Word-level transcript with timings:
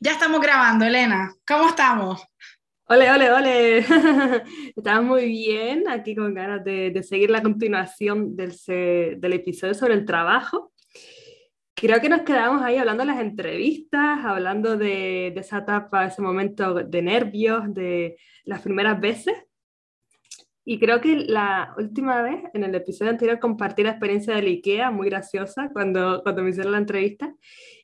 Ya 0.00 0.12
estamos 0.12 0.40
grabando, 0.40 0.84
Elena. 0.84 1.34
¿Cómo 1.44 1.70
estamos? 1.70 2.24
Ole, 2.84 3.10
ole, 3.10 3.32
ole. 3.32 3.78
Estamos 4.76 5.04
muy 5.04 5.26
bien, 5.26 5.88
aquí 5.88 6.14
con 6.14 6.32
ganas 6.34 6.62
de, 6.62 7.02
seguir 7.02 7.30
la 7.30 7.42
continuación 7.42 8.36
del, 8.36 8.54
del, 9.20 9.32
episodio 9.32 9.74
sobre 9.74 9.94
el 9.94 10.04
trabajo. 10.04 10.72
Creo 11.74 12.00
que 12.00 12.08
nos 12.08 12.22
quedamos 12.22 12.62
ahí 12.62 12.76
hablando 12.76 13.02
de 13.02 13.08
las 13.08 13.20
entrevistas, 13.20 14.24
hablando 14.24 14.76
de, 14.76 15.32
de 15.34 15.40
esa 15.40 15.58
etapa, 15.58 16.06
ese 16.06 16.22
momento 16.22 16.74
de 16.74 17.02
nervios, 17.02 17.74
de 17.74 18.18
las 18.44 18.62
primeras 18.62 19.00
veces. 19.00 19.34
Y 20.64 20.78
creo 20.78 21.00
que 21.00 21.16
la 21.16 21.74
última 21.76 22.22
vez, 22.22 22.44
en 22.54 22.62
el 22.62 22.74
episodio 22.74 23.10
anterior, 23.10 23.40
compartí 23.40 23.82
la 23.82 23.90
experiencia 23.90 24.36
del 24.36 24.46
IKEA, 24.46 24.92
muy 24.92 25.10
graciosa, 25.10 25.70
cuando, 25.72 26.22
cuando 26.22 26.44
me 26.44 26.50
hicieron 26.50 26.72
la 26.72 26.78
entrevista. 26.78 27.34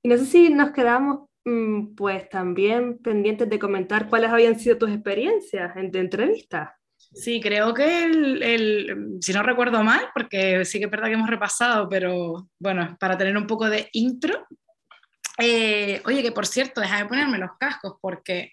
Y 0.01 0.09
no 0.09 0.17
sé 0.17 0.27
si 0.27 0.51
nos 0.51 0.71
quedamos 0.71 1.29
pues 1.97 2.29
también 2.29 2.99
pendientes 2.99 3.49
de 3.51 3.59
comentar 3.59 4.09
cuáles 4.09 4.31
habían 4.31 4.59
sido 4.59 4.79
tus 4.79 4.91
experiencias 4.91 5.77
en, 5.77 5.91
de 5.91 6.01
entrevista. 6.01 6.79
Sí, 7.13 7.41
creo 7.41 7.75
que 7.75 8.05
el, 8.05 9.19
si 9.21 9.33
no 9.33 9.43
recuerdo 9.43 9.85
mal, 9.85 10.09
porque 10.15 10.65
sí 10.65 10.79
que 10.79 10.87
es 10.87 10.91
verdad 10.91 11.09
que 11.09 11.15
hemos 11.15 11.31
repasado, 11.31 11.89
pero 11.89 12.49
bueno, 12.59 12.97
para 12.99 13.17
tener 13.17 13.37
un 13.37 13.47
poco 13.47 13.69
de 13.69 13.89
intro. 13.93 14.47
Eh, 15.39 16.01
oye, 16.07 16.23
que 16.23 16.33
por 16.33 16.47
cierto, 16.47 16.81
deja 16.81 16.99
de 16.99 17.07
ponerme 17.07 17.39
los 17.39 17.51
cascos 17.59 17.97
porque 18.01 18.53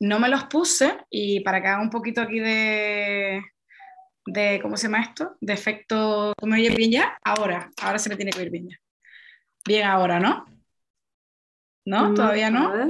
no 0.00 0.18
me 0.18 0.28
los 0.28 0.44
puse 0.44 0.98
y 1.10 1.40
para 1.40 1.62
que 1.62 1.68
haga 1.68 1.82
un 1.82 1.90
poquito 1.90 2.20
aquí 2.20 2.40
de, 2.40 3.42
de 4.26 4.58
¿cómo 4.60 4.76
se 4.76 4.88
llama 4.88 5.02
esto? 5.02 5.36
De 5.40 5.52
efecto, 5.52 6.32
¿cómo 6.38 6.54
me 6.54 6.60
oye 6.60 6.74
bien 6.74 6.90
ya? 6.90 7.18
Ahora, 7.24 7.70
ahora 7.80 7.98
se 7.98 8.08
me 8.08 8.16
tiene 8.16 8.32
que 8.32 8.40
oír 8.40 8.50
bien 8.50 8.68
ya. 8.68 8.76
Bien 9.64 9.86
ahora, 9.86 10.20
¿no? 10.20 10.51
¿No? 11.84 12.14
¿Todavía 12.14 12.50
no? 12.50 12.88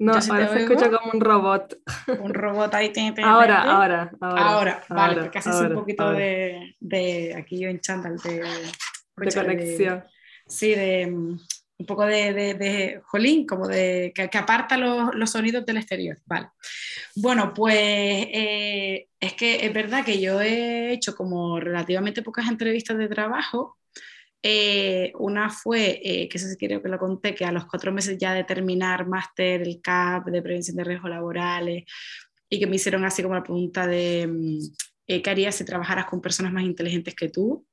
No, 0.00 0.12
ahora 0.12 0.48
se 0.52 0.60
escucha 0.62 0.90
como 0.90 1.12
un 1.12 1.20
robot. 1.20 1.76
Un 2.20 2.32
robot 2.32 2.72
ahí. 2.74 2.92
ahora, 3.22 3.62
ahora, 3.62 4.10
ahora, 4.20 4.42
ahora. 4.46 4.84
vale, 4.88 5.22
porque 5.22 5.38
haces 5.38 5.60
un 5.60 5.74
poquito 5.74 6.12
de, 6.12 6.76
de, 6.78 7.34
aquí 7.36 7.58
yo 7.58 7.68
en 7.68 7.80
chándal 7.80 8.16
de, 8.18 8.44
de 9.16 9.32
conexión. 9.34 10.04
sí, 10.46 10.74
de 10.74 11.06
un 11.80 11.86
poco 11.86 12.04
de, 12.06 12.32
de, 12.32 12.54
de 12.54 13.00
jolín, 13.06 13.46
como 13.46 13.68
de 13.68 14.12
que, 14.14 14.28
que 14.28 14.38
aparta 14.38 14.76
los, 14.76 15.14
los, 15.14 15.30
sonidos 15.30 15.64
del 15.64 15.76
exterior. 15.76 16.18
Vale. 16.26 16.48
Bueno, 17.14 17.52
pues 17.54 17.76
eh, 17.76 19.08
es 19.20 19.34
que 19.34 19.64
es 19.64 19.72
verdad 19.72 20.04
que 20.04 20.20
yo 20.20 20.40
he 20.40 20.92
hecho 20.92 21.14
como 21.14 21.60
relativamente 21.60 22.22
pocas 22.22 22.48
entrevistas 22.48 22.98
de 22.98 23.08
trabajo 23.08 23.77
eh, 24.42 25.12
una 25.18 25.50
fue, 25.50 26.00
eh, 26.02 26.28
que 26.28 26.38
eso 26.38 26.46
sí 26.48 26.56
creo 26.56 26.82
que 26.82 26.88
lo 26.88 26.98
conté, 26.98 27.34
que 27.34 27.44
a 27.44 27.52
los 27.52 27.66
cuatro 27.66 27.92
meses 27.92 28.16
ya 28.18 28.34
de 28.34 28.44
terminar 28.44 29.06
máster, 29.06 29.62
el 29.62 29.80
CAP 29.82 30.28
de 30.28 30.42
prevención 30.42 30.76
de 30.76 30.84
riesgos 30.84 31.10
laborales, 31.10 31.84
y 32.48 32.58
que 32.58 32.66
me 32.66 32.76
hicieron 32.76 33.04
así 33.04 33.22
como 33.22 33.34
la 33.34 33.42
pregunta 33.42 33.86
de 33.86 34.26
mm, 34.26 34.58
eh, 35.08 35.22
qué 35.22 35.30
harías 35.30 35.56
si 35.56 35.64
trabajaras 35.64 36.06
con 36.06 36.20
personas 36.20 36.52
más 36.52 36.64
inteligentes 36.64 37.14
que 37.14 37.28
tú. 37.28 37.66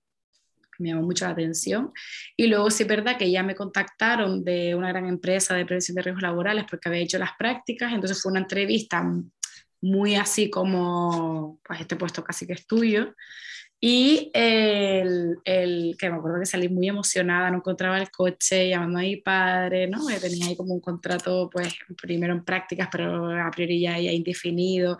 Me 0.77 0.89
llamó 0.89 1.03
mucho 1.03 1.23
la 1.25 1.31
atención. 1.31 1.93
Y 2.35 2.47
luego 2.47 2.69
sí 2.69 2.83
es 2.83 2.89
verdad 2.89 3.17
que 3.17 3.31
ya 3.31 3.43
me 3.43 3.55
contactaron 3.55 4.43
de 4.43 4.75
una 4.75 4.89
gran 4.89 5.07
empresa 5.07 5.55
de 5.55 5.65
prevención 5.65 5.95
de 5.95 6.01
riesgos 6.01 6.23
laborales 6.23 6.65
porque 6.69 6.89
había 6.89 7.01
hecho 7.01 7.17
las 7.17 7.31
prácticas, 7.37 7.93
entonces 7.93 8.21
fue 8.21 8.31
una 8.31 8.41
entrevista 8.41 9.05
muy 9.81 10.15
así 10.15 10.49
como, 10.49 11.59
pues 11.63 11.81
este 11.81 11.95
puesto 11.95 12.23
casi 12.23 12.47
que 12.47 12.53
es 12.53 12.67
tuyo. 12.67 13.13
Y 13.87 14.31
el, 14.33 15.37
el, 15.45 15.95
que 15.99 16.09
me 16.09 16.15
acuerdo 16.15 16.39
que 16.39 16.47
salí 16.47 16.69
muy 16.69 16.87
emocionada, 16.87 17.51
no 17.51 17.57
encontraba 17.57 17.99
el 17.99 18.09
coche, 18.09 18.67
llamando 18.67 18.97
a 18.97 19.03
mi 19.03 19.17
padre, 19.17 19.85
¿no? 19.85 20.07
Que 20.07 20.19
tenía 20.19 20.47
ahí 20.47 20.55
como 20.55 20.73
un 20.73 20.79
contrato, 20.81 21.51
pues 21.51 21.71
primero 22.01 22.33
en 22.33 22.43
prácticas, 22.43 22.89
pero 22.91 23.29
a 23.29 23.51
priori 23.51 23.79
ya, 23.79 23.99
ya 23.99 24.11
indefinido. 24.11 24.97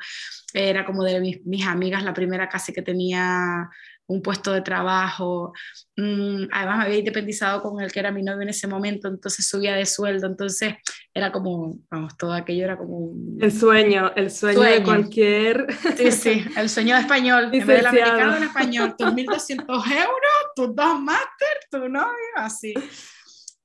Era 0.53 0.85
como 0.85 1.03
de 1.03 1.19
mis, 1.19 1.43
mis 1.47 1.65
amigas 1.65 2.03
la 2.03 2.13
primera 2.13 2.47
casi 2.47 2.73
que 2.73 2.83
tenía 2.83 3.71
un 4.07 4.21
puesto 4.21 4.51
de 4.53 4.61
trabajo. 4.61 5.53
Mm, 5.95 6.45
además, 6.51 6.77
me 6.77 6.83
había 6.85 6.97
independizado 6.99 7.61
con 7.61 7.81
el 7.81 7.91
que 7.91 7.99
era 7.99 8.11
mi 8.11 8.23
novio 8.23 8.41
en 8.41 8.49
ese 8.49 8.67
momento, 8.67 9.07
entonces 9.07 9.47
subía 9.47 9.75
de 9.75 9.85
sueldo. 9.85 10.27
Entonces, 10.27 10.75
era 11.13 11.31
como, 11.31 11.79
vamos, 11.89 12.17
todo 12.17 12.33
aquello 12.33 12.65
era 12.65 12.77
como. 12.77 13.13
El 13.39 13.51
sueño, 13.51 14.11
el 14.15 14.31
sueño, 14.31 14.61
de 14.61 14.83
cualquier. 14.83 15.67
Sí, 15.97 16.11
sí, 16.11 16.45
el 16.57 16.69
sueño 16.69 16.95
de 16.95 17.01
español. 17.01 17.45
En 17.45 17.51
vez 17.51 17.67
del 17.67 17.85
americano 17.85 18.37
en 18.37 18.43
español, 18.43 18.95
tus 18.97 19.07
1.200 19.07 19.61
euros, 19.67 20.35
tus 20.55 20.75
dos 20.75 20.99
máster, 20.99 21.57
tu 21.71 21.89
novio, 21.89 22.11
así. 22.35 22.73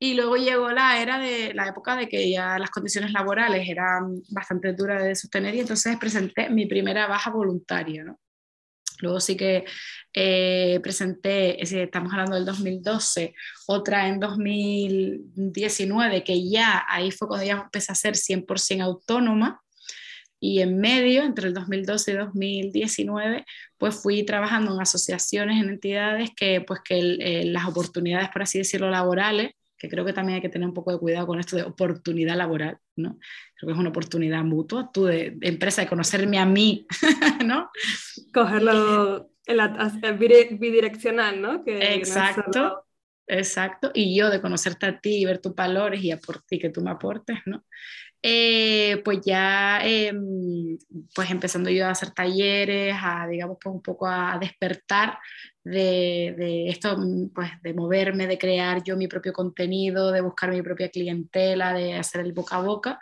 Y 0.03 0.15
luego 0.15 0.37
llegó 0.37 0.71
la 0.71 1.03
era 1.03 1.19
de 1.19 1.53
la 1.53 1.69
época 1.69 1.95
de 1.95 2.09
que 2.09 2.31
ya 2.31 2.59
las 2.59 2.71
condiciones 2.71 3.13
laborales 3.13 3.69
eran 3.69 4.23
bastante 4.31 4.73
duras 4.73 5.05
de 5.05 5.15
sostener 5.15 5.55
y 5.55 5.61
entonces 5.61 5.99
presenté 5.99 6.49
mi 6.49 6.65
primera 6.65 7.07
baja 7.07 7.31
voluntaria, 7.31 8.05
¿no? 8.05 8.19
Luego 9.01 9.21
sí 9.21 9.37
que 9.37 9.65
eh, 10.13 10.81
presenté, 10.83 11.63
estamos 11.63 12.13
hablando 12.13 12.37
del 12.37 12.45
2012, 12.45 13.35
otra 13.67 14.09
en 14.09 14.21
2019, 14.21 16.25
que 16.25 16.49
ya 16.49 16.85
ahí 16.89 17.11
fue 17.11 17.29
cuando 17.29 17.47
ya 17.47 17.55
empecé 17.55 17.93
a 17.93 17.95
ser 17.95 18.15
100% 18.15 18.83
autónoma. 18.83 19.61
Y 20.43 20.63
en 20.63 20.79
medio, 20.79 21.23
entre 21.23 21.49
el 21.49 21.55
2012 21.55 22.13
y 22.13 22.15
2019, 22.15 23.45
pues 23.77 23.95
fui 23.95 24.25
trabajando 24.25 24.75
en 24.75 24.81
asociaciones, 24.81 25.63
en 25.63 25.69
entidades 25.69 26.31
que, 26.35 26.63
pues 26.63 26.81
que 26.83 26.99
eh, 26.99 27.45
las 27.45 27.67
oportunidades, 27.67 28.31
por 28.31 28.43
así 28.43 28.59
decirlo, 28.59 28.91
laborales, 28.91 29.53
que 29.77 29.89
creo 29.89 30.05
que 30.05 30.13
también 30.13 30.37
hay 30.37 30.43
que 30.43 30.49
tener 30.49 30.69
un 30.69 30.75
poco 30.75 30.93
de 30.93 30.99
cuidado 30.99 31.27
con 31.27 31.41
esto 31.41 31.57
de 31.57 31.63
oportunidad 31.63 32.37
laboral, 32.37 32.79
¿no? 33.03 33.19
Creo 33.57 33.69
que 33.69 33.73
es 33.73 33.79
una 33.79 33.91
oportunidad 33.91 34.43
mutua, 34.45 34.91
tú 34.93 35.05
de, 35.05 35.37
empresa, 35.41 35.83
de 35.83 35.89
conocerme 35.89 36.39
a 36.39 36.47
mí, 36.47 36.87
¿no? 37.45 37.71
Cogerlo 38.33 39.31
bidireccional, 40.59 41.41
¿no? 41.41 41.65
Que 41.65 41.95
exacto, 41.95 42.87
exacto, 43.27 43.91
y 43.95 44.17
yo 44.17 44.31
de 44.31 44.41
conocerte 44.41 44.87
a 44.87 45.01
ti 45.01 45.17
y 45.17 45.25
ver 45.25 45.39
tus 45.39 45.55
valores 45.55 46.03
y, 46.03 46.13
y 46.51 46.59
que 46.59 46.71
tú 46.71 46.81
me 46.81 46.91
aportes, 46.91 47.39
¿no? 47.47 47.65
Eh, 48.23 49.01
pues 49.05 49.21
ya, 49.25 49.81
em, 49.83 50.77
pues 51.15 51.31
empezando 51.31 51.71
yo 51.71 51.87
a 51.87 51.91
hacer 51.91 52.11
talleres, 52.11 52.95
a, 53.01 53.27
digamos, 53.27 53.57
pues 53.63 53.75
un 53.75 53.83
poco 53.83 54.07
a 54.07 54.39
despertar 54.39 55.19
de, 55.65 56.35
de, 56.37 56.69
esto, 56.69 56.99
pues 57.35 57.51
de 57.63 57.75
moverme, 57.75 58.27
de 58.27 58.39
crear 58.39 58.83
yo 58.85 58.97
mi 58.97 59.09
propio 59.09 59.33
contenido, 59.33 60.13
de 60.13 60.21
buscar 60.21 60.51
mi 60.51 60.63
propia 60.63 60.91
clientela, 60.91 61.73
de 61.73 61.95
hacer 61.95 62.21
el 62.23 62.33
boca 62.33 62.57
a 62.57 62.63
boca. 62.63 63.01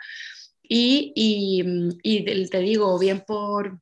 Y, 0.62 1.12
y, 1.16 1.64
y 2.02 2.48
te 2.48 2.58
digo, 2.60 2.98
bien 2.98 3.24
por, 3.26 3.80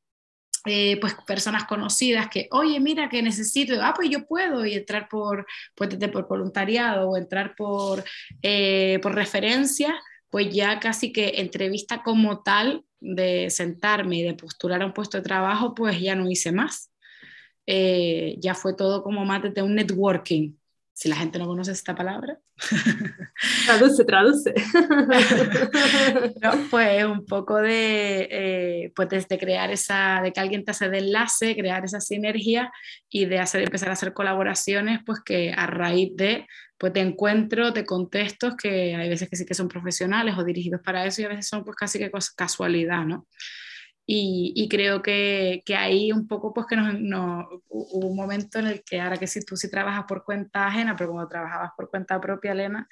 eh, 0.68 0.98
pues 1.00 1.14
personas 1.24 1.64
conocidas 1.64 2.28
que, 2.28 2.48
oye, 2.50 2.80
mira 2.80 3.08
que 3.08 3.22
necesito, 3.22 3.74
ah, 3.80 3.92
pues 3.94 4.10
yo 4.10 4.26
puedo, 4.26 4.66
y 4.66 4.74
entrar 4.74 5.08
por, 5.08 5.46
pues, 5.76 5.96
por 6.12 6.26
voluntariado 6.28 7.10
o 7.10 7.16
entrar 7.16 7.54
por, 7.54 8.02
eh, 8.42 8.98
por 9.00 9.14
referencia, 9.14 9.94
pues 10.36 10.54
ya 10.54 10.80
casi 10.80 11.14
que 11.14 11.40
entrevista 11.40 12.02
como 12.02 12.42
tal 12.42 12.84
de 13.00 13.48
sentarme 13.48 14.18
y 14.18 14.22
de 14.22 14.34
postular 14.34 14.82
a 14.82 14.84
un 14.84 14.92
puesto 14.92 15.16
de 15.16 15.22
trabajo, 15.22 15.74
pues 15.74 15.98
ya 15.98 16.14
no 16.14 16.30
hice 16.30 16.52
más. 16.52 16.92
Eh, 17.64 18.36
ya 18.38 18.54
fue 18.54 18.74
todo 18.74 19.02
como 19.02 19.24
más 19.24 19.42
de 19.54 19.62
un 19.62 19.74
networking, 19.76 20.52
si 20.96 21.10
la 21.10 21.16
gente 21.16 21.38
no 21.38 21.46
conoce 21.46 21.72
esta 21.72 21.94
palabra. 21.94 22.38
Traduce, 23.66 24.02
traduce. 24.06 24.54
pues 26.70 27.04
un 27.04 27.26
poco 27.26 27.56
de, 27.56 28.28
eh, 28.30 28.92
pues 28.96 29.10
desde 29.10 29.38
crear 29.38 29.70
esa, 29.70 30.22
de 30.22 30.32
que 30.32 30.40
alguien 30.40 30.64
te 30.64 30.70
hace 30.70 30.88
de 30.88 31.00
enlace, 31.00 31.54
crear 31.54 31.84
esa 31.84 32.00
sinergia 32.00 32.72
y 33.10 33.26
de 33.26 33.40
hacer, 33.40 33.60
empezar 33.60 33.90
a 33.90 33.92
hacer 33.92 34.14
colaboraciones, 34.14 35.00
pues 35.04 35.20
que 35.22 35.52
a 35.52 35.66
raíz 35.66 36.16
de, 36.16 36.46
pues 36.78 36.94
te 36.94 37.00
encuentro, 37.00 37.72
de 37.72 37.84
contextos 37.84 38.56
que 38.56 38.96
hay 38.96 39.10
veces 39.10 39.28
que 39.28 39.36
sí 39.36 39.44
que 39.44 39.52
son 39.52 39.68
profesionales 39.68 40.34
o 40.38 40.44
dirigidos 40.44 40.80
para 40.80 41.04
eso 41.04 41.20
y 41.20 41.26
a 41.26 41.28
veces 41.28 41.46
son 41.46 41.62
pues 41.62 41.76
casi 41.76 41.98
que 41.98 42.10
casualidad, 42.34 43.04
¿no? 43.04 43.26
Y, 44.08 44.68
creo 44.70 45.02
que, 45.02 45.62
que, 45.66 45.74
ahí 45.74 46.12
un 46.12 46.28
poco 46.28 46.54
pues 46.54 46.68
que 46.68 46.76
nos, 46.76 46.94
hubo 47.68 48.06
un 48.06 48.16
momento 48.16 48.60
en 48.60 48.68
el 48.68 48.84
que 48.84 49.00
ahora 49.00 49.16
que 49.16 49.26
si 49.26 49.44
tú 49.44 49.56
sí 49.56 49.68
trabajas 49.68 50.04
por 50.06 50.24
cuenta 50.24 50.68
ajena, 50.68 50.94
pero 50.94 51.10
como 51.10 51.26
trabajabas 51.26 51.72
por 51.76 51.90
cuenta 51.90 52.20
propia, 52.20 52.52
Elena, 52.52 52.88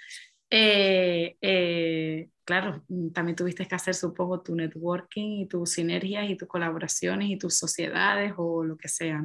eh, 0.51 1.37
eh, 1.41 2.31
claro, 2.45 2.85
también 3.13 3.37
tuviste 3.37 3.67
que 3.67 3.75
hacer, 3.75 3.95
supongo, 3.95 4.41
tu 4.41 4.57
networking 4.57 5.43
y 5.43 5.47
tus 5.47 5.71
sinergias 5.71 6.29
y 6.29 6.37
tus 6.37 6.49
colaboraciones 6.49 7.29
y 7.29 7.39
tus 7.39 7.59
sociedades 7.59 8.33
o 8.37 8.65
lo 8.65 8.77
que 8.77 8.89
sea. 8.89 9.25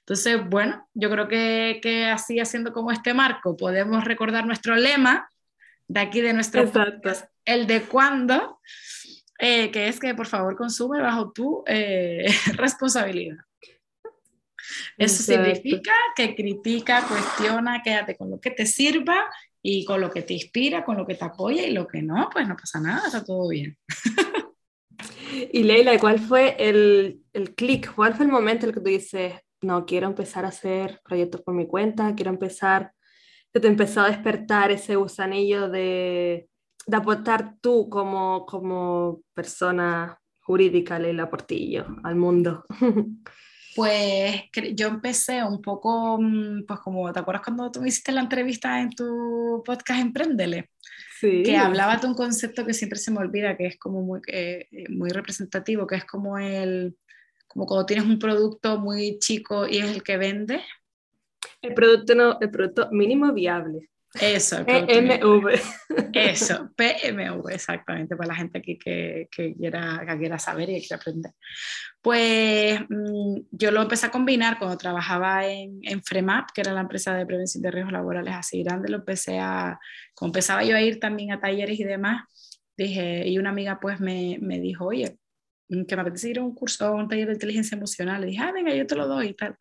Entonces, 0.00 0.40
bueno, 0.48 0.88
yo 0.94 1.08
creo 1.08 1.28
que, 1.28 1.78
que, 1.80 2.06
así 2.06 2.40
haciendo 2.40 2.72
como 2.72 2.90
este 2.90 3.14
marco, 3.14 3.56
podemos 3.56 4.04
recordar 4.04 4.44
nuestro 4.44 4.74
lema 4.74 5.28
de 5.86 6.00
aquí 6.00 6.20
de 6.20 6.32
nuestro 6.32 6.70
podcast, 6.70 7.30
el 7.44 7.66
de 7.66 7.82
cuándo, 7.82 8.60
eh, 9.38 9.70
que 9.70 9.88
es 9.88 9.98
que 9.98 10.14
por 10.14 10.26
favor 10.26 10.56
consume 10.56 11.00
bajo 11.00 11.32
tu 11.32 11.64
eh, 11.66 12.26
responsabilidad. 12.56 13.38
Eso 14.96 15.22
significa 15.22 15.92
que 16.14 16.34
critica, 16.34 17.04
cuestiona, 17.08 17.82
quédate 17.82 18.16
con 18.16 18.30
lo 18.30 18.40
que 18.40 18.50
te 18.50 18.66
sirva 18.66 19.26
y 19.60 19.84
con 19.84 20.00
lo 20.00 20.10
que 20.10 20.22
te 20.22 20.34
inspira, 20.34 20.84
con 20.84 20.96
lo 20.96 21.06
que 21.06 21.14
te 21.14 21.24
apoya 21.24 21.66
y 21.66 21.72
lo 21.72 21.86
que 21.86 22.02
no, 22.02 22.28
pues 22.32 22.46
no 22.46 22.56
pasa 22.56 22.80
nada, 22.80 23.06
está 23.06 23.24
todo 23.24 23.48
bien. 23.48 23.76
Y 25.50 25.62
Leila, 25.64 25.98
¿cuál 25.98 26.20
fue 26.20 26.56
el, 26.58 27.22
el 27.32 27.54
clic? 27.54 27.94
¿Cuál 27.94 28.14
fue 28.14 28.26
el 28.26 28.32
momento 28.32 28.66
en 28.66 28.70
el 28.70 28.74
que 28.74 28.80
tú 28.80 28.88
dices, 28.88 29.34
no, 29.62 29.86
quiero 29.86 30.06
empezar 30.06 30.44
a 30.44 30.48
hacer 30.48 31.00
proyectos 31.04 31.40
por 31.40 31.54
mi 31.54 31.66
cuenta, 31.66 32.14
quiero 32.14 32.30
empezar, 32.30 32.92
que 33.52 33.60
te 33.60 33.68
empezó 33.68 34.02
a 34.02 34.08
despertar 34.08 34.70
ese 34.70 34.96
gusanillo 34.96 35.68
de, 35.68 36.48
de 36.86 36.96
aportar 36.96 37.56
tú 37.60 37.88
como, 37.88 38.46
como 38.46 39.22
persona 39.34 40.18
jurídica, 40.40 40.98
Leila 40.98 41.30
Portillo, 41.30 41.86
al 42.02 42.16
mundo? 42.16 42.64
Pues 43.74 44.50
yo 44.74 44.88
empecé 44.88 45.42
un 45.42 45.62
poco, 45.62 46.18
mm, 46.20 46.66
pues 46.66 46.80
como, 46.80 47.10
¿te 47.12 47.20
acuerdas 47.20 47.42
cuando 47.42 47.70
tú 47.70 47.80
me 47.80 47.88
hiciste 47.88 48.12
la 48.12 48.20
entrevista 48.20 48.80
en 48.80 48.90
tu 48.90 49.62
podcast 49.64 50.00
Emprendele? 50.00 50.70
Sí. 51.18 51.42
Que 51.42 51.56
hablaba 51.56 51.96
de 51.96 52.06
un 52.06 52.14
concepto 52.14 52.66
que 52.66 52.74
siempre 52.74 52.98
se 52.98 53.10
me 53.10 53.20
olvida, 53.20 53.56
que 53.56 53.66
es 53.66 53.78
como 53.78 54.02
muy, 54.02 54.20
eh, 54.26 54.68
muy 54.90 55.10
representativo, 55.10 55.86
que 55.86 55.96
es 55.96 56.04
como 56.04 56.36
el, 56.38 56.96
como 57.46 57.66
cuando 57.66 57.86
tienes 57.86 58.04
un 58.04 58.18
producto 58.18 58.78
muy 58.78 59.18
chico 59.18 59.66
y 59.66 59.78
es 59.78 59.90
el 59.90 60.02
que 60.02 60.18
vende. 60.18 60.60
El 61.62 61.74
producto, 61.74 62.14
no, 62.14 62.38
el 62.40 62.50
producto 62.50 62.88
mínimo 62.90 63.32
viable. 63.32 63.88
Eso, 64.20 64.56
PMV. 64.66 65.60
Eso, 66.12 66.70
PMV, 66.76 67.50
exactamente, 67.50 68.16
para 68.16 68.28
la 68.28 68.34
gente 68.34 68.58
aquí 68.58 68.78
que, 68.78 69.28
que, 69.30 69.54
quiera, 69.54 70.04
que 70.06 70.18
quiera 70.18 70.38
saber 70.38 70.70
y 70.70 70.74
que 70.74 70.88
quiera 70.88 70.96
aprender. 70.96 71.32
Pues 72.00 72.80
mm, 72.88 73.40
yo 73.50 73.70
lo 73.70 73.82
empecé 73.82 74.06
a 74.06 74.10
combinar 74.10 74.58
cuando 74.58 74.76
trabajaba 74.76 75.46
en, 75.46 75.80
en, 75.82 76.02
FREMAP, 76.02 76.50
que 76.52 76.60
era 76.60 76.72
la 76.72 76.82
empresa 76.82 77.14
de 77.14 77.24
prevención 77.24 77.62
de 77.62 77.70
riesgos 77.70 77.92
laborales 77.92 78.34
así 78.34 78.62
grande, 78.62 78.90
lo 78.90 78.98
empecé 78.98 79.38
a, 79.38 79.78
como 80.14 80.28
empezaba 80.28 80.64
yo 80.64 80.76
a 80.76 80.82
ir 80.82 81.00
también 81.00 81.32
a 81.32 81.40
talleres 81.40 81.78
y 81.80 81.84
demás, 81.84 82.22
dije, 82.76 83.26
y 83.26 83.38
una 83.38 83.50
amiga 83.50 83.80
pues 83.80 84.00
me, 84.00 84.38
me 84.42 84.60
dijo, 84.60 84.86
oye, 84.86 85.16
mm, 85.68 85.84
que 85.84 85.96
me 85.96 86.02
apetece 86.02 86.30
ir 86.30 86.38
a 86.38 86.42
un 86.42 86.54
curso, 86.54 86.86
a 86.86 86.90
un 86.90 87.08
taller 87.08 87.28
de 87.28 87.34
inteligencia 87.34 87.76
emocional, 87.76 88.20
le 88.20 88.26
dije, 88.28 88.42
ah, 88.42 88.52
venga, 88.52 88.74
yo 88.74 88.86
te 88.86 88.96
lo 88.96 89.06
doy 89.06 89.28
y 89.28 89.34
tal. 89.34 89.56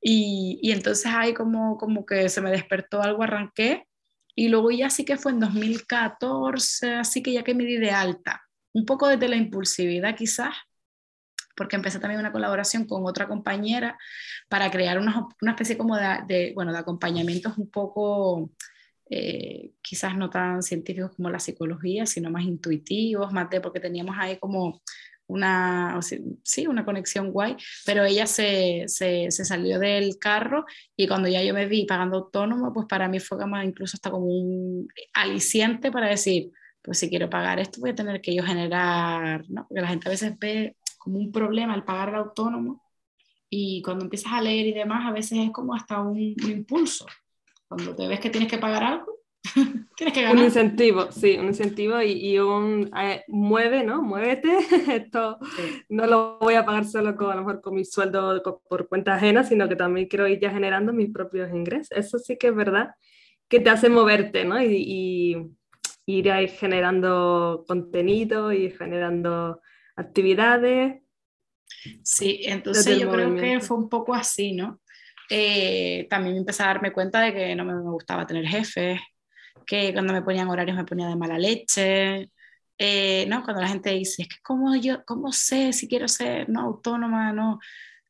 Y, 0.00 0.70
entonces 0.72 1.06
ahí 1.06 1.34
como, 1.34 1.76
como 1.76 2.06
que 2.06 2.28
se 2.28 2.40
me 2.40 2.50
despertó 2.50 3.02
algo, 3.02 3.22
arranqué 3.22 3.84
y 4.34 4.48
luego 4.48 4.70
ya 4.70 4.88
sí 4.90 5.04
que 5.04 5.16
fue 5.16 5.32
en 5.32 5.40
2014, 5.40 6.94
así 6.94 7.22
que 7.22 7.32
ya 7.32 7.42
que 7.42 7.54
me 7.54 7.64
di 7.64 7.76
de 7.76 7.90
alta, 7.90 8.42
un 8.72 8.84
poco 8.84 9.08
desde 9.08 9.28
la 9.28 9.36
impulsividad 9.36 10.14
quizás, 10.14 10.54
porque 11.56 11.74
empecé 11.74 11.98
también 11.98 12.20
una 12.20 12.30
colaboración 12.30 12.86
con 12.86 13.04
otra 13.04 13.26
compañera 13.26 13.98
para 14.48 14.70
crear 14.70 14.98
una, 15.00 15.26
una 15.42 15.50
especie 15.52 15.76
como 15.76 15.96
de, 15.96 16.18
de, 16.28 16.52
bueno, 16.54 16.72
de 16.72 16.78
acompañamientos 16.78 17.58
un 17.58 17.68
poco, 17.68 18.52
eh, 19.10 19.72
quizás 19.82 20.16
no 20.16 20.30
tan 20.30 20.62
científicos 20.62 21.16
como 21.16 21.30
la 21.30 21.40
psicología, 21.40 22.06
sino 22.06 22.30
más 22.30 22.44
intuitivos, 22.44 23.32
más 23.32 23.50
de, 23.50 23.60
porque 23.60 23.80
teníamos 23.80 24.14
ahí 24.18 24.38
como 24.38 24.80
una, 25.28 26.00
sí, 26.42 26.66
una 26.66 26.84
conexión 26.84 27.30
guay, 27.30 27.56
pero 27.86 28.04
ella 28.04 28.26
se, 28.26 28.84
se, 28.88 29.30
se, 29.30 29.44
salió 29.44 29.78
del 29.78 30.18
carro 30.18 30.64
y 30.96 31.06
cuando 31.06 31.28
ya 31.28 31.42
yo 31.42 31.54
me 31.54 31.66
vi 31.66 31.84
pagando 31.84 32.16
autónomo, 32.16 32.72
pues 32.72 32.86
para 32.86 33.08
mí 33.08 33.20
fue 33.20 33.38
como 33.38 33.62
incluso 33.62 33.96
hasta 33.96 34.10
como 34.10 34.26
un 34.26 34.88
aliciente 35.12 35.92
para 35.92 36.08
decir, 36.08 36.50
pues 36.82 36.98
si 36.98 37.10
quiero 37.10 37.28
pagar 37.28 37.60
esto 37.60 37.80
voy 37.80 37.90
a 37.90 37.94
tener 37.94 38.20
que 38.20 38.34
yo 38.34 38.42
generar, 38.42 39.44
¿no? 39.48 39.66
Porque 39.68 39.82
la 39.82 39.88
gente 39.88 40.08
a 40.08 40.12
veces 40.12 40.38
ve 40.38 40.76
como 40.96 41.18
un 41.18 41.30
problema 41.30 41.74
el 41.74 41.84
pagar 41.84 42.08
el 42.08 42.14
autónomo 42.16 42.82
y 43.50 43.82
cuando 43.82 44.04
empiezas 44.04 44.32
a 44.32 44.40
leer 44.40 44.66
y 44.66 44.72
demás 44.72 45.06
a 45.06 45.12
veces 45.12 45.38
es 45.38 45.50
como 45.50 45.74
hasta 45.74 46.00
un, 46.00 46.16
un 46.42 46.50
impulso. 46.50 47.06
Cuando 47.68 47.94
te 47.94 48.08
ves 48.08 48.20
que 48.20 48.30
tienes 48.30 48.50
que 48.50 48.58
pagar 48.58 48.82
algo, 48.82 49.17
Tienes 49.96 50.14
que 50.14 50.22
ganar. 50.22 50.36
Un 50.36 50.44
incentivo, 50.44 51.10
sí, 51.12 51.36
un 51.38 51.46
incentivo 51.46 52.00
y, 52.02 52.12
y 52.12 52.38
un 52.38 52.90
eh, 52.96 53.24
mueve, 53.28 53.82
¿no? 53.82 54.02
Muévete. 54.02 54.58
Esto 54.92 55.38
no 55.88 56.06
lo 56.06 56.38
voy 56.38 56.54
a 56.54 56.64
pagar 56.64 56.84
solo 56.84 57.16
con, 57.16 57.30
a 57.30 57.34
lo 57.34 57.42
mejor 57.42 57.60
con 57.60 57.74
mi 57.74 57.84
sueldo 57.84 58.42
por 58.68 58.88
cuenta 58.88 59.14
ajena, 59.14 59.44
sino 59.44 59.68
que 59.68 59.76
también 59.76 60.08
quiero 60.08 60.26
ir 60.28 60.40
ya 60.40 60.50
generando 60.50 60.92
mis 60.92 61.10
propios 61.10 61.50
ingresos. 61.52 61.96
Eso 61.96 62.18
sí 62.18 62.36
que 62.36 62.48
es 62.48 62.54
verdad 62.54 62.90
que 63.48 63.60
te 63.60 63.70
hace 63.70 63.88
moverte, 63.88 64.44
¿no? 64.44 64.62
Y, 64.62 64.74
y 66.06 66.16
ir 66.18 66.30
a 66.30 66.42
ir 66.42 66.50
generando 66.50 67.64
contenido 67.66 68.52
y 68.52 68.70
generando 68.70 69.60
actividades. 69.96 71.02
Sí, 72.02 72.40
entonces 72.44 72.98
yo 72.98 73.10
creo 73.10 73.34
que 73.34 73.60
fue 73.60 73.76
un 73.76 73.88
poco 73.88 74.14
así, 74.14 74.52
¿no? 74.52 74.80
Eh, 75.30 76.06
también 76.08 76.36
empecé 76.36 76.62
a 76.62 76.66
darme 76.66 76.92
cuenta 76.92 77.20
de 77.20 77.34
que 77.34 77.54
no 77.54 77.64
me, 77.64 77.74
me 77.74 77.90
gustaba 77.90 78.26
tener 78.26 78.46
jefes, 78.46 78.98
que 79.68 79.92
cuando 79.92 80.14
me 80.14 80.22
ponían 80.22 80.48
horarios 80.48 80.76
me 80.76 80.84
ponía 80.86 81.08
de 81.08 81.16
mala 81.16 81.38
leche, 81.38 82.30
eh, 82.78 83.26
¿no? 83.28 83.44
Cuando 83.44 83.62
la 83.62 83.68
gente 83.68 83.90
dice, 83.90 84.22
es 84.22 84.28
que 84.28 84.36
¿cómo, 84.42 84.74
yo, 84.76 85.04
cómo 85.04 85.32
sé 85.32 85.72
si 85.74 85.88
quiero 85.88 86.08
ser 86.08 86.48
no 86.48 86.62
autónoma? 86.62 87.32
No, 87.34 87.60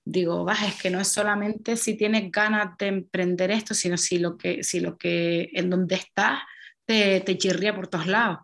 digo, 0.05 0.44
baja, 0.44 0.69
es 0.69 0.81
que 0.81 0.90
no 0.90 1.00
es 1.00 1.08
solamente 1.08 1.76
si 1.76 1.96
tienes 1.96 2.31
ganas 2.31 2.76
de 2.78 2.87
emprender 2.88 3.50
esto, 3.50 3.75
sino 3.75 3.96
si 3.96 4.19
lo 4.19 4.38
que, 4.38 4.62
si 4.62 4.81
lo 4.81 4.96
que 4.96 5.50
en 5.52 5.69
donde 5.70 5.96
estás 5.96 6.40
te, 6.84 7.20
te 7.22 7.37
chirría 7.38 7.75
por 7.75 7.88
todos 7.88 8.06
lados, 8.06 8.38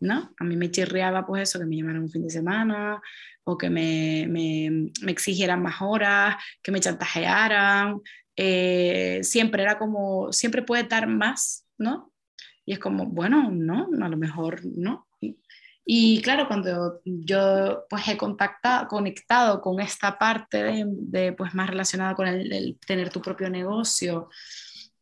¿no? 0.00 0.32
A 0.38 0.44
mí 0.44 0.56
me 0.56 0.70
chirriaba 0.70 1.26
pues 1.26 1.42
eso, 1.42 1.58
que 1.58 1.66
me 1.66 1.76
llamaran 1.76 2.02
un 2.02 2.10
fin 2.10 2.22
de 2.22 2.30
semana 2.30 3.00
o 3.44 3.58
que 3.58 3.70
me, 3.70 4.26
me, 4.28 4.90
me 5.02 5.12
exigieran 5.12 5.62
más 5.62 5.82
horas, 5.82 6.36
que 6.62 6.70
me 6.70 6.80
chantajearan, 6.80 8.00
eh, 8.36 9.20
siempre 9.22 9.62
era 9.62 9.78
como, 9.78 10.32
siempre 10.32 10.62
puede 10.62 10.84
dar 10.84 11.08
más, 11.08 11.66
¿no? 11.76 12.11
Y 12.64 12.72
es 12.74 12.78
como, 12.78 13.06
bueno, 13.06 13.50
no, 13.50 13.88
a 14.02 14.08
lo 14.08 14.16
mejor 14.16 14.60
no. 14.64 15.08
Y, 15.84 16.22
claro, 16.22 16.46
cuando 16.46 17.00
yo 17.04 17.86
pues 17.90 18.06
he 18.08 18.16
contactado, 18.16 18.86
conectado 18.88 19.60
con 19.60 19.80
esta 19.80 20.16
parte 20.18 20.84
de, 20.86 21.32
pues 21.32 21.54
más 21.54 21.68
relacionada 21.68 22.14
con 22.14 22.28
el, 22.28 22.78
tener 22.86 23.10
tu 23.10 23.20
propio 23.20 23.50
negocio, 23.50 24.28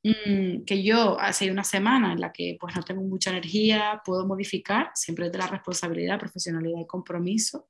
mm, 0.02 0.64
que 0.64 0.82
yo 0.82 1.20
hace 1.20 1.50
una 1.50 1.64
semana 1.64 2.12
en 2.12 2.20
la 2.20 2.32
que 2.32 2.56
pues 2.58 2.74
no 2.76 2.82
tengo 2.82 3.02
mucha 3.02 3.30
energía, 3.30 4.00
puedo 4.04 4.26
modificar, 4.26 4.90
siempre 4.94 5.30
de 5.30 5.38
la 5.38 5.46
responsabilidad, 5.48 6.18
profesionalidad 6.18 6.80
y 6.80 6.86
compromiso, 6.86 7.68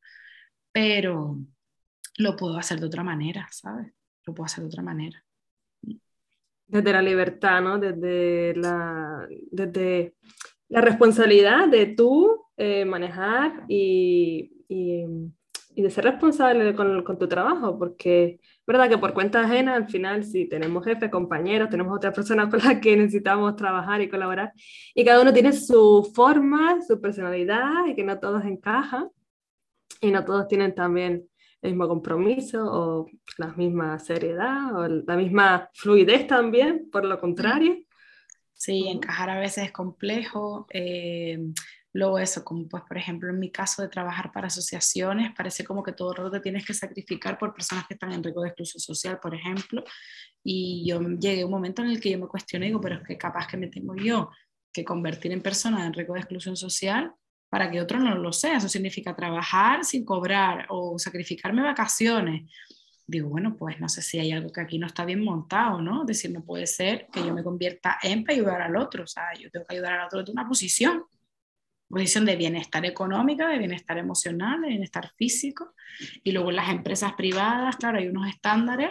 pero 0.72 1.38
lo 2.18 2.36
puedo 2.36 2.58
hacer 2.58 2.80
de 2.80 2.86
otra 2.86 3.02
manera, 3.04 3.48
¿sabes? 3.50 3.92
Lo 4.26 4.34
puedo 4.34 4.46
hacer 4.46 4.62
de 4.62 4.68
otra 4.68 4.82
manera 4.82 5.24
desde 6.70 6.92
la 6.92 7.02
libertad, 7.02 7.60
¿no? 7.60 7.78
Desde 7.78 8.54
la, 8.56 9.26
desde 9.50 10.14
la 10.68 10.80
responsabilidad 10.80 11.68
de 11.68 11.86
tú 11.86 12.46
eh, 12.56 12.84
manejar 12.84 13.64
y, 13.68 14.52
y, 14.68 15.04
y, 15.74 15.82
de 15.82 15.90
ser 15.90 16.04
responsable 16.04 16.74
con, 16.74 17.02
con, 17.02 17.18
tu 17.18 17.26
trabajo, 17.26 17.76
porque 17.78 18.38
verdad 18.66 18.88
que 18.88 18.98
por 18.98 19.14
cuenta 19.14 19.40
ajena 19.40 19.74
al 19.74 19.88
final 19.88 20.24
sí 20.24 20.48
tenemos 20.48 20.84
jefes, 20.84 21.10
compañeros, 21.10 21.70
tenemos 21.70 21.96
otras 21.96 22.14
personas 22.14 22.48
con 22.48 22.60
las 22.60 22.80
que 22.80 22.96
necesitamos 22.96 23.56
trabajar 23.56 24.00
y 24.00 24.08
colaborar, 24.08 24.52
y 24.94 25.04
cada 25.04 25.22
uno 25.22 25.32
tiene 25.32 25.52
su 25.52 26.08
forma, 26.14 26.80
su 26.82 27.00
personalidad, 27.00 27.86
y 27.88 27.96
que 27.96 28.04
no 28.04 28.20
todos 28.20 28.44
encajan, 28.44 29.08
y 30.00 30.10
no 30.10 30.24
todos 30.24 30.46
tienen 30.46 30.74
también 30.74 31.28
el 31.62 31.72
mismo 31.72 31.88
compromiso 31.88 32.64
o 32.64 33.06
la 33.36 33.48
misma 33.48 33.98
seriedad 33.98 34.74
o 34.74 34.88
la 34.88 35.16
misma 35.16 35.68
fluidez 35.74 36.26
también, 36.26 36.88
por 36.90 37.04
lo 37.04 37.20
contrario. 37.20 37.76
Sí, 38.54 38.88
encajar 38.88 39.30
a 39.30 39.38
veces 39.38 39.64
es 39.64 39.72
complejo. 39.72 40.66
Eh, 40.70 41.38
luego 41.92 42.18
eso, 42.18 42.44
como 42.44 42.68
pues 42.68 42.82
por 42.86 42.96
ejemplo 42.98 43.30
en 43.30 43.38
mi 43.38 43.50
caso 43.50 43.82
de 43.82 43.88
trabajar 43.88 44.32
para 44.32 44.46
asociaciones, 44.46 45.32
parece 45.36 45.64
como 45.64 45.82
que 45.82 45.92
todo 45.92 46.12
el 46.12 46.16
rato 46.18 46.30
te 46.32 46.40
tienes 46.40 46.66
que 46.66 46.74
sacrificar 46.74 47.38
por 47.38 47.54
personas 47.54 47.86
que 47.86 47.94
están 47.94 48.12
en 48.12 48.22
riesgo 48.22 48.42
de 48.42 48.48
exclusión 48.48 48.80
social, 48.80 49.18
por 49.20 49.34
ejemplo. 49.34 49.84
Y 50.42 50.88
yo 50.88 51.00
llegué 51.00 51.42
a 51.42 51.46
un 51.46 51.52
momento 51.52 51.82
en 51.82 51.88
el 51.90 52.00
que 52.00 52.10
yo 52.10 52.18
me 52.18 52.26
cuestioné, 52.26 52.66
digo, 52.66 52.80
pero 52.80 52.96
es 52.96 53.02
que 53.06 53.18
capaz 53.18 53.46
que 53.46 53.56
me 53.56 53.68
tengo 53.68 53.94
yo 53.96 54.30
que 54.72 54.84
convertir 54.84 55.32
en 55.32 55.42
persona 55.42 55.84
en 55.86 55.92
riesgo 55.92 56.14
de 56.14 56.20
exclusión 56.20 56.56
social 56.56 57.12
para 57.50 57.70
que 57.70 57.80
otro 57.80 57.98
no 57.98 58.14
lo 58.14 58.32
sea. 58.32 58.56
Eso 58.56 58.68
significa 58.68 59.14
trabajar 59.14 59.84
sin 59.84 60.04
cobrar 60.04 60.66
o 60.70 60.98
sacrificarme 60.98 61.62
vacaciones. 61.62 62.50
Digo, 63.06 63.28
bueno, 63.28 63.56
pues 63.56 63.80
no 63.80 63.88
sé 63.88 64.02
si 64.02 64.20
hay 64.20 64.30
algo 64.30 64.52
que 64.52 64.60
aquí 64.60 64.78
no 64.78 64.86
está 64.86 65.04
bien 65.04 65.22
montado, 65.24 65.82
¿no? 65.82 66.02
Es 66.02 66.06
decir, 66.06 66.30
no 66.30 66.44
puede 66.44 66.68
ser 66.68 67.08
que 67.12 67.20
yo 67.20 67.34
me 67.34 67.42
convierta 67.42 67.98
en 68.02 68.24
para 68.24 68.36
ayudar 68.36 68.62
al 68.62 68.76
otro. 68.76 69.02
O 69.02 69.06
sea, 69.08 69.24
yo 69.38 69.50
tengo 69.50 69.66
que 69.66 69.74
ayudar 69.74 69.94
al 69.94 70.06
otro 70.06 70.22
de 70.22 70.30
una 70.30 70.46
posición, 70.46 71.04
posición 71.88 72.24
de 72.24 72.36
bienestar 72.36 72.86
económica, 72.86 73.48
de 73.48 73.58
bienestar 73.58 73.98
emocional, 73.98 74.62
de 74.62 74.68
bienestar 74.68 75.10
físico. 75.16 75.74
Y 76.22 76.30
luego 76.30 76.50
en 76.50 76.56
las 76.56 76.70
empresas 76.70 77.14
privadas, 77.14 77.76
claro, 77.76 77.98
hay 77.98 78.06
unos 78.06 78.28
estándares 78.28 78.90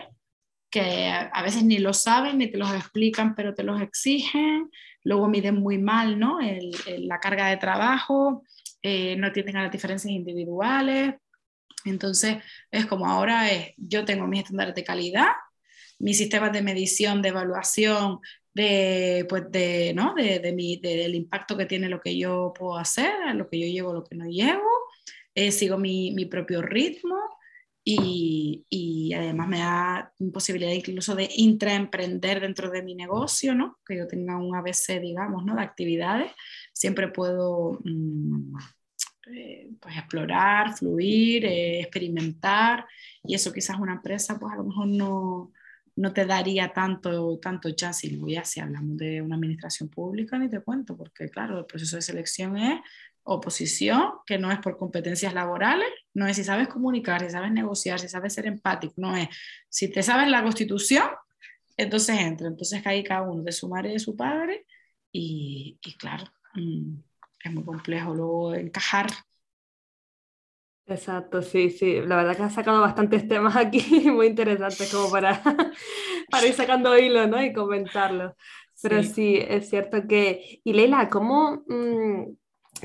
que 0.69 1.07
a 1.07 1.41
veces 1.41 1.63
ni 1.63 1.79
lo 1.79 1.93
saben 1.93 2.37
ni 2.37 2.51
te 2.51 2.57
los 2.57 2.71
explican, 2.73 3.35
pero 3.35 3.55
te 3.55 3.63
los 3.63 3.81
exigen 3.81 4.69
luego 5.03 5.27
miden 5.27 5.55
muy 5.55 5.77
mal 5.77 6.19
¿no? 6.19 6.39
El, 6.39 6.71
la 7.07 7.19
carga 7.19 7.47
de 7.47 7.57
trabajo, 7.57 8.43
eh, 8.81 9.15
no 9.17 9.31
tienen 9.31 9.55
las 9.55 9.71
diferencias 9.71 10.11
individuales. 10.11 11.15
Entonces, 11.85 12.37
es 12.71 12.85
como 12.85 13.05
ahora 13.05 13.51
es, 13.51 13.73
yo 13.77 14.05
tengo 14.05 14.27
mis 14.27 14.41
estándares 14.41 14.75
de 14.75 14.83
calidad, 14.83 15.31
mis 15.99 16.17
sistemas 16.17 16.51
de 16.51 16.61
medición, 16.61 17.21
de 17.21 17.29
evaluación, 17.29 18.19
de, 18.53 19.25
pues 19.29 19.49
de, 19.51 19.93
¿no? 19.95 20.13
de, 20.13 20.39
de 20.39 20.53
mi, 20.53 20.77
del 20.77 21.15
impacto 21.15 21.57
que 21.57 21.65
tiene 21.65 21.87
lo 21.89 22.01
que 22.01 22.17
yo 22.17 22.53
puedo 22.57 22.77
hacer, 22.77 23.13
lo 23.35 23.49
que 23.49 23.59
yo 23.59 23.67
llevo, 23.67 23.93
lo 23.93 24.03
que 24.03 24.15
no 24.15 24.25
llevo, 24.25 24.67
eh, 25.35 25.51
sigo 25.51 25.77
mi, 25.77 26.11
mi, 26.11 26.25
propio 26.25 26.61
ritmo 26.61 27.17
y, 27.83 28.65
y, 28.69 29.13
además 29.13 29.47
me 29.47 29.59
da 29.59 30.13
posibilidad 30.33 30.71
incluso 30.71 31.15
de 31.15 31.29
intraemprender 31.37 32.41
dentro 32.41 32.69
de 32.69 32.83
mi 32.83 32.93
negocio, 32.93 33.55
¿no? 33.55 33.79
que 33.85 33.97
yo 33.97 34.07
tenga 34.07 34.37
un 34.37 34.55
ABC, 34.55 34.99
digamos, 35.01 35.45
¿no? 35.45 35.55
de 35.55 35.61
actividades, 35.61 36.31
siempre 36.73 37.07
puedo 37.07 37.79
mmm, 37.83 38.55
pues 39.79 39.97
explorar, 39.97 40.75
fluir, 40.75 41.45
eh, 41.45 41.81
experimentar 41.81 42.85
y 43.23 43.35
eso 43.35 43.53
quizás 43.53 43.79
una 43.79 43.93
empresa 43.93 44.39
pues 44.39 44.53
a 44.53 44.57
lo 44.57 44.63
mejor 44.63 44.87
no, 44.87 45.51
no 45.95 46.13
te 46.13 46.25
daría 46.25 46.71
tanto, 46.73 47.37
tanto 47.39 47.71
chance. 47.71 48.07
Y 48.07 48.11
luego 48.11 48.29
ya 48.29 48.45
si 48.45 48.59
hablamos 48.59 48.97
de 48.97 49.21
una 49.21 49.35
administración 49.35 49.89
pública, 49.89 50.37
ni 50.39 50.49
te 50.49 50.61
cuento, 50.61 50.95
porque 50.95 51.29
claro, 51.29 51.59
el 51.59 51.65
proceso 51.65 51.97
de 51.97 52.01
selección 52.01 52.57
es 52.57 52.79
oposición, 53.29 54.13
que 54.25 54.37
no 54.37 54.51
es 54.51 54.59
por 54.59 54.77
competencias 54.77 55.33
laborales, 55.33 55.87
no 56.13 56.27
es 56.27 56.35
si 56.37 56.43
sabes 56.43 56.67
comunicar, 56.67 57.21
si 57.21 57.29
sabes 57.29 57.51
negociar, 57.51 57.99
si 57.99 58.09
sabes 58.09 58.33
ser 58.33 58.47
empático, 58.47 58.93
no 58.97 59.15
es 59.15 59.29
si 59.69 59.91
te 59.91 60.03
sabes 60.03 60.27
la 60.29 60.43
constitución, 60.43 61.07
entonces 61.77 62.19
entra. 62.19 62.47
Entonces 62.47 62.85
ahí 62.85 63.03
cada 63.03 63.21
uno 63.23 63.43
de 63.43 63.51
su 63.51 63.69
madre 63.69 63.89
y 63.91 63.93
de 63.93 63.99
su 63.99 64.15
padre 64.15 64.65
y, 65.11 65.79
y 65.81 65.97
claro, 65.97 66.25
mm, 66.55 66.97
es 67.45 67.53
muy 67.53 67.63
complejo 67.63 68.13
luego 68.15 68.53
encajar 68.55 69.07
Exacto, 70.89 71.43
sí, 71.43 71.69
sí. 71.69 72.01
La 72.01 72.15
verdad 72.15 72.35
que 72.35 72.43
has 72.43 72.53
sacado 72.53 72.81
bastantes 72.81 73.27
temas 73.27 73.55
aquí 73.55 73.79
muy 74.09 74.27
interesantes 74.27 74.91
como 74.91 75.11
para, 75.11 75.41
para 76.31 76.47
ir 76.47 76.53
sacando 76.53 76.97
hilo, 76.97 77.27
¿no? 77.27 77.43
Y 77.43 77.53
comentarlo. 77.53 78.35
Pero 78.81 79.03
sí. 79.03 79.09
sí, 79.09 79.35
es 79.37 79.69
cierto 79.69 80.07
que... 80.07 80.61
Y 80.63 80.73
Leila, 80.73 81.09
¿cómo... 81.09 81.63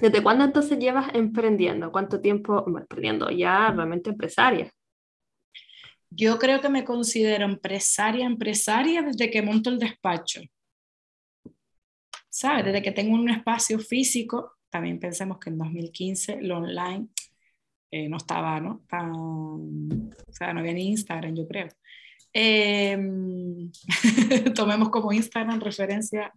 ¿Desde 0.00 0.22
cuándo 0.22 0.44
entonces 0.44 0.78
llevas 0.78 1.14
emprendiendo? 1.14 1.92
¿Cuánto 1.92 2.20
tiempo 2.20 2.64
emprendiendo? 2.66 3.30
Ya 3.30 3.70
realmente 3.70 4.10
empresaria. 4.10 4.70
Yo 6.10 6.38
creo 6.38 6.60
que 6.60 6.68
me 6.68 6.84
considero 6.84 7.44
empresaria, 7.44 8.26
empresaria 8.26 9.02
desde 9.02 9.30
que 9.30 9.42
monto 9.42 9.70
el 9.70 9.78
despacho. 9.78 10.42
¿Sabes? 12.28 12.64
Desde 12.64 12.82
que 12.82 12.92
tengo 12.92 13.14
un 13.14 13.30
espacio 13.30 13.78
físico, 13.78 14.56
también 14.70 14.98
pensemos 14.98 15.38
que 15.38 15.50
en 15.50 15.58
2015 15.58 16.42
lo 16.42 16.58
online 16.58 17.08
eh, 17.90 18.08
no 18.08 18.16
estaba, 18.16 18.60
¿no? 18.60 18.84
Tan, 18.88 19.12
o 19.12 20.32
sea, 20.32 20.52
no 20.52 20.60
había 20.60 20.72
ni 20.72 20.88
Instagram, 20.88 21.36
yo 21.36 21.46
creo. 21.46 21.68
Eh, 22.36 22.98
tomemos 24.56 24.88
como 24.90 25.12
Instagram 25.12 25.60
referencia 25.60 26.32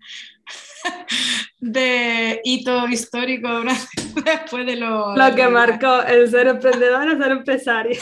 de 1.59 2.39
hito 2.43 2.87
histórico 2.87 3.49
después 4.23 4.65
de 4.67 4.75
lo... 4.75 5.15
Lo 5.15 5.35
que 5.35 5.47
marcó 5.47 6.03
el 6.03 6.29
ser 6.29 6.47
emprendedor 6.47 7.09
o 7.09 7.17
ser 7.17 7.31
empresario. 7.31 7.99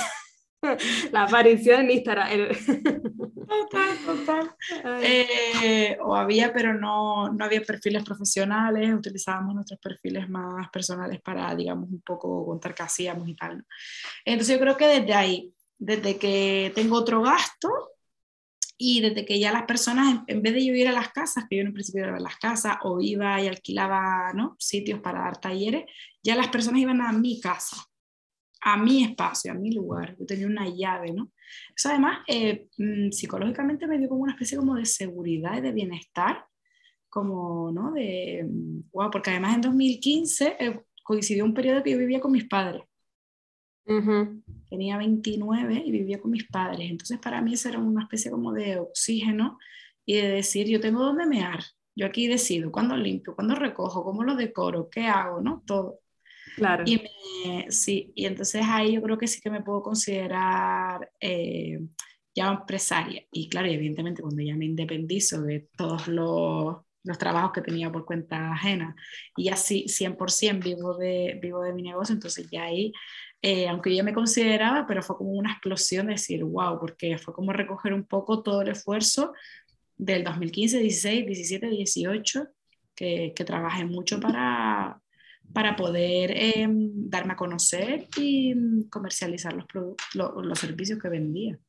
La 1.11 1.23
aparición 1.23 1.81
en 1.81 1.91
Instagram. 1.91 2.27
Total, 3.47 3.97
total. 4.03 4.55
Eh, 5.03 5.95
o 6.01 6.15
había, 6.15 6.51
pero 6.51 6.73
no, 6.73 7.31
no 7.31 7.45
había 7.45 7.61
perfiles 7.61 8.03
profesionales, 8.03 8.91
utilizábamos 8.91 9.53
nuestros 9.53 9.79
perfiles 9.79 10.27
más 10.27 10.67
personales 10.71 11.21
para, 11.21 11.53
digamos, 11.53 11.87
un 11.89 12.01
poco 12.01 12.43
contar 12.47 12.73
qué 12.73 12.81
hacíamos 12.81 13.29
y 13.29 13.35
tal. 13.35 13.63
Entonces 14.25 14.55
yo 14.55 14.59
creo 14.59 14.75
que 14.75 14.87
desde 14.87 15.13
ahí, 15.13 15.53
desde 15.77 16.17
que 16.17 16.72
tengo 16.75 16.96
otro 16.98 17.22
gasto 17.22 17.70
y 18.77 19.01
desde 19.01 19.25
que 19.25 19.39
ya 19.39 19.51
las 19.51 19.63
personas, 19.63 20.24
en, 20.27 20.41
vez 20.41 20.53
de 20.53 20.65
yo 20.65 20.74
ir 20.74 20.88
a 20.88 20.91
las 20.91 21.10
casas, 21.10 21.46
que 21.50 21.58
yo 21.58 21.63
en 21.63 21.74
principio 21.74 22.05
iba 22.05 22.17
a 22.17 22.20
las 22.20 22.38
casas 22.38 22.77
o 22.84 23.00
iba 23.00 23.41
y 23.41 23.48
alquilaba 23.48 24.34
¿no? 24.34 24.55
sitios 24.60 25.00
para 25.00 25.20
dar 25.20 25.39
talleres, 25.39 25.86
ya 26.22 26.36
las 26.36 26.50
personas 26.50 26.82
iban 26.82 27.01
a 27.01 27.12
mi 27.12 27.39
casa 27.39 27.77
a 28.65 28.77
mi 28.77 29.03
espacio, 29.03 29.51
a 29.51 29.55
mi 29.55 29.72
lugar. 29.72 30.15
Yo 30.20 30.25
tenía 30.25 30.48
una 30.48 30.67
llave, 30.67 31.13
¿no? 31.13 31.32
Eso 31.75 31.89
además 31.89 32.20
eh, 32.27 32.67
mm, 32.77 33.12
psicológicamente 33.12 33.86
me 33.86 34.00
dio 34.00 34.10
como 34.10 34.24
una 34.24 34.34
especie 34.34 34.58
como 34.58 34.75
de 34.75 34.86
seguridad 34.88 35.55
y 35.58 35.62
de 35.62 35.72
bienestar, 35.72 36.46
como, 37.08 37.72
¿no? 37.72 37.91
De, 37.91 38.44
wow, 38.91 39.08
mm, 39.08 39.12
porque 39.12 39.29
además 39.29 39.55
en 39.55 39.62
2015 39.62 40.58
eh, 40.60 40.82
coincidió 41.03 41.46
un 41.46 41.53
periodo 41.53 41.84
que 41.84 41.91
yo 41.91 42.00
vivía 42.00 42.20
con 42.20 42.32
mis 42.32 42.46
padres. 42.46 42.82
Tenía 44.69 44.97
29 44.97 45.83
y 45.85 45.91
vivía 45.91 46.19
con 46.19 46.31
mis 46.31 46.47
padres. 46.47 46.89
Entonces 46.89 47.19
para 47.19 47.41
mí 47.41 47.53
eso 47.53 47.69
era 47.69 47.79
una 47.79 48.03
especie 48.03 48.31
como 48.31 48.51
de 48.51 48.79
oxígeno 48.79 49.57
y 50.05 50.15
de 50.15 50.29
decir, 50.29 50.67
yo 50.67 50.79
tengo 50.79 51.03
dónde 51.03 51.25
mear. 51.25 51.59
Yo 51.95 52.05
aquí 52.05 52.27
decido 52.27 52.71
cuándo 52.71 52.97
limpio, 52.97 53.35
cuándo 53.35 53.55
recojo, 53.55 54.03
cómo 54.03 54.23
lo 54.23 54.35
decoro, 54.35 54.89
qué 54.89 55.07
hago, 55.07 55.39
¿no? 55.39 55.63
Todo. 55.65 55.99
Claro. 56.55 56.83
Y 56.85 57.01
sí, 57.69 58.11
y 58.15 58.25
entonces 58.25 58.61
ahí 58.65 58.93
yo 58.93 59.01
creo 59.01 59.17
que 59.17 59.27
sí 59.27 59.41
que 59.41 59.49
me 59.49 59.61
puedo 59.61 59.81
considerar 59.81 61.09
eh, 61.19 61.79
ya 62.35 62.51
empresaria. 62.51 63.25
Y 63.31 63.49
claro, 63.49 63.67
evidentemente 63.67 64.21
cuando 64.21 64.41
ya 64.41 64.55
me 64.55 64.65
independizo 64.65 65.41
de 65.41 65.69
todos 65.77 66.07
los, 66.07 66.77
los 67.05 67.17
trabajos 67.17 67.51
que 67.53 67.61
tenía 67.61 67.91
por 67.91 68.05
cuenta 68.05 68.51
ajena 68.51 68.95
y 69.37 69.49
así 69.49 69.85
100% 69.87 70.63
vivo 70.63 70.97
de, 70.97 71.39
vivo 71.41 71.61
de 71.61 71.73
mi 71.73 71.83
negocio, 71.83 72.13
entonces 72.13 72.47
ya 72.51 72.63
ahí, 72.63 72.91
eh, 73.47 73.67
aunque 73.67 73.95
yo 73.95 74.03
me 74.03 74.11
consideraba, 74.11 74.87
pero 74.87 75.03
fue 75.03 75.17
como 75.17 75.33
una 75.33 75.51
explosión 75.51 76.07
de 76.07 76.13
decir, 76.13 76.43
wow, 76.43 76.79
porque 76.79 77.19
fue 77.19 77.31
como 77.31 77.53
recoger 77.53 77.93
un 77.93 78.03
poco 78.03 78.41
todo 78.41 78.63
el 78.63 78.69
esfuerzo 78.69 79.33
del 79.95 80.23
2015, 80.23 80.79
16, 80.79 81.27
17, 81.27 81.67
18, 81.69 82.47
que, 82.95 83.33
que 83.35 83.45
trabajé 83.45 83.85
mucho 83.85 84.19
para, 84.19 84.99
para 85.53 85.75
poder 85.75 86.31
eh, 86.31 86.67
darme 86.67 87.33
a 87.33 87.35
conocer 87.35 88.07
y 88.17 88.87
comercializar 88.89 89.53
los, 89.53 89.67
productos, 89.67 90.07
los, 90.15 90.57
servicios 90.57 90.97
que 90.97 91.09
vendía. 91.09 91.59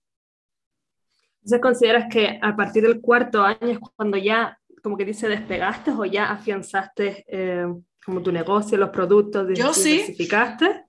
Entonces, 1.43 1.61
¿consideras 1.61 2.07
que 2.11 2.39
a 2.41 2.57
partir 2.57 2.85
del 2.85 3.03
cuarto 3.03 3.43
año 3.43 3.59
es 3.61 3.79
cuando 3.79 4.17
ya, 4.17 4.59
como 4.83 4.97
que 4.97 5.05
dice, 5.05 5.29
despegaste 5.29 5.91
o 5.91 6.07
ya 6.07 6.31
afianzaste 6.31 7.27
eh, 7.29 7.67
como 8.03 8.23
tu 8.23 8.33
negocio, 8.33 8.79
los 8.79 8.89
productos, 8.89 9.47
Yo 9.49 9.75
diversificaste? 9.75 10.73
Sí, 10.73 10.86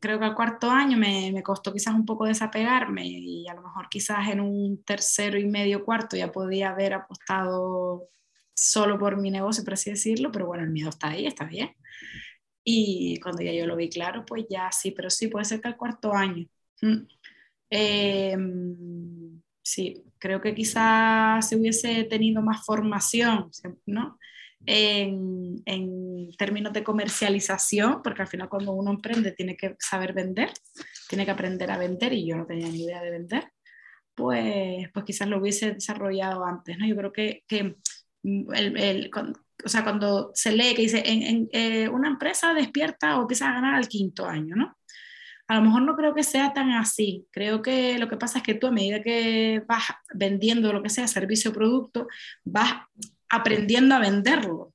creo 0.00 0.18
que 0.18 0.24
al 0.24 0.34
cuarto 0.34 0.70
año 0.70 0.96
me, 0.96 1.30
me, 1.32 1.42
costó 1.42 1.72
quizás 1.72 1.94
un 1.94 2.06
poco 2.06 2.24
desapegarme 2.24 3.06
y 3.06 3.46
a 3.48 3.54
lo 3.54 3.62
mejor 3.62 3.88
quizás 3.90 4.28
en 4.28 4.40
un 4.40 4.82
tercero 4.84 5.38
y 5.38 5.46
medio 5.46 5.84
cuarto 5.84 6.16
ya 6.16 6.32
podía 6.32 6.70
haber 6.70 6.94
apostado 6.94 8.08
solo 8.54 8.98
por 8.98 9.16
mi 9.16 9.30
negocio, 9.30 9.64
por 9.64 9.74
así 9.74 9.90
decirlo, 9.90 10.30
pero 10.32 10.46
bueno, 10.46 10.64
el 10.64 10.70
miedo 10.70 10.90
está 10.90 11.08
ahí, 11.08 11.26
está 11.26 11.44
bien. 11.44 11.74
Y 12.64 13.18
cuando 13.20 13.42
ya 13.42 13.52
yo 13.52 13.66
lo 13.66 13.76
vi 13.76 13.88
claro, 13.88 14.24
pues 14.24 14.46
ya 14.48 14.70
sí, 14.72 14.92
pero 14.92 15.10
sí, 15.10 15.28
puede 15.28 15.44
ser 15.44 15.60
que 15.60 15.68
al 15.68 15.76
cuarto 15.76 16.14
año. 16.14 16.46
Mm. 16.80 17.06
Eh, 17.70 18.36
sí, 19.62 20.04
creo 20.18 20.40
que 20.40 20.54
quizás 20.54 21.48
se 21.48 21.56
hubiese 21.56 22.04
tenido 22.04 22.42
más 22.42 22.64
formación, 22.64 23.50
¿no? 23.86 24.18
En, 24.66 25.62
en, 25.66 26.30
términos 26.38 26.72
de 26.72 26.82
comercialización, 26.82 28.02
porque 28.02 28.22
al 28.22 28.28
final 28.28 28.48
cuando 28.48 28.72
uno 28.72 28.90
emprende 28.90 29.32
tiene 29.32 29.56
que 29.56 29.76
saber 29.78 30.12
vender, 30.12 30.50
tiene 31.08 31.24
que 31.24 31.30
aprender 31.30 31.70
a 31.70 31.78
vender 31.78 32.12
y 32.12 32.26
yo 32.26 32.36
no 32.36 32.46
tenía 32.46 32.68
ni 32.68 32.84
idea 32.84 33.02
de 33.02 33.10
vender, 33.10 33.52
pues, 34.14 34.88
pues 34.92 35.04
quizás 35.04 35.28
lo 35.28 35.38
hubiese 35.38 35.72
desarrollado 35.72 36.44
antes, 36.44 36.78
¿no? 36.78 36.86
Yo 36.86 36.96
creo 36.96 37.12
que, 37.12 37.44
que 37.46 37.76
el, 38.22 38.76
el, 38.78 39.10
o 39.64 39.68
sea, 39.68 39.82
cuando 39.82 40.30
se 40.34 40.52
lee 40.52 40.74
que 40.74 40.82
dice, 40.82 41.02
en, 41.04 41.22
en 41.22 41.48
eh, 41.52 41.88
una 41.88 42.08
empresa 42.08 42.54
despierta 42.54 43.18
o 43.18 43.22
empieza 43.22 43.48
a 43.48 43.54
ganar 43.54 43.74
al 43.74 43.88
quinto 43.88 44.26
año, 44.26 44.56
¿no? 44.56 44.76
A 45.48 45.56
lo 45.56 45.62
mejor 45.62 45.82
no 45.82 45.96
creo 45.96 46.14
que 46.14 46.22
sea 46.22 46.52
tan 46.52 46.70
así. 46.70 47.26
Creo 47.30 47.60
que 47.62 47.98
lo 47.98 48.08
que 48.08 48.16
pasa 48.16 48.38
es 48.38 48.44
que 48.44 48.54
tú 48.54 48.68
a 48.68 48.70
medida 48.70 49.02
que 49.02 49.62
vas 49.66 49.82
vendiendo 50.14 50.72
lo 50.72 50.82
que 50.82 50.88
sea, 50.88 51.06
servicio 51.06 51.50
o 51.50 51.54
producto, 51.54 52.08
vas 52.44 52.86
aprendiendo 53.32 53.94
a 53.94 53.98
venderlo. 53.98 54.72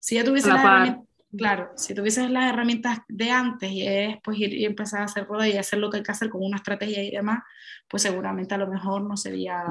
Si 0.00 0.16
ya 0.16 0.24
tuvieses 0.24 0.52
las 0.52 0.64
herramientas, 0.64 1.04
claro, 1.36 1.70
si 1.76 1.94
tuvieses 1.94 2.28
las 2.30 2.52
herramientas 2.52 2.98
de 3.08 3.30
antes 3.30 3.70
y 3.70 3.86
es 3.86 4.16
pues 4.24 4.38
ir 4.38 4.52
y 4.52 4.64
empezar 4.64 5.02
a 5.02 5.04
hacer 5.04 5.24
rueda 5.26 5.48
y 5.48 5.56
hacer 5.56 5.78
lo 5.78 5.88
que 5.88 5.98
hay 5.98 6.02
que 6.02 6.10
hacer 6.10 6.30
con 6.30 6.42
una 6.42 6.56
estrategia 6.56 7.02
y 7.02 7.12
demás, 7.12 7.44
pues 7.88 8.02
seguramente 8.02 8.54
a 8.54 8.58
lo 8.58 8.66
mejor 8.66 9.02
no 9.02 9.16
sería 9.16 9.64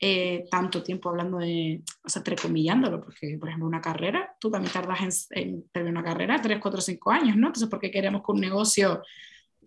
eh, 0.00 0.46
tanto 0.50 0.82
tiempo 0.82 1.10
hablando 1.10 1.38
de, 1.38 1.82
o 2.02 2.08
sea, 2.08 2.20
entrecomillándolo, 2.20 3.02
porque, 3.02 3.36
por 3.38 3.48
ejemplo, 3.48 3.68
una 3.68 3.82
carrera, 3.82 4.34
tú 4.40 4.50
también 4.50 4.72
tardas 4.72 5.28
en, 5.30 5.42
en 5.42 5.68
terminar 5.68 6.02
una 6.02 6.10
carrera 6.10 6.40
3, 6.40 6.58
4, 6.58 6.80
5 6.80 7.10
años, 7.10 7.36
¿no? 7.36 7.48
Entonces, 7.48 7.68
¿por 7.68 7.78
qué 7.78 7.90
queremos 7.90 8.22
que 8.24 8.32
un 8.32 8.40
negocio 8.40 9.02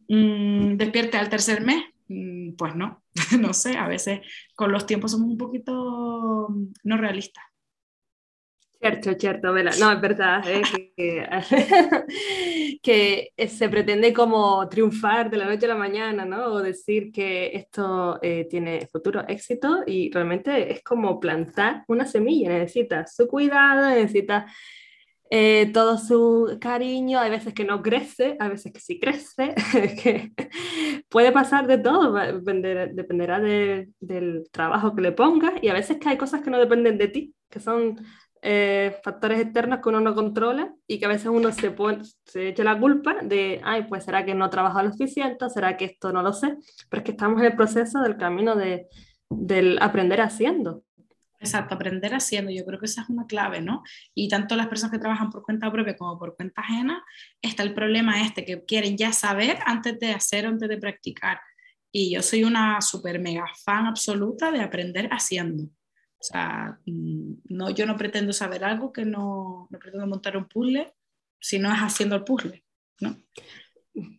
mmm, 0.10 0.76
despierte 0.76 1.18
al 1.18 1.30
tercer 1.30 1.62
mes? 1.62 1.84
Mm, 2.08 2.56
pues 2.56 2.76
no, 2.76 3.04
no 3.40 3.54
sé, 3.54 3.78
a 3.78 3.88
veces 3.88 4.22
con 4.56 4.72
los 4.72 4.88
tiempos 4.88 5.12
somos 5.12 5.30
un 5.30 5.38
poquito 5.38 6.48
mm, 6.50 6.74
no 6.84 6.98
realistas. 6.98 7.44
Cierto, 8.86 9.14
cierto, 9.20 9.52
Vela. 9.52 9.72
No, 9.80 9.92
es 9.92 10.00
verdad 10.00 10.44
¿eh? 10.48 10.62
que, 12.84 13.32
se 13.48 13.70
pretende 13.70 14.14
como 14.14 14.70
triunfar 14.70 15.32
de 15.32 15.38
la 15.38 15.46
noche 15.46 15.66
a 15.66 15.70
la 15.70 15.76
mañana, 15.76 16.24
¿no? 16.24 16.54
O 16.54 16.62
decir 16.62 17.12
que 17.12 17.48
esto 17.56 18.20
eh, 18.22 18.46
tiene 18.48 18.86
futuro 18.86 19.28
éxito 19.28 19.80
y 19.88 20.12
realmente 20.12 20.72
es 20.72 20.84
como 20.84 21.20
plantar 21.20 21.84
una 21.88 22.06
semilla, 22.06 22.50
necesita 22.50 23.08
su 23.08 23.28
cuidado, 23.28 23.90
necesita 23.90 24.46
eh, 25.32 25.72
todo 25.74 25.98
su 25.98 26.60
cariño, 26.62 27.20
hay 27.20 27.32
veces 27.32 27.56
que 27.56 27.66
no 27.66 27.82
crece, 27.82 28.38
hay 28.40 28.50
veces 28.50 28.72
que 28.72 28.80
sí 28.82 29.00
crece, 29.00 29.56
que 30.04 30.32
puede 31.10 31.32
pasar 31.32 31.66
de 31.66 31.80
todo, 31.80 32.14
dependerá 32.14 33.40
del 33.40 34.44
trabajo 34.52 34.96
que 34.96 35.02
le 35.02 35.12
pongas 35.12 35.54
y 35.64 35.70
a 35.70 35.74
veces 35.74 35.98
que 35.98 36.10
hay 36.10 36.18
cosas 36.18 36.44
que 36.44 36.52
no 36.52 36.60
dependen 36.60 37.00
de 37.00 37.08
ti, 37.08 37.34
que 37.50 37.60
son 37.60 38.00
eh, 38.48 38.98
factores 39.04 39.40
externos 39.40 39.80
que 39.82 39.90
uno 39.90 40.02
no 40.02 40.14
controla 40.14 40.72
y 40.86 41.00
que 41.00 41.06
a 41.06 41.08
veces 41.08 41.28
uno 41.28 41.52
se, 41.52 41.72
pone, 41.72 42.04
se 42.26 42.50
echa 42.50 42.64
la 42.64 42.80
culpa 42.80 43.16
de, 43.24 43.60
ay, 43.64 43.86
pues 43.90 44.04
será 44.04 44.24
que 44.24 44.36
no 44.36 44.52
trabajo 44.52 44.84
lo 44.84 44.92
suficiente, 44.92 45.50
será 45.50 45.76
que 45.76 45.86
esto 45.86 46.14
no 46.14 46.22
lo 46.22 46.32
sé, 46.32 46.56
pero 46.88 47.00
es 47.02 47.06
que 47.06 47.12
estamos 47.12 47.40
en 47.40 47.48
el 47.48 47.56
proceso 47.56 48.02
del 48.02 48.18
camino 48.18 48.56
de, 48.56 48.88
del 49.32 49.80
aprender 49.82 50.22
haciendo. 50.22 50.84
Exacto, 51.40 51.74
aprender 51.74 52.14
haciendo, 52.14 52.52
yo 52.52 52.64
creo 52.66 52.80
que 52.80 52.86
esa 52.86 53.02
es 53.02 53.10
una 53.10 53.26
clave, 53.26 53.62
¿no? 53.62 53.82
Y 54.14 54.30
tanto 54.30 54.56
las 54.56 54.68
personas 54.68 54.92
que 54.92 55.00
trabajan 55.00 55.32
por 55.32 55.42
cuenta 55.42 55.72
propia 55.72 55.96
como 55.98 56.20
por 56.20 56.36
cuenta 56.36 56.62
ajena, 56.62 57.04
está 57.42 57.64
el 57.64 57.74
problema 57.74 58.22
este, 58.22 58.46
que 58.46 58.64
quieren 58.64 58.96
ya 58.96 59.12
saber 59.12 59.58
antes 59.66 60.00
de 60.00 60.12
hacer, 60.12 60.46
antes 60.46 60.70
de 60.70 60.78
practicar. 60.78 61.40
Y 61.92 62.14
yo 62.14 62.22
soy 62.22 62.44
una 62.44 62.80
super 62.82 63.20
mega 63.20 63.46
fan 63.64 63.88
absoluta 63.88 64.52
de 64.52 64.62
aprender 64.62 65.10
haciendo. 65.12 65.64
O 66.20 66.24
sea, 66.24 66.80
mm, 66.86 67.34
no, 67.50 67.70
yo 67.70 67.86
no 67.86 67.98
pretendo 67.98 68.34
saber 68.34 68.64
algo 68.64 68.92
que 68.92 69.06
no, 69.06 69.68
no 69.70 69.80
pretendo 69.80 70.08
montar 70.08 70.38
un 70.38 70.48
puzzle, 70.48 70.94
si 71.40 71.60
no 71.60 71.72
es 71.72 71.80
haciendo 71.80 72.16
el 72.16 72.24
puzzle, 72.24 72.64
¿no? 73.02 73.18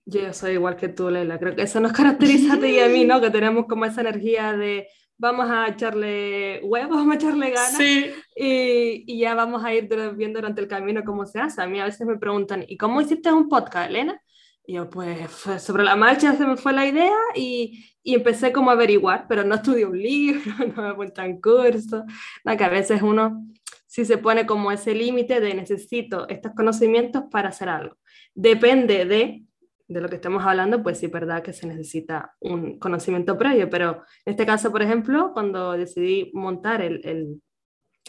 Yo 0.05 0.33
soy 0.33 0.53
igual 0.53 0.77
que 0.77 0.89
tú, 0.89 1.11
Leila. 1.11 1.39
Creo 1.39 1.55
que 1.55 1.63
eso 1.63 1.81
nos 1.81 1.93
caracteriza 1.93 2.55
a 2.55 2.61
ti 2.61 2.67
y 2.67 2.81
a 2.81 2.89
mí, 2.89 3.05
¿no? 3.05 3.21
Que 3.21 3.31
tenemos 3.31 3.67
como 3.67 3.85
esa 3.85 4.01
energía 4.01 4.53
de 4.53 4.89
vamos 5.19 5.51
a 5.51 5.69
echarle 5.69 6.61
huevos, 6.63 6.97
vamos 6.97 7.15
a 7.15 7.17
echarle 7.17 7.51
ganas 7.51 7.77
sí. 7.77 8.07
y, 8.37 9.05
y, 9.07 9.19
ya 9.19 9.35
vamos 9.35 9.65
a 9.65 9.75
ir 9.75 9.89
viendo 10.15 10.39
durante 10.39 10.61
el 10.61 10.69
camino 10.69 11.05
cómo 11.05 11.27
se 11.27 11.41
hace. 11.41 11.63
A 11.63 11.67
mí 11.67 11.81
a 11.81 11.87
veces 11.87 12.07
me 12.07 12.19
preguntan, 12.19 12.65
¿y 12.69 12.77
cómo 12.77 13.01
hiciste 13.01 13.33
un 13.33 13.49
podcast, 13.49 13.91
Elena? 13.91 14.21
Yo, 14.69 14.91
pues, 14.91 15.31
sobre 15.61 15.85
la 15.85 15.95
marcha 15.95 16.35
se 16.35 16.47
me 16.47 16.57
fue 16.57 16.73
la 16.73 16.87
idea 16.87 17.17
y, 17.35 17.85
y 18.03 18.15
empecé 18.15 18.53
como 18.53 18.71
a 18.71 18.75
averiguar, 18.75 19.27
pero 19.29 19.45
no 19.45 19.55
estudié 19.55 19.85
un 19.85 19.99
libro, 19.99 20.41
no 20.77 20.83
me 20.83 20.89
apunté 20.89 21.23
en 21.23 21.41
curso, 21.41 22.05
que 22.45 22.65
a 22.65 22.69
veces 22.69 23.03
uno 23.03 23.47
sí 23.87 24.05
se 24.05 24.19
pone 24.19 24.45
como 24.45 24.73
ese 24.73 24.95
límite 24.95 25.41
de 25.41 25.55
necesito 25.55 26.29
estos 26.29 26.53
conocimientos 26.55 27.25
para 27.31 27.51
hacer 27.51 27.69
algo. 27.69 27.97
Depende 28.35 29.05
de, 29.07 29.45
de 29.89 30.01
lo 30.01 30.09
que 30.09 30.17
estemos 30.17 30.45
hablando, 30.45 30.83
pues 30.83 30.99
sí, 30.99 31.07
verdad 31.07 31.43
que 31.43 31.53
se 31.53 31.67
necesita 31.67 32.35
un 32.41 32.79
conocimiento 32.79 33.39
previo, 33.39 33.71
pero 33.71 34.03
en 34.25 34.33
este 34.33 34.47
caso, 34.47 34.73
por 34.73 34.83
ejemplo, 34.83 35.33
cuando 35.33 35.73
decidí 35.73 36.31
montar 36.35 36.83
el, 36.83 37.01
el 37.05 37.43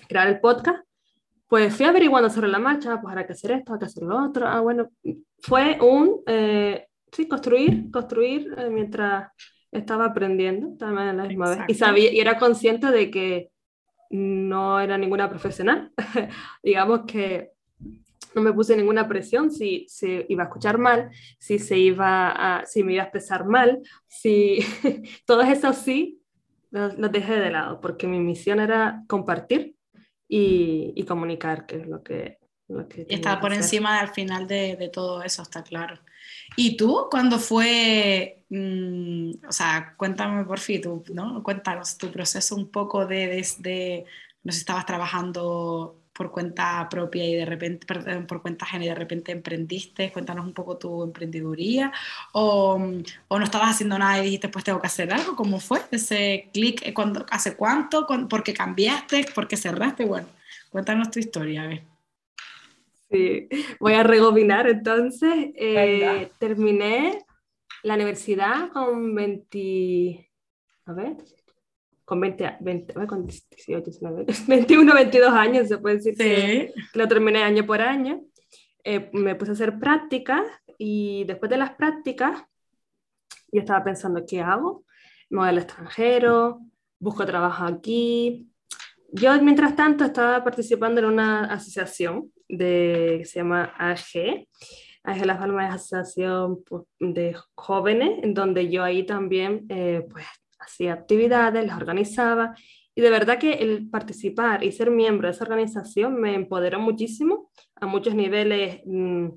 crear 0.08 0.28
el 0.28 0.40
podcast, 0.40 0.87
pues 1.48 1.74
fui 1.76 1.86
averiguando 1.86 2.30
sobre 2.30 2.50
la 2.50 2.60
marcha, 2.60 3.00
pues 3.02 3.12
habrá 3.12 3.26
que 3.26 3.34
hacer 3.34 3.52
esto, 3.52 3.74
hay 3.74 3.80
que 3.80 3.86
hacer 3.86 4.04
lo 4.04 4.24
otro. 4.24 4.48
Ah, 4.48 4.60
bueno, 4.60 4.90
fue 5.40 5.78
un, 5.82 6.22
eh, 6.28 6.88
sí, 7.12 7.28
construir, 7.28 7.90
construir 7.92 8.54
eh, 8.58 8.70
mientras 8.70 9.32
estaba 9.72 10.06
aprendiendo 10.06 10.76
también 10.78 11.10
a 11.10 11.14
la 11.14 11.24
misma 11.24 11.50
vez. 11.50 11.60
Y, 11.68 11.74
sabía, 11.76 12.12
y 12.12 12.20
era 12.20 12.38
consciente 12.38 12.88
de 12.92 13.10
que 13.10 13.50
no 14.10 14.80
era 14.80 14.98
ninguna 14.98 15.30
profesional. 15.30 15.92
Digamos 16.64 17.02
que 17.08 17.52
no 18.36 18.42
me 18.42 18.54
puse 18.54 18.76
ninguna 18.76 19.08
presión 19.08 19.50
si 19.50 19.86
se 19.88 20.26
iba 20.30 20.44
a 20.44 20.46
escuchar 20.48 20.78
mal, 20.78 21.10
si 21.40 21.60
se 21.60 21.78
iba 21.78 22.30
a, 22.30 22.66
si 22.66 22.84
me 22.84 22.94
iba 22.94 23.04
a 23.04 23.06
expresar 23.06 23.46
mal, 23.46 23.82
si 24.06 24.60
todo 25.26 25.42
eso 25.42 25.72
sí 25.74 26.22
los, 26.72 26.96
dejé 27.12 27.36
de 27.40 27.52
lado, 27.52 27.80
porque 27.80 28.06
mi 28.06 28.20
misión 28.20 28.60
era 28.60 29.04
compartir 29.08 29.77
y, 30.28 30.94
y 30.96 31.04
comunicar, 31.04 31.66
que 31.66 31.78
es 31.78 31.88
lo 31.88 32.04
que 32.04 32.40
y 33.08 33.16
está 33.16 33.40
por 33.40 33.54
encima 33.54 34.00
al 34.00 34.10
final 34.10 34.46
de, 34.48 34.76
de, 34.76 34.90
todo 34.90 35.24
eso, 35.24 35.42
está 35.42 35.64
claro. 35.64 36.00
¿Y 36.58 36.76
tú 36.76 37.08
cuando 37.10 37.40
fue, 37.40 38.44
mm, 38.50 39.48
o 39.48 39.52
sea, 39.52 39.94
cuéntame 39.96 40.44
por 40.44 40.60
fin, 40.60 40.82
tú, 40.82 41.04
¿no? 41.14 41.42
Cuéntanos 41.44 41.98
tu 41.98 42.12
proceso 42.12 42.56
un 42.56 42.70
poco 42.70 43.06
de 43.06 43.28
desde, 43.28 44.06
no 44.44 44.52
sé, 44.52 44.60
estabas 44.60 44.86
trabajando 44.86 46.02
por 46.18 46.32
cuenta 46.32 46.88
propia 46.90 47.24
y 47.24 47.36
de 47.36 47.46
repente, 47.46 47.86
perdón, 47.86 48.26
por 48.26 48.42
cuenta 48.42 48.66
ajena 48.66 48.86
y 48.86 48.88
de 48.88 48.96
repente 48.96 49.32
emprendiste, 49.32 50.12
cuéntanos 50.12 50.46
un 50.46 50.54
poco 50.54 50.78
tu 50.78 51.04
emprendeduría, 51.04 51.94
o, 52.34 52.82
o, 53.28 53.38
no 53.38 53.46
estabas 53.46 53.70
haciendo 53.70 54.00
nada 54.00 54.20
y 54.20 54.24
dijiste, 54.24 54.50
pues 54.50 54.66
tengo 54.66 54.82
que 54.82 54.88
hacer 54.88 55.14
algo, 55.14 55.36
¿cómo 55.36 55.60
fue 55.60 55.80
ese 55.92 56.50
clic? 56.52 56.82
¿Hace 57.30 57.56
cuánto? 57.56 58.08
¿Por 58.08 58.44
qué 58.44 58.54
cambiaste? 58.54 59.28
¿Por 59.36 59.48
qué 59.48 59.58
cerraste? 59.58 60.06
Bueno, 60.06 60.28
cuéntanos 60.72 61.12
tu 61.12 61.20
historia, 61.20 61.64
a 61.64 61.68
ver. 61.68 61.84
Sí, 63.12 63.48
voy 63.80 63.94
a 63.94 64.04
regobinar 64.04 64.68
entonces. 64.68 65.52
Eh, 65.56 66.32
terminé 66.40 67.24
la 67.84 67.94
universidad 67.94 68.70
con 68.72 69.14
20, 69.14 70.32
a 70.88 70.94
ver, 70.94 71.16
con 72.08 72.22
20, 72.22 72.58
20 72.62 72.94
con 73.06 73.28
18, 73.28 73.84
19, 73.84 74.26
21, 74.48 74.94
22 74.94 75.30
años, 75.30 75.68
se 75.68 75.78
puede 75.78 75.98
decir 75.98 76.14
sí. 76.14 76.24
que, 76.24 76.74
lo 76.94 77.06
terminé 77.06 77.44
año 77.44 77.66
por 77.66 77.82
año. 77.82 78.24
Eh, 78.86 79.10
me 79.12 79.36
puse 79.36 79.52
a 79.52 79.56
hacer 79.56 79.78
prácticas 79.78 80.44
y 80.78 81.26
después 81.26 81.50
de 81.50 81.58
las 81.58 81.72
prácticas 81.72 82.46
yo 83.52 83.60
estaba 83.60 83.84
pensando, 83.84 84.24
¿qué 84.26 84.40
hago? 84.40 84.86
Me 85.30 85.40
voy 85.40 85.50
al 85.50 85.58
extranjero, 85.58 86.62
busco 86.98 87.26
trabajo 87.26 87.66
aquí. 87.66 88.54
Yo, 89.12 89.42
mientras 89.42 89.76
tanto, 89.76 90.06
estaba 90.06 90.46
participando 90.46 91.02
en 91.02 91.08
una 91.08 91.52
asociación 91.52 92.32
de, 92.48 93.18
que 93.20 93.26
se 93.26 93.40
llama 93.40 93.74
AG. 93.78 94.48
AG 95.04 95.26
Las 95.26 95.40
Palmas 95.40 95.68
es 95.68 95.76
Asociación 95.76 96.64
pues, 96.64 96.84
de 97.02 97.36
Jóvenes, 97.54 98.24
en 98.24 98.34
donde 98.34 98.70
yo 98.70 98.86
ahí 98.86 99.06
también 99.06 99.66
eh, 99.68 100.08
pues, 100.10 100.26
hacía 100.68 100.94
actividades, 100.94 101.66
las 101.66 101.78
organizaba. 101.78 102.56
Y 102.96 103.02
de 103.02 103.10
verdad 103.10 103.40
que 103.40 103.54
el 103.54 103.90
participar 103.90 104.64
y 104.64 104.72
ser 104.72 104.92
miembro 104.92 105.28
de 105.28 105.34
esa 105.34 105.44
organización 105.44 106.20
me 106.20 106.34
empoderó 106.36 106.80
muchísimo 106.80 107.52
a 107.76 107.86
muchos 107.86 108.16
niveles 108.16 108.82
mm, 108.86 109.28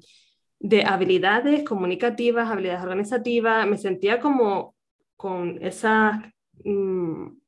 de 0.61 0.85
habilidades 0.85 1.65
comunicativas, 1.65 2.51
habilidades 2.51 2.83
organizativas. 2.83 3.67
Me 3.67 3.79
sentía 3.79 4.21
como 4.21 4.75
con 5.17 5.59
esa... 5.63 6.33
Mm, 6.65 7.41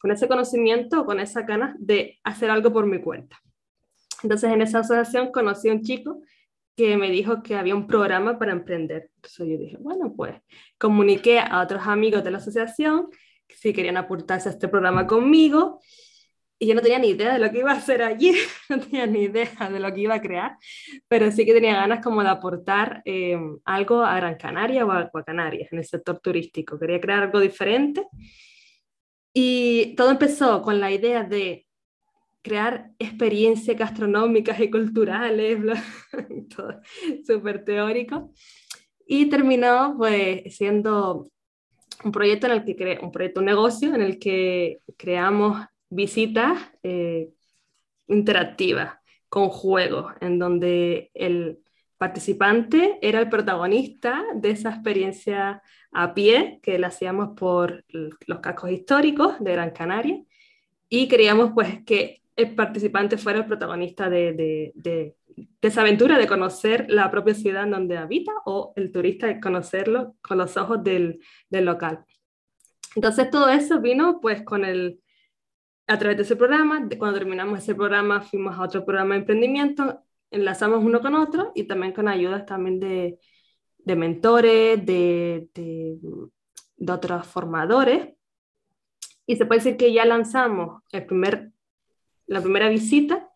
con 0.00 0.10
ese 0.10 0.28
conocimiento, 0.28 1.04
con 1.04 1.20
esa 1.20 1.42
ganas 1.42 1.76
de 1.78 2.18
hacer 2.24 2.50
algo 2.50 2.72
por 2.72 2.86
mi 2.86 3.02
cuenta. 3.02 3.38
Entonces 4.22 4.50
en 4.50 4.62
esa 4.62 4.78
asociación 4.78 5.30
conocí 5.30 5.68
a 5.68 5.72
un 5.72 5.82
chico 5.82 6.22
que 6.76 6.96
me 6.96 7.10
dijo 7.10 7.42
que 7.42 7.56
había 7.56 7.74
un 7.74 7.86
programa 7.86 8.38
para 8.38 8.52
emprender. 8.52 9.10
Entonces 9.16 9.46
yo 9.46 9.58
dije, 9.58 9.76
bueno, 9.78 10.14
pues 10.16 10.34
comuniqué 10.78 11.38
a 11.40 11.60
otros 11.62 11.86
amigos 11.86 12.24
de 12.24 12.30
la 12.30 12.38
asociación 12.38 13.08
si 13.48 13.72
querían 13.72 13.96
apuntarse 13.96 14.48
a 14.48 14.52
este 14.52 14.68
programa 14.68 15.06
conmigo. 15.06 15.80
Y 16.58 16.66
yo 16.66 16.74
no 16.74 16.82
tenía 16.82 16.98
ni 16.98 17.08
idea 17.08 17.32
de 17.32 17.38
lo 17.38 17.50
que 17.50 17.60
iba 17.60 17.72
a 17.72 17.76
hacer 17.76 18.02
allí, 18.02 18.34
no 18.68 18.78
tenía 18.78 19.06
ni 19.06 19.22
idea 19.22 19.70
de 19.70 19.80
lo 19.80 19.92
que 19.94 20.00
iba 20.00 20.14
a 20.14 20.20
crear, 20.20 20.58
pero 21.08 21.30
sí 21.30 21.46
que 21.46 21.54
tenía 21.54 21.74
ganas 21.74 22.04
como 22.04 22.22
de 22.22 22.28
aportar 22.28 23.00
eh, 23.06 23.38
algo 23.64 24.02
a 24.02 24.16
Gran 24.16 24.36
Canaria 24.36 24.84
o 24.84 24.92
a, 24.92 25.10
Canarias 25.24 25.72
en 25.72 25.78
el 25.78 25.84
sector 25.86 26.20
turístico. 26.20 26.78
Quería 26.78 27.00
crear 27.00 27.22
algo 27.22 27.40
diferente. 27.40 28.06
Y 29.32 29.94
todo 29.96 30.10
empezó 30.10 30.60
con 30.60 30.80
la 30.80 30.90
idea 30.90 31.22
de 31.22 31.66
crear 32.42 32.90
experiencias 32.98 33.76
gastronómicas 33.76 34.60
y 34.60 34.70
culturales, 34.70 35.58
todo 36.56 36.80
súper 37.26 37.64
teórico. 37.64 38.32
Y 39.06 39.26
terminó 39.26 39.94
pues 39.98 40.56
siendo 40.56 41.30
un 42.04 42.12
proyecto 42.12 42.46
en 42.46 42.52
el 42.52 42.64
que 42.64 42.76
cre 42.76 42.98
un 43.02 43.12
proyecto, 43.12 43.40
un 43.40 43.46
negocio 43.46 43.94
en 43.94 44.02
el 44.02 44.18
que 44.18 44.80
creamos 44.96 45.60
visitas 45.88 46.58
eh, 46.82 47.30
interactivas 48.06 48.94
con 49.28 49.48
juegos, 49.48 50.12
en 50.20 50.38
donde 50.38 51.10
el 51.14 51.60
participante 51.98 52.98
era 53.02 53.20
el 53.20 53.28
protagonista 53.28 54.24
de 54.34 54.50
esa 54.50 54.70
experiencia 54.70 55.62
a 55.92 56.14
pie 56.14 56.58
que 56.62 56.78
la 56.78 56.86
hacíamos 56.86 57.30
por 57.36 57.84
los 57.88 58.40
cascos 58.40 58.70
históricos 58.70 59.38
de 59.40 59.52
Gran 59.52 59.70
Canaria 59.70 60.22
y 60.88 61.08
queríamos 61.08 61.52
pues 61.54 61.84
que 61.84 62.19
el 62.40 62.54
participante 62.54 63.18
fuera 63.18 63.40
el 63.40 63.46
protagonista 63.46 64.10
de, 64.10 64.32
de, 64.32 64.72
de, 64.74 65.16
esa 65.62 65.82
aventura, 65.82 66.18
de 66.18 66.26
conocer 66.26 66.86
la 66.88 67.10
propia 67.10 67.34
ciudad 67.34 67.64
en 67.64 67.70
donde 67.70 67.96
habita 67.96 68.32
o 68.44 68.72
el 68.76 68.92
turista 68.92 69.26
de 69.26 69.40
conocerlo 69.40 70.16
con 70.22 70.38
los 70.38 70.56
ojos 70.56 70.82
del, 70.82 71.20
del 71.48 71.64
local. 71.64 72.04
Entonces 72.96 73.30
todo 73.30 73.48
eso 73.48 73.80
vino 73.80 74.20
pues 74.20 74.42
con 74.42 74.64
el, 74.64 75.00
a 75.90 75.98
través 75.98 76.16
de 76.16 76.22
ese 76.22 76.36
programa, 76.36 76.88
cuando 76.98 77.18
terminamos 77.18 77.58
ese 77.58 77.74
programa, 77.74 78.20
fuimos 78.20 78.56
a 78.56 78.62
otro 78.62 78.84
programa 78.84 79.14
de 79.14 79.20
emprendimiento, 79.20 80.04
enlazamos 80.30 80.84
uno 80.84 81.00
con 81.00 81.16
otro 81.16 81.50
y 81.56 81.64
también 81.64 81.92
con 81.92 82.06
ayudas 82.06 82.46
también 82.46 82.78
de, 82.78 83.18
mentores, 83.96 84.86
de, 84.86 85.48
de, 85.52 85.98
otros 86.92 87.26
formadores. 87.26 88.14
Y 89.26 89.34
se 89.34 89.46
puede 89.46 89.60
decir 89.60 89.76
que 89.76 89.92
ya 89.92 90.04
lanzamos 90.04 90.80
el 90.92 91.06
primer, 91.06 91.50
la 92.30 92.40
primera 92.40 92.68
visita. 92.68 93.28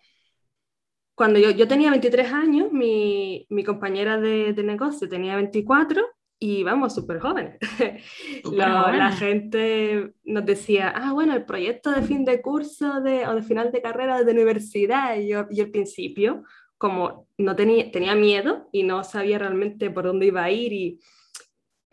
Cuando 1.17 1.39
yo, 1.39 1.51
yo 1.51 1.67
tenía 1.69 1.91
23 1.91 2.33
años, 2.33 2.73
mi, 2.73 3.47
mi 3.51 3.65
compañera 3.65 4.19
de, 4.19 4.53
de 4.53 4.63
negocio 4.63 5.09
tenía 5.09 5.37
24 5.37 6.03
y 6.39 6.63
vamos, 6.63 6.95
súper 6.95 7.19
jóvenes. 7.21 7.59
la 8.53 9.13
gente 9.13 10.15
nos 10.25 10.45
decía, 10.45 10.93
ah, 10.95 11.13
bueno, 11.13 11.35
el 11.35 11.45
proyecto 11.45 11.91
de 11.91 12.03
fin 12.03 12.25
de 12.25 12.41
curso 12.41 13.01
de, 13.01 13.27
o 13.27 13.35
de 13.35 13.43
final 13.43 13.73
de 13.73 13.83
carrera 13.83 14.23
de 14.23 14.33
universidad. 14.33 15.17
Y 15.17 15.29
yo, 15.29 15.47
y 15.51 15.61
al 15.61 15.71
principio, 15.71 16.45
como 16.79 17.29
no 17.39 17.57
tenía, 17.57 17.91
tenía 17.91 18.15
miedo 18.15 18.69
y 18.73 18.85
no 18.85 19.03
sabía 19.05 19.39
realmente 19.39 19.91
por 19.91 20.05
dónde 20.05 20.27
iba 20.27 20.45
a 20.45 20.51
ir 20.51 20.73
y, 20.73 21.01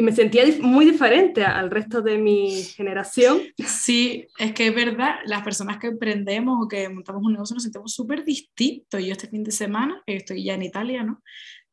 y 0.02 0.04
me 0.04 0.12
sentía 0.14 0.44
muy 0.62 0.86
diferente 0.86 1.44
al 1.44 1.70
resto 1.70 2.02
de 2.02 2.18
mi 2.18 2.64
generación. 2.64 3.40
Sí, 3.64 4.28
es 4.40 4.52
que 4.52 4.66
es 4.66 4.74
verdad, 4.74 5.18
las 5.26 5.44
personas 5.44 5.78
que 5.78 5.88
emprendemos 5.88 6.58
o 6.60 6.68
que 6.68 6.90
montamos 6.90 7.22
un 7.24 7.34
negocio 7.34 7.54
nos 7.54 7.62
sentimos 7.62 7.94
súper 7.94 8.26
distintos. 8.26 9.00
Yo 9.00 9.12
este 9.12 9.28
fin 9.28 9.44
de 9.44 9.52
semana, 9.52 10.02
estoy 10.08 10.44
ya 10.44 10.56
en 10.56 10.64
Italia, 10.64 11.04
¿no? 11.04 11.22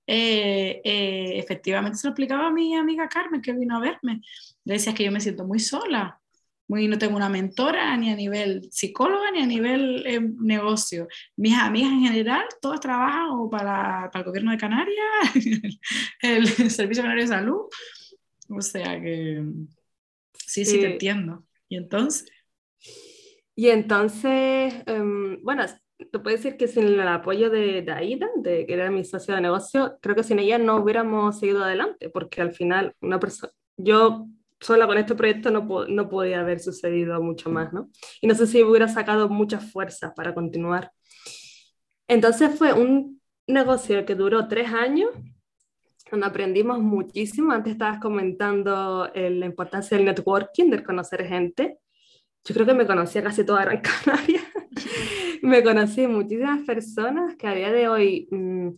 Eh, 0.06 0.82
eh, 0.84 1.38
efectivamente 1.38 1.96
se 1.96 2.06
lo 2.06 2.10
explicaba 2.10 2.48
a 2.48 2.50
mi 2.50 2.76
amiga 2.76 3.08
Carmen 3.08 3.40
que 3.40 3.54
vino 3.54 3.78
a 3.78 3.80
verme. 3.80 4.20
Le 4.64 4.74
decía 4.74 4.94
que 4.94 5.04
yo 5.04 5.10
me 5.10 5.20
siento 5.20 5.46
muy 5.46 5.58
sola, 5.58 6.20
muy, 6.68 6.86
no 6.86 6.98
tengo 6.98 7.16
una 7.16 7.30
mentora 7.30 7.96
ni 7.96 8.10
a 8.10 8.14
nivel 8.14 8.68
psicóloga 8.70 9.30
ni 9.30 9.40
a 9.40 9.46
nivel 9.46 10.06
eh, 10.06 10.20
negocio. 10.20 11.08
Mis 11.34 11.54
amigas 11.54 11.92
en 11.92 12.02
general, 12.02 12.44
todas 12.60 12.80
trabajan 12.80 13.30
o 13.30 13.48
para, 13.48 14.10
para 14.12 14.20
el 14.20 14.26
gobierno 14.26 14.50
de 14.50 14.58
Canarias, 14.58 14.98
el, 16.20 16.46
Servicio 16.70 17.02
Canario 17.02 17.24
de 17.24 17.28
Salud. 17.28 17.62
O 18.48 18.60
sea 18.60 19.00
que 19.00 19.44
sí, 20.34 20.64
sí, 20.64 20.80
te 20.80 20.92
entiendo. 20.92 21.44
¿Y 21.68 21.76
entonces? 21.76 22.30
Y 23.54 23.68
entonces, 23.70 24.74
um, 24.86 25.42
bueno, 25.42 25.64
te 25.98 26.18
puedo 26.20 26.36
decir 26.36 26.56
que 26.56 26.68
sin 26.68 26.84
el 26.84 27.08
apoyo 27.08 27.50
de, 27.50 27.82
de, 27.82 27.92
Aida, 27.92 28.28
de, 28.36 28.66
que 28.66 28.74
era 28.74 28.90
mi 28.90 29.04
socio 29.04 29.34
de 29.34 29.40
negocio, 29.40 29.98
creo 30.00 30.14
que 30.14 30.22
sin 30.22 30.38
ella 30.38 30.58
no 30.58 30.76
hubiéramos 30.76 31.40
seguido 31.40 31.64
adelante, 31.64 32.08
porque 32.08 32.40
al 32.40 32.52
final 32.52 32.94
una 33.00 33.18
persona, 33.18 33.52
yo 33.76 34.28
sola 34.60 34.86
con 34.86 34.98
este 34.98 35.14
proyecto 35.14 35.50
no, 35.50 35.86
no 35.86 36.08
podía 36.08 36.40
haber 36.40 36.60
sucedido 36.60 37.20
mucho 37.20 37.50
más, 37.50 37.72
¿no? 37.72 37.90
Y 38.20 38.26
no 38.26 38.34
sé 38.34 38.46
si 38.46 38.62
hubiera 38.62 38.88
sacado 38.88 39.28
muchas 39.28 39.70
fuerzas 39.70 40.12
para 40.14 40.34
continuar. 40.34 40.92
Entonces 42.06 42.56
fue 42.56 42.72
un 42.72 43.20
negocio 43.46 44.04
que 44.04 44.14
duró 44.14 44.48
tres 44.48 44.72
años, 44.72 45.10
donde 46.10 46.26
aprendimos 46.26 46.80
muchísimo. 46.80 47.52
Antes 47.52 47.72
estabas 47.72 48.00
comentando 48.00 49.10
eh, 49.14 49.30
la 49.30 49.46
importancia 49.46 49.96
del 49.96 50.06
networking, 50.06 50.70
del 50.70 50.84
conocer 50.84 51.26
gente. 51.26 51.78
Yo 52.44 52.54
creo 52.54 52.66
que 52.66 52.74
me 52.74 52.86
conocía 52.86 53.22
casi 53.22 53.44
toda 53.44 53.64
Gran 53.64 53.80
Canaria 54.04 54.42
me 55.42 55.62
conocí 55.62 56.06
muchísimas 56.06 56.62
personas 56.62 57.36
que 57.36 57.46
a 57.46 57.54
día 57.54 57.72
de 57.72 57.88
hoy 57.88 58.28
mmm, 58.30 58.70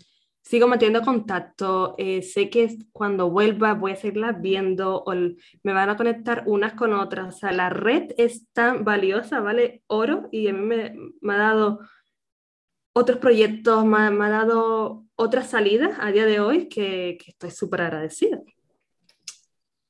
sigo 0.43 0.69
manteniendo 0.69 1.03
contacto. 1.03 1.95
Eh, 1.99 2.23
sé 2.23 2.51
que 2.51 2.79
cuando 2.93 3.31
vuelva 3.31 3.75
voy 3.75 3.93
a 3.93 3.97
seguirlas 3.97 4.41
viendo 4.41 5.03
o 5.05 5.13
me 5.15 5.73
van 5.73 5.91
a 5.91 5.97
conectar 5.97 6.45
unas 6.47 6.75
con 6.75 6.93
otras. 6.93 7.35
O 7.35 7.39
sea, 7.39 7.53
la 7.53 7.71
red 7.71 8.13
es 8.17 8.49
tan 8.53 8.85
valiosa, 8.85 9.41
vale 9.41 9.83
oro 9.87 10.29
y 10.33 10.49
a 10.49 10.53
mí 10.53 10.61
me, 10.61 10.95
me 11.21 11.35
ha 11.35 11.39
dado 11.39 11.81
otros 12.93 13.19
proyectos, 13.19 13.85
me, 13.85 14.11
me, 14.11 14.25
ha 14.27 14.31
dado 14.31 15.05
otras 15.17 15.51
salidas 15.51 15.97
a 16.01 16.11
día 16.13 16.27
de 16.27 16.41
hoy 16.41 16.69
que, 16.69 17.19
que 17.23 17.31
estoy 17.31 17.51
súper 17.51 17.83
agradecida. 17.83 18.41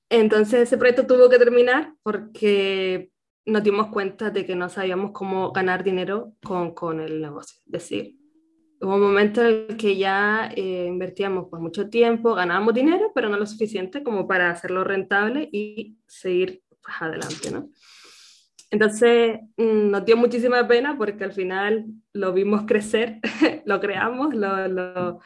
Entonces 0.08 0.60
ese 0.60 0.76
proyecto 0.76 1.06
tuvo 1.06 1.28
que 1.30 1.38
terminar 1.38 1.94
porque 2.02 3.10
nos 3.46 3.62
dimos 3.62 3.88
cuenta 3.88 4.30
de 4.30 4.44
que 4.44 4.56
no 4.56 4.68
sabíamos 4.68 5.12
cómo 5.12 5.52
ganar 5.52 5.84
dinero 5.84 6.34
con, 6.42 6.74
con 6.74 7.00
el 7.00 7.20
negocio. 7.20 7.60
Es 7.66 7.72
decir, 7.72 8.16
hubo 8.80 8.94
un 8.94 9.02
momento 9.02 9.40
en 9.42 9.66
el 9.68 9.76
que 9.76 9.96
ya 9.96 10.50
eh, 10.54 10.86
invertíamos 10.88 11.48
por 11.48 11.60
mucho 11.60 11.88
tiempo, 11.88 12.34
ganábamos 12.34 12.74
dinero, 12.74 13.12
pero 13.14 13.28
no 13.28 13.36
lo 13.36 13.46
suficiente 13.46 14.02
como 14.02 14.26
para 14.26 14.50
hacerlo 14.50 14.84
rentable 14.84 15.48
y 15.52 15.98
seguir 16.06 16.62
pues, 16.82 16.96
adelante, 17.00 17.50
¿no? 17.50 17.70
Entonces 18.70 19.40
mm, 19.56 19.90
nos 19.90 20.04
dio 20.04 20.16
muchísima 20.16 20.66
pena 20.66 20.96
porque 20.96 21.24
al 21.24 21.32
final 21.32 21.86
lo 22.12 22.32
vimos 22.32 22.62
crecer, 22.66 23.20
lo 23.64 23.80
creamos, 23.80 24.34
lo, 24.34 24.68
lo, 24.68 25.20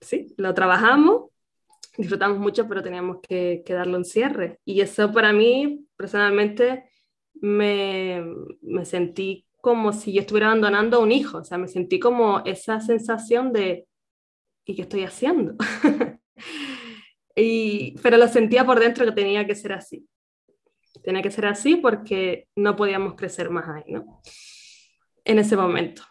sí, 0.00 0.34
lo 0.36 0.54
trabajamos, 0.54 1.30
disfrutamos 1.96 2.38
mucho, 2.38 2.66
pero 2.66 2.82
teníamos 2.82 3.18
que, 3.20 3.62
que 3.64 3.74
darle 3.74 3.96
un 3.96 4.04
cierre. 4.04 4.60
Y 4.64 4.80
eso 4.80 5.12
para 5.12 5.32
mí, 5.32 5.86
personalmente, 5.96 6.84
me, 7.34 8.24
me 8.62 8.84
sentí 8.84 9.46
como 9.60 9.92
si 9.92 10.12
yo 10.12 10.20
estuviera 10.20 10.48
abandonando 10.48 10.98
a 10.98 11.00
un 11.00 11.12
hijo, 11.12 11.38
o 11.38 11.44
sea, 11.44 11.56
me 11.58 11.68
sentí 11.68 11.98
como 11.98 12.40
esa 12.44 12.80
sensación 12.80 13.52
de, 13.52 13.86
¿y 14.66 14.74
qué 14.76 14.82
estoy 14.82 15.04
haciendo? 15.04 15.54
y, 17.36 17.94
pero 18.02 18.18
lo 18.18 18.28
sentía 18.28 18.66
por 18.66 18.78
dentro 18.78 19.06
que 19.06 19.12
tenía 19.12 19.46
que 19.46 19.54
ser 19.54 19.72
así. 19.72 20.06
Tenía 21.04 21.22
que 21.22 21.30
ser 21.30 21.46
así 21.46 21.76
porque 21.76 22.48
no 22.56 22.74
podíamos 22.76 23.14
crecer 23.14 23.50
más 23.50 23.68
ahí, 23.68 23.92
¿no? 23.92 24.20
En 25.24 25.38
ese 25.38 25.56
momento. 25.56 26.02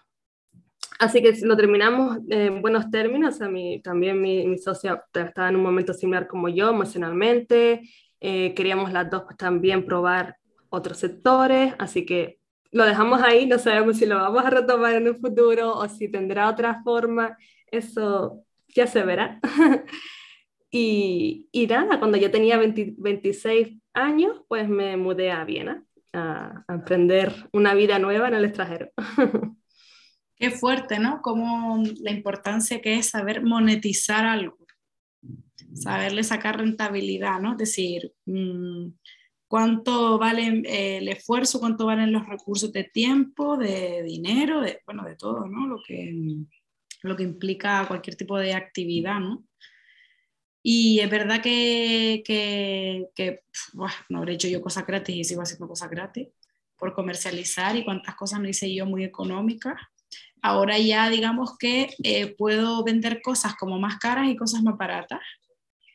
Así 0.99 1.21
que 1.21 1.33
lo 1.41 1.57
terminamos 1.57 2.19
en 2.29 2.61
buenos 2.61 2.89
términos. 2.91 3.41
A 3.41 3.49
mí, 3.49 3.81
también 3.81 4.21
mi, 4.21 4.47
mi 4.47 4.57
socia 4.57 5.03
estaba 5.13 5.49
en 5.49 5.55
un 5.55 5.63
momento 5.63 5.93
similar 5.93 6.27
como 6.27 6.47
yo 6.47 6.69
emocionalmente. 6.69 7.81
Eh, 8.21 8.53
queríamos 8.53 8.93
las 8.93 9.09
dos 9.09 9.23
pues, 9.23 9.35
también 9.35 9.85
probar 9.85 10.37
otros 10.69 10.97
sectores, 10.97 11.73
así 11.77 12.05
que 12.05 12.39
lo 12.71 12.85
dejamos 12.85 13.21
ahí, 13.21 13.45
no 13.45 13.59
sabemos 13.59 13.97
si 13.97 14.05
lo 14.05 14.15
vamos 14.15 14.45
a 14.45 14.49
retomar 14.49 14.95
en 14.95 15.09
un 15.09 15.19
futuro 15.19 15.73
o 15.73 15.89
si 15.89 16.09
tendrá 16.09 16.49
otra 16.49 16.81
forma, 16.83 17.37
eso 17.69 18.43
ya 18.69 18.87
se 18.87 19.03
verá. 19.03 19.41
y, 20.71 21.49
y, 21.51 21.67
nada, 21.67 21.99
cuando 21.99 22.17
yo 22.17 22.31
tenía 22.31 22.57
20, 22.57 22.95
26 22.97 23.77
años, 23.93 24.41
pues 24.47 24.67
me 24.67 24.97
mudé 24.97 25.31
a 25.31 25.43
Viena 25.45 25.83
a, 26.13 26.63
emprender 26.69 27.33
una 27.51 27.73
vida 27.73 27.99
nueva 27.99 28.27
en 28.27 28.35
el 28.35 28.45
extranjero. 28.45 28.91
Qué 30.35 30.51
fuerte, 30.51 30.99
¿no? 30.99 31.21
Como 31.21 31.83
la 32.01 32.11
importancia 32.11 32.81
que 32.81 32.95
es 32.95 33.09
saber 33.09 33.43
monetizar 33.43 34.25
algo, 34.25 34.57
saberle 35.73 36.23
sacar 36.23 36.57
rentabilidad, 36.57 37.39
¿no? 37.39 37.53
Es 37.53 37.57
decir, 37.57 38.13
mmm, 38.25 38.89
cuánto 39.47 40.17
vale 40.17 40.63
eh, 40.65 40.97
el 40.97 41.07
esfuerzo, 41.09 41.59
cuánto 41.59 41.85
valen 41.85 42.11
los 42.11 42.27
recursos 42.27 42.71
de 42.73 42.85
tiempo, 42.85 43.57
de 43.57 44.03
dinero, 44.03 44.61
de, 44.61 44.81
bueno, 44.85 45.03
de 45.03 45.15
todo, 45.15 45.47
¿no? 45.47 45.67
Lo 45.67 45.81
que, 45.85 46.11
lo 47.03 47.15
que 47.15 47.23
implica 47.23 47.87
cualquier 47.87 48.15
tipo 48.15 48.37
de 48.37 48.53
actividad, 48.53 49.19
¿no? 49.19 49.45
Y 50.63 50.99
es 51.01 51.09
verdad 51.09 51.41
que, 51.41 52.23
que, 52.25 53.09
que 53.13 53.41
buah, 53.73 53.91
no 54.09 54.19
habré 54.19 54.33
hecho 54.33 54.47
yo 54.47 54.61
cosas 54.61 54.87
gratis 54.87 55.15
y 55.15 55.23
sigo 55.23 55.41
haciendo 55.41 55.67
cosas 55.67 55.89
gratis 55.89 56.29
por 56.77 56.93
comercializar 56.93 57.75
y 57.75 57.83
cuántas 57.83 58.15
cosas 58.15 58.39
no 58.39 58.47
hice 58.47 58.73
yo 58.73 58.85
muy 58.85 59.03
económicas. 59.03 59.75
Ahora 60.41 60.77
ya 60.77 61.09
digamos 61.09 61.57
que 61.57 61.93
eh, 62.03 62.33
puedo 62.35 62.83
vender 62.83 63.21
cosas 63.21 63.55
como 63.55 63.77
más 63.79 63.97
caras 63.97 64.29
y 64.29 64.35
cosas 64.35 64.63
más 64.63 64.77
baratas, 64.77 65.19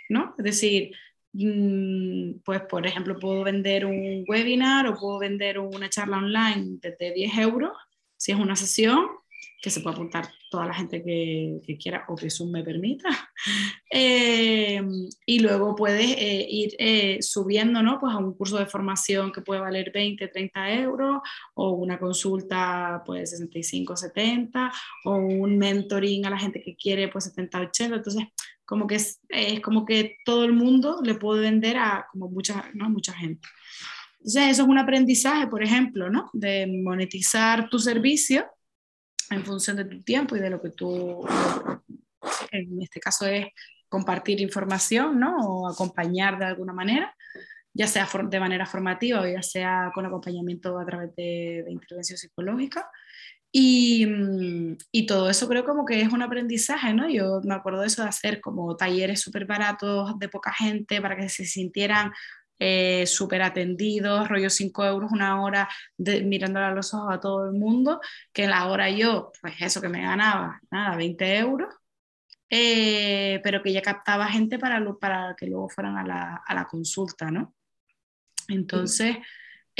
¿no? 0.08 0.34
Es 0.38 0.44
decir, 0.44 0.92
Mm, 1.32 2.40
pues 2.44 2.62
por 2.62 2.86
ejemplo 2.86 3.18
puedo 3.18 3.44
vender 3.44 3.84
un 3.84 4.24
webinar 4.26 4.86
o 4.86 4.96
puedo 4.96 5.18
vender 5.18 5.58
una 5.58 5.90
charla 5.90 6.18
online 6.18 6.78
desde 6.80 7.12
10 7.12 7.38
euros, 7.38 7.72
si 8.16 8.32
es 8.32 8.38
una 8.38 8.56
sesión, 8.56 9.06
que 9.62 9.70
se 9.70 9.80
puede 9.80 9.96
apuntar 9.96 10.28
toda 10.50 10.66
la 10.66 10.74
gente 10.74 11.02
que, 11.02 11.60
que 11.64 11.76
quiera 11.76 12.04
o 12.08 12.16
que 12.16 12.30
Zoom 12.30 12.50
me 12.50 12.62
permita. 12.62 13.08
Eh, 13.90 14.82
y 15.24 15.38
luego 15.38 15.74
puedes 15.74 16.10
eh, 16.18 16.46
ir 16.46 16.74
eh, 16.78 17.22
subiendo 17.22 17.82
¿no? 17.82 17.98
pues 17.98 18.12
a 18.12 18.18
un 18.18 18.34
curso 18.34 18.58
de 18.58 18.66
formación 18.66 19.32
que 19.32 19.40
puede 19.40 19.62
valer 19.62 19.90
20, 19.94 20.28
30 20.28 20.72
euros 20.74 21.22
o 21.54 21.70
una 21.70 21.98
consulta 21.98 23.02
pues 23.06 23.30
65, 23.30 23.96
70 23.96 24.70
o 25.06 25.14
un 25.14 25.56
mentoring 25.56 26.26
a 26.26 26.30
la 26.30 26.38
gente 26.38 26.60
que 26.60 26.76
quiere 26.76 27.08
pues 27.08 27.24
70, 27.24 27.60
80. 27.60 27.96
Entonces 27.96 28.24
como 28.66 28.86
que 28.86 28.96
es, 28.96 29.20
es, 29.30 29.60
como 29.60 29.86
que 29.86 30.16
todo 30.26 30.44
el 30.44 30.52
mundo 30.52 31.00
le 31.02 31.14
puede 31.14 31.40
vender 31.40 31.78
a 31.78 32.06
como 32.12 32.28
mucha, 32.28 32.70
¿no? 32.74 32.90
mucha 32.90 33.14
gente. 33.14 33.48
Entonces, 34.18 34.48
eso 34.50 34.62
es 34.62 34.68
un 34.68 34.78
aprendizaje, 34.78 35.46
por 35.46 35.62
ejemplo, 35.62 36.10
¿no? 36.10 36.28
De 36.32 36.66
monetizar 36.66 37.70
tu 37.70 37.78
servicio 37.78 38.44
en 39.30 39.44
función 39.44 39.76
de 39.76 39.84
tu 39.84 40.02
tiempo 40.02 40.36
y 40.36 40.40
de 40.40 40.50
lo 40.50 40.60
que 40.60 40.70
tú, 40.70 41.26
en 42.50 42.82
este 42.82 43.00
caso 43.00 43.26
es 43.26 43.46
compartir 43.88 44.40
información, 44.40 45.18
¿no? 45.18 45.36
O 45.38 45.68
acompañar 45.68 46.38
de 46.38 46.44
alguna 46.46 46.72
manera 46.72 47.14
ya 47.78 47.86
sea 47.86 48.08
de 48.24 48.40
manera 48.40 48.66
formativa 48.66 49.20
o 49.20 49.26
ya 49.26 49.42
sea 49.42 49.92
con 49.94 50.04
acompañamiento 50.04 50.78
a 50.78 50.84
través 50.84 51.14
de, 51.14 51.64
intervención 51.68 52.18
psicológica. 52.18 52.90
Y, 53.50 54.06
y, 54.92 55.06
todo 55.06 55.30
eso 55.30 55.48
creo 55.48 55.64
como 55.64 55.86
que 55.86 56.02
es 56.02 56.12
un 56.12 56.20
aprendizaje, 56.20 56.92
¿no? 56.92 57.08
Yo 57.08 57.40
me 57.44 57.54
acuerdo 57.54 57.80
de 57.80 57.86
eso 57.86 58.02
de 58.02 58.08
hacer 58.08 58.42
como 58.42 58.76
talleres 58.76 59.22
súper 59.22 59.46
baratos 59.46 60.18
de 60.18 60.28
poca 60.28 60.52
gente 60.52 61.00
para 61.00 61.16
que 61.16 61.30
se 61.30 61.46
sintieran 61.46 62.12
eh, 62.58 63.06
súper 63.06 63.42
atendidos, 63.42 64.28
rollo 64.28 64.50
5 64.50 64.84
euros 64.84 65.12
una 65.12 65.42
hora 65.42 65.68
de, 65.96 66.22
mirándole 66.22 66.66
a 66.66 66.74
los 66.74 66.92
ojos 66.94 67.14
a 67.14 67.20
todo 67.20 67.46
el 67.46 67.52
mundo, 67.52 68.00
que 68.32 68.46
la 68.46 68.66
hora 68.66 68.90
yo, 68.90 69.32
pues 69.40 69.54
eso 69.60 69.80
que 69.80 69.88
me 69.88 70.02
ganaba, 70.02 70.60
nada, 70.70 70.96
20 70.96 71.38
euros, 71.38 71.74
eh, 72.50 73.40
pero 73.42 73.62
que 73.62 73.72
ya 73.72 73.82
captaba 73.82 74.26
gente 74.28 74.58
para, 74.58 74.82
para 74.98 75.34
que 75.36 75.46
luego 75.46 75.68
fueran 75.68 75.98
a 75.98 76.06
la, 76.06 76.42
a 76.46 76.54
la 76.54 76.64
consulta, 76.64 77.30
¿no? 77.30 77.54
Entonces, 78.48 79.18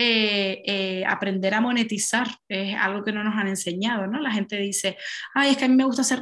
eh, 0.01 0.63
eh, 0.65 1.05
aprender 1.05 1.55
a 1.55 1.61
monetizar 1.61 2.29
es 2.49 2.77
algo 2.77 3.03
que 3.03 3.11
no 3.11 3.25
nos 3.25 3.35
han 3.35 3.49
enseñado, 3.49 4.07
¿no? 4.07 4.21
La 4.21 4.31
gente 4.31 4.57
dice, 4.57 4.97
ay, 5.35 5.51
es 5.51 5.57
que 5.57 5.65
a 5.65 5.69
mí 5.69 5.75
me 5.75 5.85
gusta 5.85 6.03
hacer, 6.03 6.21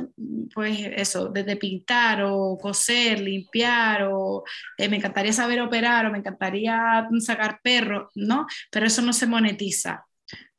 pues 0.54 0.80
eso, 0.96 1.28
desde 1.28 1.56
pintar 1.56 2.22
o 2.24 2.56
coser, 2.58 3.20
limpiar, 3.20 4.04
o 4.10 4.44
eh, 4.78 4.88
me 4.88 4.96
encantaría 4.96 5.34
saber 5.34 5.60
operar, 5.60 6.06
o 6.06 6.10
me 6.10 6.18
encantaría 6.18 7.06
sacar 7.20 7.60
perros, 7.62 8.10
¿no? 8.14 8.46
Pero 8.70 8.86
eso 8.86 9.02
no 9.02 9.12
se 9.12 9.26
monetiza. 9.26 10.06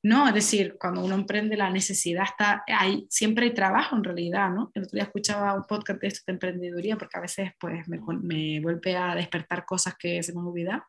¿No? 0.04 0.28
Es 0.28 0.34
decir, 0.34 0.78
cuando 0.80 1.04
uno 1.04 1.16
emprende 1.16 1.58
la 1.58 1.70
necesidad 1.70 2.24
está, 2.24 2.64
hay, 2.68 3.06
siempre 3.10 3.46
hay 3.46 3.54
trabajo 3.54 3.96
en 3.96 4.04
realidad, 4.04 4.50
¿no? 4.50 4.72
El 4.74 4.84
otro 4.84 4.96
día 4.96 5.04
escuchaba 5.04 5.54
un 5.54 5.64
podcast 5.64 6.00
de 6.02 6.08
esto 6.08 6.24
de 6.28 6.34
emprendeduría 6.34 6.98
porque 6.98 7.18
a 7.18 7.22
veces 7.22 7.52
pues 7.60 7.88
me, 7.88 8.00
me 8.22 8.60
vuelve 8.62 8.96
a 8.96 9.16
despertar 9.16 9.66
cosas 9.66 9.96
que 9.98 10.22
se 10.24 10.34
me 10.34 10.40
han 10.40 10.48
olvidado 10.48 10.84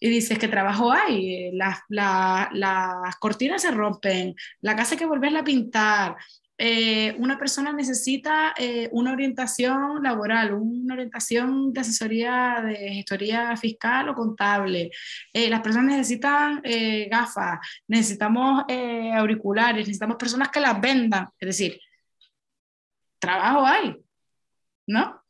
y 0.00 0.08
dices 0.08 0.38
que 0.38 0.48
trabajo 0.48 0.92
hay, 0.92 1.50
las, 1.52 1.78
las 1.88 3.16
cortinas 3.16 3.62
se 3.62 3.70
rompen, 3.70 4.34
la 4.60 4.76
casa 4.76 4.92
hay 4.94 4.98
que 4.98 5.06
volverla 5.06 5.40
a 5.40 5.44
pintar, 5.44 6.16
eh, 6.56 7.16
una 7.18 7.36
persona 7.36 7.72
necesita 7.72 8.54
eh, 8.56 8.88
una 8.92 9.12
orientación 9.12 10.02
laboral, 10.02 10.52
una 10.54 10.94
orientación 10.94 11.72
de 11.72 11.80
asesoría 11.80 12.62
de 12.64 12.76
gestoría 12.94 13.56
fiscal 13.56 14.08
o 14.08 14.14
contable. 14.14 14.90
Eh, 15.32 15.50
las 15.50 15.60
personas 15.60 15.96
necesitan 15.96 16.62
gafas, 17.10 17.58
necesitamos 17.88 18.64
auriculares, 19.14 19.86
necesitamos 19.86 20.16
personas 20.16 20.48
que 20.50 20.60
las 20.60 20.80
vendan. 20.80 21.28
Es 21.38 21.46
decir, 21.48 21.80
trabajo 23.18 23.66
hay, 23.66 23.96
¿no? 24.86 25.23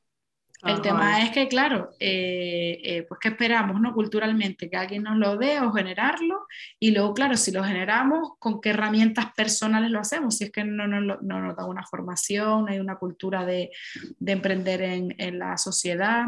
El 0.66 0.80
tema 0.80 1.22
es 1.22 1.30
que, 1.30 1.46
claro, 1.46 1.90
eh, 2.00 2.80
eh, 2.82 3.02
pues 3.08 3.20
que 3.20 3.28
esperamos, 3.28 3.80
¿no? 3.80 3.92
Culturalmente, 3.92 4.70
que 4.70 4.76
alguien 4.76 5.02
nos 5.02 5.16
lo 5.16 5.36
dé 5.36 5.60
o 5.60 5.72
generarlo, 5.72 6.46
y 6.78 6.92
luego, 6.92 7.12
claro, 7.12 7.36
si 7.36 7.52
lo 7.52 7.62
generamos, 7.62 8.30
¿con 8.38 8.60
qué 8.60 8.70
herramientas 8.70 9.26
personales 9.36 9.90
lo 9.90 10.00
hacemos? 10.00 10.38
Si 10.38 10.44
es 10.44 10.50
que 10.50 10.64
no, 10.64 10.86
no, 10.86 11.00
no 11.00 11.40
nos 11.40 11.56
da 11.56 11.66
una 11.66 11.84
formación, 11.84 12.64
no 12.64 12.72
hay 12.72 12.78
una 12.80 12.96
cultura 12.96 13.44
de, 13.44 13.70
de 14.18 14.32
emprender 14.32 14.82
en, 14.82 15.14
en, 15.18 15.38
la 15.38 15.58
sociedad. 15.58 16.24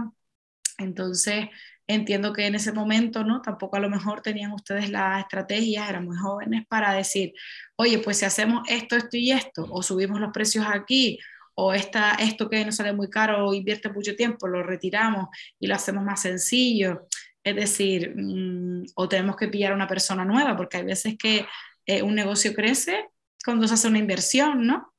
Entonces, 0.78 1.46
entiendo 1.86 2.32
que 2.32 2.46
en 2.46 2.56
ese 2.56 2.72
momento, 2.72 3.24
¿no? 3.24 3.40
Tampoco 3.40 3.76
a 3.76 3.80
lo 3.80 3.88
mejor 3.88 4.20
tenían 4.20 4.52
ustedes 4.52 4.90
las 4.90 5.20
estrategias, 5.20 5.88
eran 5.88 6.04
muy 6.04 6.16
jóvenes, 6.16 6.66
para 6.68 6.92
decir, 6.92 7.32
oye, 7.76 7.98
pues 8.00 8.18
si 8.18 8.24
hacemos 8.26 8.62
esto, 8.68 8.96
esto 8.96 9.16
y 9.16 9.30
esto, 9.30 9.66
o 9.70 9.82
subimos 9.82 10.20
los 10.20 10.32
precios 10.32 10.66
aquí, 10.68 11.18
o 11.58 11.72
esta, 11.72 12.12
esto 12.14 12.48
que 12.50 12.64
nos 12.64 12.76
sale 12.76 12.92
muy 12.92 13.08
caro 13.10 13.48
o 13.48 13.54
invierte 13.54 13.88
mucho 13.88 14.14
tiempo, 14.14 14.46
lo 14.46 14.62
retiramos 14.62 15.28
y 15.58 15.66
lo 15.66 15.74
hacemos 15.74 16.04
más 16.04 16.20
sencillo. 16.20 17.08
Es 17.42 17.56
decir, 17.56 18.14
mm, 18.16 18.84
o 18.94 19.08
tenemos 19.08 19.36
que 19.36 19.48
pillar 19.48 19.72
a 19.72 19.76
una 19.76 19.88
persona 19.88 20.24
nueva, 20.24 20.56
porque 20.56 20.78
hay 20.78 20.84
veces 20.84 21.16
que 21.18 21.46
eh, 21.86 22.02
un 22.02 22.14
negocio 22.14 22.54
crece 22.54 23.08
cuando 23.44 23.66
se 23.68 23.74
hace 23.74 23.88
una 23.88 23.98
inversión, 23.98 24.66
¿no? 24.66 24.92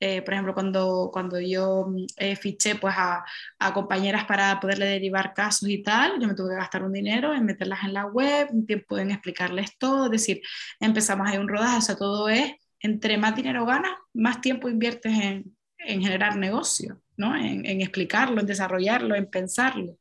Eh, 0.00 0.22
por 0.22 0.32
ejemplo, 0.32 0.54
cuando, 0.54 1.10
cuando 1.12 1.38
yo 1.40 1.86
mm, 1.88 2.06
eh, 2.16 2.36
fiché 2.36 2.76
pues, 2.76 2.94
a, 2.96 3.22
a, 3.58 3.74
compañeras 3.74 4.24
para 4.24 4.58
poderle 4.60 4.86
derivar 4.86 5.34
casos 5.34 5.68
y 5.68 5.82
tal, 5.82 6.18
yo 6.20 6.26
me 6.28 6.34
tuve 6.34 6.50
que 6.50 6.56
gastar 6.56 6.82
un 6.84 6.92
dinero 6.92 7.34
en 7.34 7.44
meterlas 7.44 7.84
en 7.84 7.92
la 7.94 8.06
web, 8.06 8.48
un 8.52 8.66
tiempo 8.66 8.96
en 8.98 9.10
explicarles 9.10 9.76
todo, 9.78 10.06
es 10.06 10.12
decir, 10.12 10.40
empezamos 10.80 11.28
ahí 11.28 11.36
un 11.38 11.48
rodaje, 11.48 11.78
o 11.78 11.82
sea, 11.82 11.96
todo 11.96 12.28
es, 12.30 12.52
entre 12.80 13.18
más 13.18 13.36
dinero 13.36 13.66
ganas, 13.66 13.92
más 14.14 14.40
tiempo 14.40 14.68
inviertes 14.70 15.12
en, 15.12 15.54
en 15.86 16.02
generar 16.02 16.36
negocio, 16.36 17.00
¿no? 17.16 17.36
en, 17.36 17.64
explicarlo, 17.80 18.40
en 18.40 18.46
desarrollarlo, 18.46 19.14
en 19.14 19.26
pensarlo. 19.26 19.98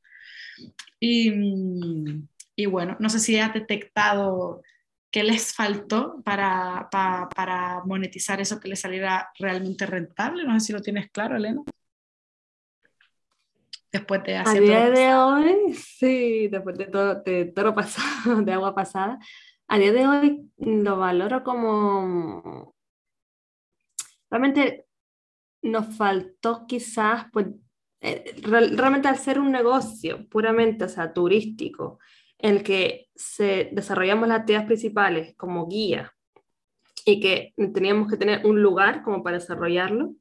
Y, 1.00 1.32
y, 2.56 2.66
bueno, 2.66 2.98
no 3.00 3.10
sé 3.10 3.20
si 3.20 3.40
has 3.40 3.54
detectado 3.54 4.62
qué 5.12 5.24
les 5.24 5.54
faltó 5.54 6.22
para, 6.24 6.90
para, 6.92 7.82
monetizar 7.86 8.42
eso 8.42 8.60
que 8.60 8.70
les 8.70 8.82
saliera 8.82 9.30
realmente 9.40 9.86
rentable. 9.86 10.44
No 10.44 10.60
sé 10.60 10.68
si 10.68 10.74
lo 10.74 10.82
tienes 10.82 11.10
claro, 11.12 11.38
Elena. 11.38 11.62
Después 13.92 14.24
de 14.24 14.38
hacer... 14.38 14.58
A 14.58 14.66
día 14.66 14.90
de 14.90 15.16
hoy, 15.16 15.74
sí, 15.74 16.48
después 16.50 16.78
de 16.78 16.86
todo, 16.86 17.16
de 17.24 17.46
todo 17.46 17.74
pasado, 17.74 18.42
de 18.44 18.54
agua 18.54 18.76
pasada, 18.76 19.18
a 19.68 19.78
día 19.80 19.92
de 19.92 20.08
hoy 20.08 20.52
lo 20.58 20.98
valoro 20.98 21.44
como 21.44 22.76
realmente 24.30 24.89
nos 25.62 25.96
faltó 25.96 26.66
quizás, 26.68 27.26
pues, 27.32 27.48
eh, 28.02 28.36
realmente 28.44 29.08
al 29.08 29.18
ser 29.18 29.40
un 29.40 29.52
negocio 29.52 30.28
puramente, 30.30 30.86
o 30.86 30.90
sea, 30.90 31.14
turístico, 31.14 32.00
en 32.38 32.58
el 32.58 32.64
que 32.64 33.10
se, 33.16 33.70
desarrollamos 33.74 34.28
las 34.28 34.40
actividades 34.40 34.68
principales 34.68 35.36
como 35.36 35.68
guía 35.68 36.14
y 37.06 37.20
que 37.20 37.54
teníamos 37.74 38.10
que 38.10 38.18
tener 38.18 38.46
un 38.46 38.62
lugar 38.62 39.04
como 39.04 39.24
para 39.24 39.40
desarrollarlo, 39.40 40.16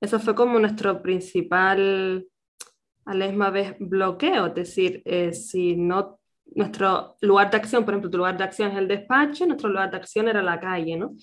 eso 0.00 0.20
fue 0.20 0.34
como 0.34 0.58
nuestro 0.58 1.02
principal, 1.02 2.26
a 3.06 3.14
la 3.14 3.26
misma 3.26 3.50
vez, 3.50 3.74
bloqueo, 3.78 4.46
es 4.46 4.54
decir, 4.54 5.02
eh, 5.04 5.32
si 5.32 5.76
no 5.76 6.20
nuestro 6.54 7.16
lugar 7.20 7.50
de 7.50 7.56
acción, 7.56 7.84
por 7.84 7.94
ejemplo, 7.94 8.10
tu 8.10 8.18
lugar 8.18 8.36
de 8.36 8.44
acción 8.44 8.70
es 8.70 8.78
el 8.78 8.88
despacho, 8.88 9.46
nuestro 9.46 9.68
lugar 9.68 9.90
de 9.90 9.96
acción 9.96 10.28
era 10.28 10.42
la 10.42 10.60
calle, 10.60 10.96
¿no? 10.96 11.14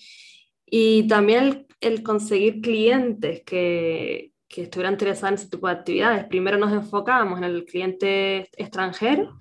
Y 0.66 1.06
también 1.06 1.44
el, 1.44 1.66
conseguir 2.02 2.60
clientes 2.60 3.42
que, 3.44 4.32
que, 4.48 4.62
estuvieran 4.62 4.94
interesados 4.94 5.30
en 5.30 5.34
ese 5.34 5.50
tipo 5.50 5.66
de 5.66 5.74
actividades. 5.74 6.24
Primero 6.26 6.58
nos 6.58 6.72
enfocábamos 6.72 7.38
en 7.38 7.44
el 7.44 7.64
cliente 7.64 8.48
extranjero 8.56 9.36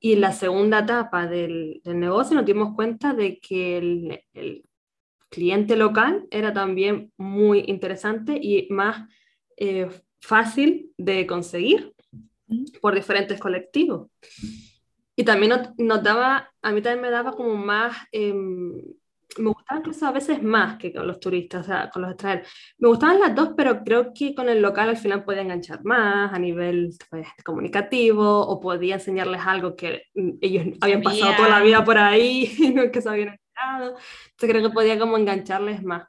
y 0.00 0.14
en 0.14 0.20
la 0.20 0.32
segunda 0.32 0.80
etapa 0.80 1.26
del, 1.26 1.80
del 1.84 1.98
negocio 1.98 2.36
nos 2.36 2.46
dimos 2.46 2.74
cuenta 2.74 3.14
de 3.14 3.38
que 3.38 3.78
el, 3.78 4.24
el, 4.34 4.64
cliente 5.30 5.76
local 5.76 6.26
era 6.30 6.54
también 6.54 7.12
muy 7.18 7.64
interesante 7.66 8.38
y 8.40 8.66
más 8.70 9.08
eh, 9.58 9.88
fácil 10.20 10.92
de 10.96 11.26
conseguir 11.26 11.92
por 12.80 12.94
diferentes 12.94 13.38
colectivos. 13.38 14.08
Y 15.16 15.24
también 15.24 15.50
nos, 15.50 15.78
nos, 15.78 16.02
daba, 16.02 16.50
a 16.62 16.72
mí 16.72 16.80
también 16.80 17.02
me 17.02 17.10
daba 17.10 17.32
como 17.32 17.56
más 17.56 17.96
em, 18.12 18.80
me 19.36 19.50
gustaba 19.50 19.80
incluso 19.80 20.06
a 20.06 20.12
veces 20.12 20.42
más 20.42 20.78
que 20.78 20.92
con 20.92 21.06
los 21.06 21.20
turistas, 21.20 21.66
o 21.66 21.68
sea, 21.68 21.90
con 21.90 22.02
los 22.02 22.12
extranjeros. 22.12 22.50
Me 22.78 22.88
gustaban 22.88 23.20
las 23.20 23.34
dos, 23.34 23.50
pero 23.56 23.84
creo 23.84 24.12
que 24.14 24.34
con 24.34 24.48
el 24.48 24.62
local 24.62 24.88
al 24.88 24.96
final 24.96 25.24
podía 25.24 25.42
enganchar 25.42 25.84
más 25.84 26.32
a 26.32 26.38
nivel 26.38 26.94
pues, 27.10 27.28
comunicativo 27.44 28.40
o 28.40 28.60
podía 28.60 28.94
enseñarles 28.94 29.40
algo 29.44 29.76
que 29.76 30.04
mm, 30.14 30.30
ellos 30.40 30.66
habían 30.80 31.02
pasado 31.02 31.36
toda 31.36 31.48
la 31.48 31.62
vida 31.62 31.84
por 31.84 31.98
ahí 31.98 32.50
y 32.58 32.70
no 32.74 32.90
que 32.90 33.02
se 33.02 33.08
habían 33.08 33.28
enterado. 33.28 33.96
Entonces 34.30 34.50
creo 34.50 34.62
que 34.62 34.74
podía 34.74 34.98
como 34.98 35.18
engancharles 35.18 35.82
más. 35.82 36.08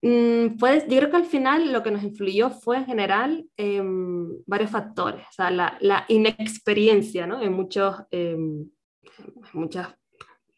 pues, 0.00 0.86
yo 0.86 0.98
creo 0.98 1.10
que 1.10 1.16
al 1.16 1.26
final 1.26 1.72
lo 1.72 1.82
que 1.82 1.90
nos 1.90 2.04
influyó 2.04 2.50
fue 2.50 2.78
en 2.78 2.86
general 2.86 3.46
em, 3.56 4.28
varios 4.46 4.70
factores, 4.70 5.22
o 5.22 5.32
sea, 5.32 5.50
la, 5.50 5.76
la 5.80 6.04
inexperiencia 6.08 7.26
¿no? 7.26 7.42
en 7.42 7.52
muchos, 7.52 7.96
eh, 8.12 8.36
muchas 9.52 9.96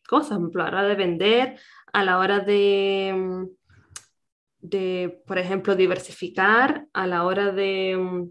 cosas, 0.08 0.38
a 0.38 0.58
la 0.58 0.64
hora 0.64 0.82
de 0.82 0.94
vender, 0.96 1.60
a 1.92 2.04
la 2.04 2.18
hora 2.18 2.40
de, 2.40 3.46
de, 4.60 5.22
por 5.26 5.38
ejemplo, 5.38 5.76
diversificar, 5.76 6.86
a 6.92 7.06
la 7.06 7.24
hora 7.24 7.52
de... 7.52 8.28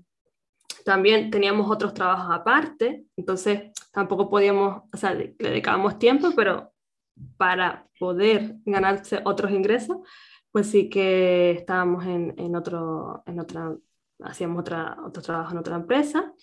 También 0.83 1.29
teníamos 1.29 1.69
otros 1.69 1.93
trabajos 1.93 2.33
aparte, 2.33 3.05
entonces 3.17 3.71
tampoco 3.91 4.29
podíamos, 4.29 4.83
o 4.93 4.97
sea, 4.97 5.13
le 5.13 5.35
dedicábamos 5.37 5.99
tiempo, 5.99 6.31
pero 6.35 6.71
para 7.37 7.87
poder 7.99 8.55
ganarse 8.65 9.21
otros 9.25 9.51
ingresos, 9.51 9.97
pues 10.51 10.67
sí 10.67 10.89
que 10.89 11.51
estábamos 11.51 12.05
en, 12.05 12.33
en 12.37 12.55
otro, 12.55 13.21
en 13.25 13.39
otra, 13.39 13.75
hacíamos 14.23 14.61
otra, 14.61 14.97
otro 15.05 15.21
trabajo 15.21 15.51
en 15.51 15.57
otra 15.57 15.75
empresa. 15.75 16.33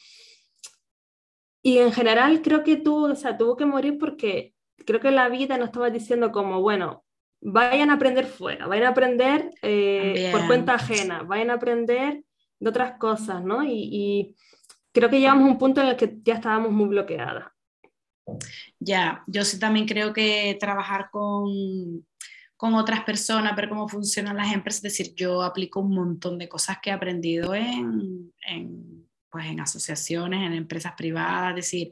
Y 1.63 1.79
en 1.79 1.93
general 1.93 2.43
creo 2.43 2.63
que 2.63 2.77
tuvo, 2.77 3.07
o 3.07 3.17
sea, 3.17 3.39
tuvo 3.39 3.57
que 3.57 3.65
morir 3.65 3.99
porque 3.99 4.54
creo 4.87 5.01
que 5.01 5.11
la 5.11 5.29
vida 5.29 5.59
nos 5.59 5.69
estaba 5.69 5.91
diciendo 5.91 6.33
como, 6.33 6.61
bueno, 6.61 7.05
vayan 7.41 7.91
a 7.91 7.95
aprender 7.95 8.27
fuera, 8.27 8.67
vayan 8.67 8.87
a 8.87 8.91
aprender 8.91 9.51
eh, 9.63 10.31
por 10.33 10.47
cuenta 10.47 10.75
ajena, 10.75 11.23
vayan 11.23 11.51
a 11.51 11.55
aprender 11.55 12.25
de 12.59 12.69
otras 12.69 12.99
cosas, 12.99 13.45
¿no? 13.45 13.63
Y, 13.65 13.89
y, 13.93 14.37
creo 14.93 15.11
que 15.11 15.19
llegamos 15.19 15.45
a 15.45 15.53
un 15.53 15.59
punto 15.59 15.81
en 15.81 15.89
el 15.89 15.97
que 15.97 16.19
ya 16.23 16.35
estábamos 16.35 16.71
muy 16.71 16.89
bloqueadas. 16.89 17.47
Ya, 18.79 19.25
yo 19.27 19.45
sí 19.45 19.59
también 19.59 19.87
creo 19.87 20.13
que 20.13 20.57
trabajar 20.59 21.11
con, 21.11 22.07
con 22.57 22.75
otras 22.75 23.05
personas, 23.05 23.57
ver 23.57 23.69
cómo 23.69 23.89
funcionan 23.89 24.37
las 24.37 24.53
empresas, 24.55 24.85
es 24.85 24.97
decir, 24.97 25.15
yo 25.15 25.43
aplico 25.43 25.81
un 25.81 25.95
montón 25.95 26.39
de 26.39 26.49
cosas 26.49 26.79
que 26.81 26.91
he 26.91 26.93
aprendido 26.93 27.55
en, 27.55 28.33
en, 28.47 29.07
pues 29.31 29.47
en 29.47 29.61
asociaciones, 29.61 30.47
en 30.47 30.55
empresas 30.55 30.93
privadas, 30.97 31.51
es 31.51 31.57
decir, 31.57 31.91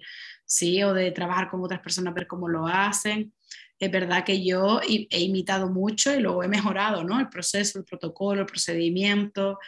sí, 0.55 0.83
o 0.83 0.93
de 0.95 1.11
trabajar 1.11 1.49
con 1.49 1.63
otras 1.63 1.81
personas, 1.81 2.15
ver 2.15 2.27
cómo 2.27 2.49
lo 2.49 2.67
hacen. 2.67 3.33
Es 3.79 3.91
verdad 3.91 4.25
que 4.25 4.45
yo 4.45 4.81
he 4.83 5.21
imitado 5.21 5.69
mucho 5.69 6.15
y 6.15 6.21
luego 6.21 6.45
he 6.45 6.49
mejorado, 6.49 7.03
¿no? 7.03 7.19
El 7.19 7.29
proceso, 7.29 7.79
el 7.79 7.85
protocolo, 7.85 8.43
el 8.43 8.47
procedimiento, 8.47 9.59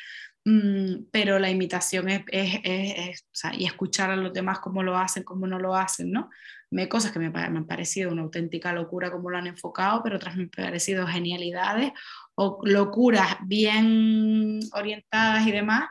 Mm, 0.47 1.07
pero 1.11 1.39
la 1.39 1.49
imitación 1.51 2.11
es, 2.11 2.23
es, 2.31 2.61
es, 2.63 3.23
o 3.23 3.35
sea, 3.35 3.55
y 3.55 3.65
escuchar 3.65 4.11
a 4.11 4.17
los 4.17 4.33
demás 4.33 4.59
cómo 4.59 4.83
lo 4.83 4.97
hacen, 4.97 5.23
cómo 5.23 5.47
no 5.47 5.59
lo 5.59 5.75
hacen, 5.75 6.11
¿no? 6.13 6.29
Me 6.71 6.83
hay 6.83 6.89
cosas 6.89 7.13
que 7.13 7.19
me, 7.19 7.31
me, 7.31 7.41
han 7.41 7.67
parecido 7.67 8.13
una 8.13 8.23
auténtica 8.23 8.73
locura 8.73 9.11
cómo 9.11 9.31
lo 9.31 9.39
han 9.39 9.47
enfocado, 9.47 10.03
pero 10.03 10.17
otras 10.17 10.37
me 10.37 10.43
han 10.45 10.51
parecido 10.51 11.07
genialidades 11.07 11.93
o 12.35 12.59
locuras 12.65 13.39
bien 13.47 14.61
orientadas 14.73 15.47
y 15.47 15.53
demás. 15.53 15.89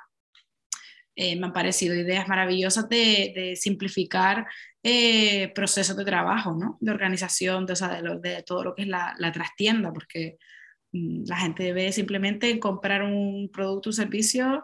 Eh, 1.15 1.35
me 1.35 1.47
han 1.47 1.53
parecido 1.53 1.95
ideas 1.95 2.27
maravillosas 2.27 2.87
de, 2.89 3.33
de 3.35 3.55
simplificar 3.55 4.47
eh, 4.83 5.51
procesos 5.55 5.95
de 5.95 6.05
trabajo, 6.05 6.53
¿no? 6.53 6.77
De 6.81 6.91
organización, 6.91 7.65
de, 7.65 7.73
o 7.73 8.19
de, 8.19 8.43
todo 8.43 8.63
lo 8.63 8.75
que 8.75 8.83
es 8.83 8.87
la, 8.87 9.31
trastienda, 9.33 9.91
porque 9.91 10.37
Mm, 10.93 11.23
la 11.27 11.37
gente 11.37 11.63
debe 11.63 11.91
simplemente 11.91 12.59
comprar 12.59 13.03
un 13.03 13.49
producto 13.51 13.89
o 13.89 13.93
servicio 13.93 14.63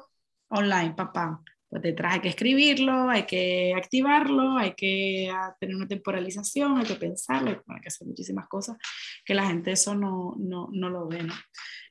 online, 0.49 0.93
papá. 0.95 1.41
Pues 1.69 1.83
detrás 1.83 2.15
hay 2.15 2.21
que 2.21 2.29
escribirlo, 2.29 3.09
hay 3.09 3.23
que 3.25 3.73
activarlo, 3.75 4.57
hay 4.57 4.73
que 4.73 5.29
ah, 5.31 5.55
tener 5.59 5.75
una 5.75 5.87
temporalización, 5.87 6.77
hay 6.77 6.85
que 6.85 6.95
pensarlo, 6.95 7.63
hay 7.67 7.81
que 7.81 7.87
hacer 7.89 8.07
muchísimas 8.07 8.47
cosas 8.47 8.77
que 9.23 9.35
la 9.35 9.45
gente 9.45 9.71
eso 9.71 9.93
no, 9.95 10.35
no, 10.39 10.69
no 10.71 10.89
lo 10.89 11.07
ve. 11.07 11.23
¿no? 11.23 11.33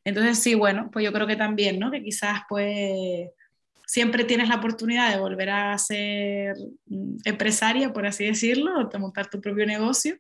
Entonces 0.04 0.38
sí, 0.40 0.54
bueno, 0.54 0.90
pues 0.92 1.04
yo 1.04 1.12
creo 1.12 1.26
que 1.26 1.36
también, 1.36 1.78
¿no? 1.78 1.90
Que 1.90 2.02
quizás 2.02 2.40
pues 2.48 3.30
siempre 3.88 4.24
tienes 4.24 4.48
la 4.48 4.57
oportunidad 4.57 5.11
de 5.11 5.18
volver 5.18 5.48
a 5.51 5.79
ser 5.79 6.57
mm, 6.87 7.16
empresaria, 7.24 7.92
por 7.92 8.07
así 8.07 8.27
decirlo, 8.27 8.79
o 8.79 8.85
de 8.85 8.98
montar 8.98 9.29
tu 9.29 9.40
propio 9.40 9.66
negocio, 9.66 10.16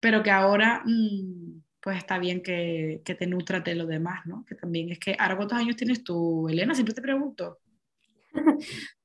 pero 0.00 0.22
que 0.22 0.30
ahora... 0.30 0.82
Mmm, 0.84 1.60
pues 1.80 1.98
está 1.98 2.18
bien 2.18 2.42
que, 2.42 3.02
que 3.04 3.14
te 3.14 3.26
nutras 3.26 3.62
de 3.64 3.74
lo 3.74 3.86
demás, 3.86 4.26
¿no? 4.26 4.44
Que 4.44 4.54
también 4.56 4.90
es 4.90 4.98
que, 4.98 5.16
¿ahora 5.18 5.36
cuántos 5.36 5.58
años 5.58 5.76
tienes 5.76 6.02
tú, 6.02 6.48
Elena? 6.48 6.74
Siempre 6.74 6.94
te 6.94 7.02
pregunto. 7.02 7.58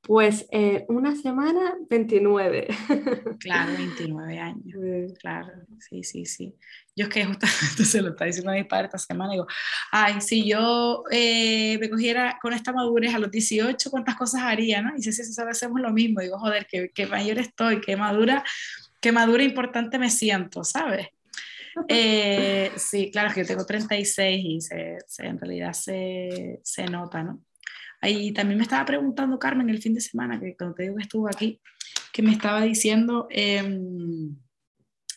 Pues 0.06 0.46
eh, 0.52 0.84
una 0.90 1.16
semana, 1.16 1.78
29. 1.90 2.68
Claro, 3.40 3.72
29 3.78 4.38
años. 4.38 5.14
Claro, 5.22 5.54
sí, 5.80 6.04
sí, 6.04 6.26
sí. 6.26 6.54
Yo 6.96 7.06
es 7.06 7.10
que 7.10 7.26
justamente 7.26 7.86
se 7.86 8.02
lo 8.02 8.10
está 8.10 8.26
diciendo 8.26 8.52
a 8.52 8.56
mi 8.56 8.64
padre 8.64 8.86
esta 8.86 8.98
semana, 8.98 9.32
digo, 9.32 9.48
ay, 9.92 10.22
si 10.22 10.48
yo 10.48 11.04
eh, 11.10 11.78
me 11.80 11.90
cogiera 11.90 12.38
con 12.42 12.54
esta 12.54 12.72
madurez 12.72 13.14
a 13.16 13.20
los 13.20 13.32
18, 13.32 13.90
¿cuántas 13.90 14.16
cosas 14.16 14.42
haría, 14.44 14.82
no? 14.82 14.96
Y 14.96 15.02
si 15.02 15.12
sí, 15.12 15.24
sí, 15.24 15.42
hacemos 15.42 15.82
lo 15.82 15.92
mismo. 15.92 16.22
Digo, 16.22 16.38
joder, 16.38 16.68
qué, 16.68 16.92
qué 16.94 17.08
mayor 17.08 17.40
estoy, 17.40 17.82
qué 17.82 17.96
madura, 17.96 18.44
qué 19.02 19.12
madura 19.12 19.44
e 19.44 19.48
importante 19.48 19.98
me 19.98 20.10
siento, 20.10 20.64
¿sabes? 20.64 21.08
Eh, 21.88 22.72
sí, 22.76 23.10
claro, 23.12 23.30
es 23.30 23.34
que 23.34 23.42
yo 23.42 23.48
tengo 23.48 23.66
36 23.66 24.46
y 24.46 24.62
se, 24.62 24.98
en 25.20 25.40
realidad 25.40 25.74
se, 25.74 26.60
se, 26.64 26.86
nota, 26.86 27.24
¿no? 27.24 27.44
Ahí 28.02 28.32
también 28.32 28.58
me 28.58 28.64
estaba 28.64 28.86
preguntando 28.86 29.40
Carmen 29.40 29.70
el 29.70 29.82
fin 29.82 29.94
de 29.94 30.02
semana, 30.02 30.40
que 30.40 30.56
cuando 30.56 30.76
te 30.76 30.84
digo 30.84 30.98
que 30.98 31.04
estuvo 31.04 31.28
aquí, 31.28 31.60
que 32.12 32.22
me 32.22 32.32
estaba 32.32 32.62
diciendo 32.62 33.28
em, 33.32 34.36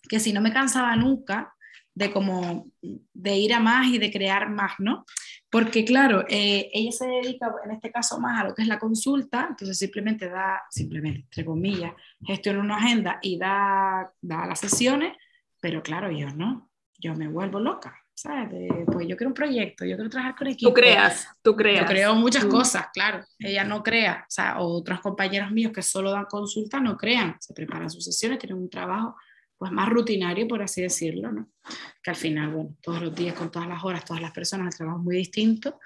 que 0.08 0.20
si 0.20 0.32
no 0.32 0.40
me 0.40 0.52
cansaba 0.52 0.94
nunca 0.96 1.55
de 1.96 2.12
como 2.12 2.66
de 2.82 3.36
ir 3.36 3.54
a 3.54 3.58
más 3.58 3.86
y 3.88 3.96
de 3.98 4.12
crear 4.12 4.50
más, 4.50 4.72
¿no? 4.78 5.06
Porque 5.50 5.82
claro, 5.82 6.26
eh, 6.28 6.68
ella 6.74 6.92
se 6.92 7.06
dedica 7.06 7.50
en 7.64 7.70
este 7.70 7.90
caso 7.90 8.20
más 8.20 8.38
a 8.38 8.44
lo 8.44 8.54
que 8.54 8.60
es 8.60 8.68
la 8.68 8.78
consulta, 8.78 9.46
entonces 9.48 9.78
simplemente 9.78 10.28
da, 10.28 10.62
simplemente, 10.70 11.20
entre 11.20 11.46
comillas, 11.46 11.92
gestiona 12.22 12.60
una 12.60 12.76
agenda 12.76 13.18
y 13.22 13.38
da, 13.38 14.12
da 14.20 14.46
las 14.46 14.60
sesiones, 14.60 15.16
pero 15.58 15.82
claro, 15.82 16.10
yo 16.10 16.28
no, 16.28 16.70
yo 16.98 17.14
me 17.14 17.28
vuelvo 17.28 17.60
loca, 17.60 17.98
¿sabes? 18.12 18.68
pues 18.92 19.08
yo 19.08 19.16
quiero 19.16 19.30
un 19.30 19.34
proyecto, 19.34 19.86
yo 19.86 19.96
quiero 19.96 20.10
trabajar 20.10 20.36
con 20.36 20.48
equipo. 20.48 20.68
Tú 20.68 20.74
creas, 20.74 21.26
tú 21.40 21.56
creas. 21.56 21.80
Yo 21.80 21.86
creo 21.86 22.14
muchas 22.14 22.44
cosas, 22.44 22.88
claro. 22.92 23.24
Ella 23.38 23.64
no 23.64 23.82
crea, 23.82 24.24
o 24.28 24.30
sea, 24.30 24.58
otros 24.58 25.00
compañeros 25.00 25.50
míos 25.50 25.72
que 25.74 25.80
solo 25.80 26.12
dan 26.12 26.26
consulta 26.26 26.78
no 26.78 26.98
crean, 26.98 27.36
se 27.40 27.54
preparan 27.54 27.88
sus 27.88 28.04
sesiones, 28.04 28.38
tienen 28.38 28.58
un 28.58 28.68
trabajo 28.68 29.16
pues 29.58 29.72
más 29.72 29.88
rutinario, 29.88 30.46
por 30.46 30.62
así 30.62 30.82
decirlo, 30.82 31.32
¿no? 31.32 31.48
Que 32.02 32.10
al 32.10 32.16
final, 32.16 32.50
bueno, 32.50 32.76
todos 32.82 33.02
los 33.02 33.14
días, 33.14 33.34
con 33.34 33.50
todas 33.50 33.68
las 33.68 33.82
horas, 33.84 34.04
todas 34.04 34.22
las 34.22 34.32
personas, 34.32 34.74
el 34.74 34.78
trabajo 34.78 34.98
es 34.98 35.04
muy 35.04 35.16
distinto, 35.16 35.78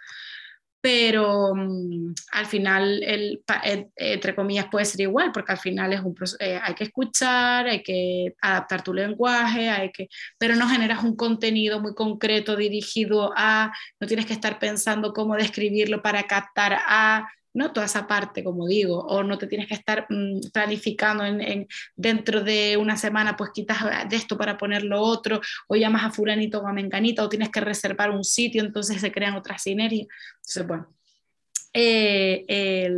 pero 0.81 1.53
um, 1.53 2.15
al 2.33 2.47
final, 2.47 3.03
el, 3.03 3.43
eh, 3.65 3.89
entre 3.97 4.35
comillas, 4.35 4.67
puede 4.71 4.87
ser 4.87 5.03
igual, 5.03 5.31
porque 5.31 5.53
al 5.53 5.59
final 5.59 5.93
es 5.93 6.01
un, 6.01 6.15
eh, 6.39 6.59
hay 6.63 6.75
que 6.75 6.85
escuchar, 6.85 7.67
hay 7.67 7.83
que 7.83 8.35
adaptar 8.41 8.83
tu 8.83 8.95
lenguaje, 8.95 9.69
hay 9.69 9.93
que, 9.93 10.09
pero 10.39 10.57
no 10.57 10.69
generas 10.69 11.05
un 11.05 11.17
contenido 11.17 11.81
muy 11.81 11.95
concreto 11.95 12.57
dirigido 12.57 13.33
a, 13.37 13.73
no 14.01 14.07
tienes 14.07 14.25
que 14.25 14.33
estar 14.33 14.59
pensando 14.59 15.13
cómo 15.13 15.37
describirlo 15.37 16.01
para 16.03 16.23
captar 16.23 16.79
a, 16.81 17.29
¿no? 17.55 17.73
Toda 17.73 17.87
esa 17.87 18.07
parte, 18.07 18.45
como 18.45 18.67
digo, 18.67 18.99
o 18.99 19.23
no 19.23 19.39
te 19.39 19.47
tienes 19.47 19.69
que 19.69 19.75
estar 19.75 20.07
mm, 20.09 20.51
planificando 20.53 21.25
en, 21.25 21.67
dentro 21.97 22.43
de 22.43 22.77
una 22.77 22.97
semana, 22.97 23.37
pues 23.37 23.51
quitas 23.53 23.79
de 24.09 24.17
esto 24.17 24.37
para 24.39 24.57
ponerlo 24.57 25.01
otro, 25.01 25.41
o 25.69 25.77
llamas 25.77 26.05
a 26.05 26.11
fulanito 26.11 26.61
o 26.61 26.67
a 26.67 26.73
menganita, 26.73 27.25
o 27.25 27.29
tienes 27.29 27.51
que 27.51 27.61
reservar 27.61 28.11
un 28.11 28.25
sitio, 28.25 28.63
entonces 28.63 29.01
se 29.01 29.13
crean 29.13 29.35
otras 29.35 29.63
sinergias. 29.63 30.09
Entonces, 30.37 30.67
bueno, 30.67 30.89
eh, 31.73 32.91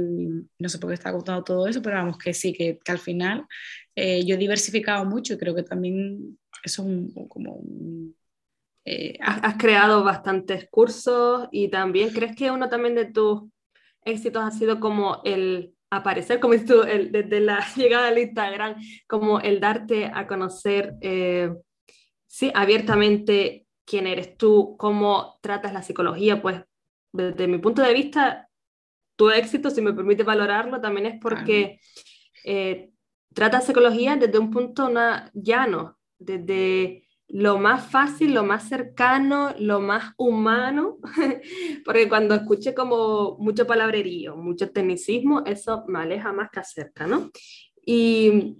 no 0.59 0.69
sé 0.69 0.79
por 0.79 0.91
qué 0.91 0.95
está 0.95 1.13
contando 1.13 1.45
todo 1.45 1.67
eso, 1.67 1.83
pero 1.83 1.97
vamos 1.97 2.19
que 2.19 2.35
sí, 2.35 2.53
que, 2.53 2.79
al 2.87 2.99
final 2.99 3.47
eh, 3.95 4.25
yo 4.25 4.35
he 4.35 4.39
diversificado 4.39 5.05
mucho 5.05 5.35
y 5.35 5.39
creo 5.39 5.55
que 5.55 5.63
también 5.63 6.39
eso 6.63 6.83
es 6.83 6.89
un, 6.89 7.29
como 7.29 7.55
un... 7.55 8.17
Eh, 8.85 9.17
has 9.21 9.57
creado 9.59 10.03
bastantes 10.03 10.69
cursos 10.69 11.49
y 11.53 11.69
también 11.69 12.11
crees 12.11 12.35
que 12.35 12.51
uno 12.51 12.69
también 12.69 12.97
de 12.97 13.05
tus 13.05 13.43
éxitos 14.05 14.43
ha 14.43 14.51
sido 14.51 14.81
como 14.81 15.21
el 15.25 15.75
aparecer, 15.91 16.41
como 16.41 16.55
tú, 16.65 16.83
el, 16.83 17.13
desde 17.13 17.41
la 17.41 17.65
llegada 17.77 18.09
al 18.09 18.19
Instagram, 18.19 18.77
como 19.07 19.41
el 19.41 19.61
darte 19.61 20.07
a 20.07 20.27
conocer, 20.27 20.95
eh, 21.01 21.53
sí, 22.27 22.51
abiertamente 22.55 23.67
quién 23.85 24.07
eres 24.07 24.37
tú, 24.37 24.77
cómo 24.79 25.39
tratas 25.43 25.73
la 25.73 25.83
psicología, 25.83 26.41
pues 26.41 26.63
desde 27.13 27.47
mi 27.47 27.59
punto 27.59 27.83
de 27.83 27.93
vista, 27.93 28.49
tu 29.17 29.29
éxito, 29.31 29.71
si 29.71 29.83
me 29.83 29.93
permite 29.93 30.23
valorarlo, 30.23 30.81
también 30.81 31.07
es 31.07 31.21
porque 31.21 31.79
eh, 32.45 32.91
tratas 33.35 33.67
psicología 33.67 34.17
desde 34.17 34.39
un 34.39 34.51
punto 34.51 34.91
llano, 35.35 35.99
desde 36.19 37.07
lo 37.33 37.59
más 37.59 37.91
fácil, 37.91 38.35
lo 38.35 38.45
más 38.45 38.69
cercano, 38.69 39.55
lo 39.59 39.81
más 39.81 40.13
humano, 40.19 40.99
porque 41.85 42.07
cuando 42.07 42.35
escuché 42.35 42.75
como 42.75 43.39
mucho 43.39 43.67
palabrerío, 43.67 44.37
mucho 44.37 44.71
tecnicismo, 44.71 45.43
eso 45.47 45.85
me 45.89 46.01
aleja 46.01 46.31
más 46.33 46.51
que 46.51 46.61
acerca, 46.61 47.07
¿no? 47.07 47.31
Y, 47.87 48.59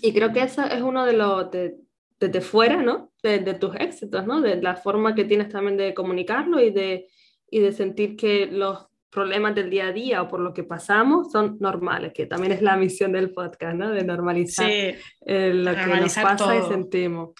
y 0.00 0.12
creo 0.14 0.32
que 0.32 0.40
eso 0.40 0.64
es 0.64 0.80
uno 0.80 1.04
de 1.04 1.12
los, 1.12 1.50
de, 1.50 1.76
desde 2.18 2.40
fuera, 2.40 2.82
¿no? 2.82 3.12
De, 3.22 3.40
de, 3.40 3.52
tus 3.52 3.76
éxitos, 3.76 4.26
¿no? 4.26 4.40
De 4.40 4.62
la 4.62 4.76
forma 4.76 5.14
que 5.14 5.26
tienes 5.26 5.50
también 5.50 5.76
de 5.76 5.92
comunicarlo 5.92 6.58
y 6.58 6.70
de, 6.70 7.06
y 7.50 7.60
de 7.60 7.72
sentir 7.72 8.16
que 8.16 8.46
los 8.46 8.86
problemas 9.10 9.54
del 9.54 9.68
día 9.68 9.88
a 9.88 9.92
día 9.92 10.22
o 10.22 10.28
por 10.28 10.40
lo 10.40 10.54
que 10.54 10.64
pasamos 10.64 11.30
son 11.32 11.58
normales, 11.60 12.12
que 12.14 12.24
también 12.24 12.52
es 12.52 12.62
la 12.62 12.78
misión 12.78 13.12
del 13.12 13.30
podcast, 13.30 13.76
¿no? 13.76 13.90
De 13.90 14.04
normalizar 14.04 14.70
eh, 14.70 15.52
lo 15.52 15.74
que 15.74 16.00
nos 16.00 16.14
pasa 16.14 16.56
y 16.56 16.62
sentimos. 16.62 17.34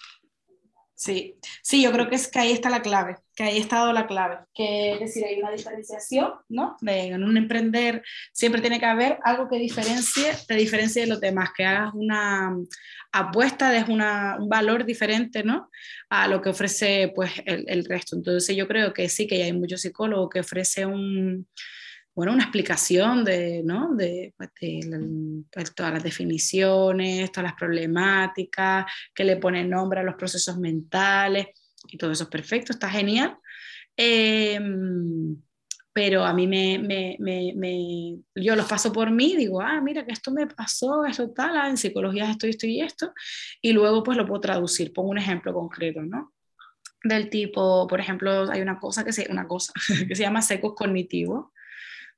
Sí, 1.01 1.35
sí, 1.63 1.81
yo 1.81 1.91
creo 1.91 2.07
que 2.09 2.15
es 2.15 2.27
que 2.27 2.37
ahí 2.37 2.51
está 2.51 2.69
la 2.69 2.83
clave, 2.83 3.15
que 3.35 3.41
ahí 3.41 3.57
ha 3.57 3.59
estado 3.59 3.91
la 3.91 4.05
clave, 4.05 4.37
que 4.53 4.93
es 4.93 4.99
decir, 4.99 5.25
hay 5.25 5.39
una 5.39 5.49
diferenciación, 5.49 6.33
¿no? 6.47 6.77
en 6.85 7.23
un 7.23 7.37
emprender 7.37 8.03
siempre 8.31 8.61
tiene 8.61 8.79
que 8.79 8.85
haber 8.85 9.17
algo 9.23 9.49
que 9.49 9.57
diferencie, 9.57 10.31
te 10.47 10.53
diferencie 10.53 11.01
de 11.01 11.07
los 11.07 11.19
demás, 11.19 11.49
que 11.57 11.65
hagas 11.65 11.95
una 11.95 12.55
apuesta, 13.11 13.71
des 13.71 13.89
una, 13.89 14.37
un 14.39 14.47
valor 14.47 14.85
diferente, 14.85 15.43
¿no? 15.43 15.71
A 16.11 16.27
lo 16.27 16.39
que 16.39 16.49
ofrece, 16.49 17.11
pues, 17.15 17.31
el, 17.47 17.65
el 17.67 17.83
resto. 17.85 18.15
Entonces 18.15 18.55
yo 18.55 18.67
creo 18.67 18.93
que 18.93 19.09
sí, 19.09 19.25
que 19.25 19.41
hay 19.41 19.53
muchos 19.53 19.81
psicólogos 19.81 20.29
que 20.29 20.41
ofrece 20.41 20.85
un, 20.85 21.47
bueno, 22.13 22.33
una 22.33 22.43
explicación 22.43 23.23
de, 23.23 23.61
¿no? 23.63 23.95
de, 23.95 24.33
pues, 24.37 24.49
pues, 25.51 25.75
todas 25.75 25.93
las 25.93 26.03
definiciones, 26.03 27.31
todas 27.31 27.51
las 27.51 27.59
problemáticas, 27.59 28.85
que 29.13 29.23
le 29.23 29.37
pone 29.37 29.63
nombre 29.63 30.01
a 30.01 30.03
los 30.03 30.15
procesos 30.15 30.57
mentales, 30.57 31.47
y 31.87 31.97
todo 31.97 32.11
eso 32.11 32.23
es 32.23 32.29
perfecto, 32.29 32.73
está 32.73 32.89
genial. 32.89 33.37
Em, 33.95 35.37
pero 35.93 36.23
a 36.23 36.33
mí 36.33 36.47
me, 36.47 36.79
me, 36.79 37.17
me, 37.19 38.17
yo 38.35 38.55
los 38.55 38.65
paso 38.65 38.93
por 38.93 39.11
mí, 39.11 39.35
digo, 39.35 39.61
ah, 39.61 39.81
mira 39.81 40.05
que 40.05 40.13
esto 40.13 40.31
me 40.31 40.47
pasó, 40.47 41.05
esto 41.05 41.31
tal, 41.31 41.57
ah, 41.57 41.69
en 41.69 41.77
psicología 41.77 42.29
esto, 42.31 42.47
esto 42.47 42.65
y 42.65 42.81
esto, 42.81 43.13
y 43.61 43.73
luego 43.73 44.01
pues 44.03 44.17
lo 44.17 44.25
puedo 44.25 44.39
traducir, 44.39 44.93
pongo 44.93 45.09
un 45.09 45.17
ejemplo 45.17 45.53
concreto, 45.53 46.01
¿no? 46.01 46.33
Del 47.03 47.29
tipo, 47.29 47.87
por 47.87 47.99
ejemplo, 47.99 48.49
hay 48.49 48.61
una 48.61 48.79
cosa 48.79 49.03
que 49.03 49.11
se, 49.11 49.27
una 49.29 49.47
cosa 49.47 49.73
que 50.07 50.15
se 50.15 50.23
llama 50.23 50.41
secos 50.41 50.73
cognitivos, 50.75 51.47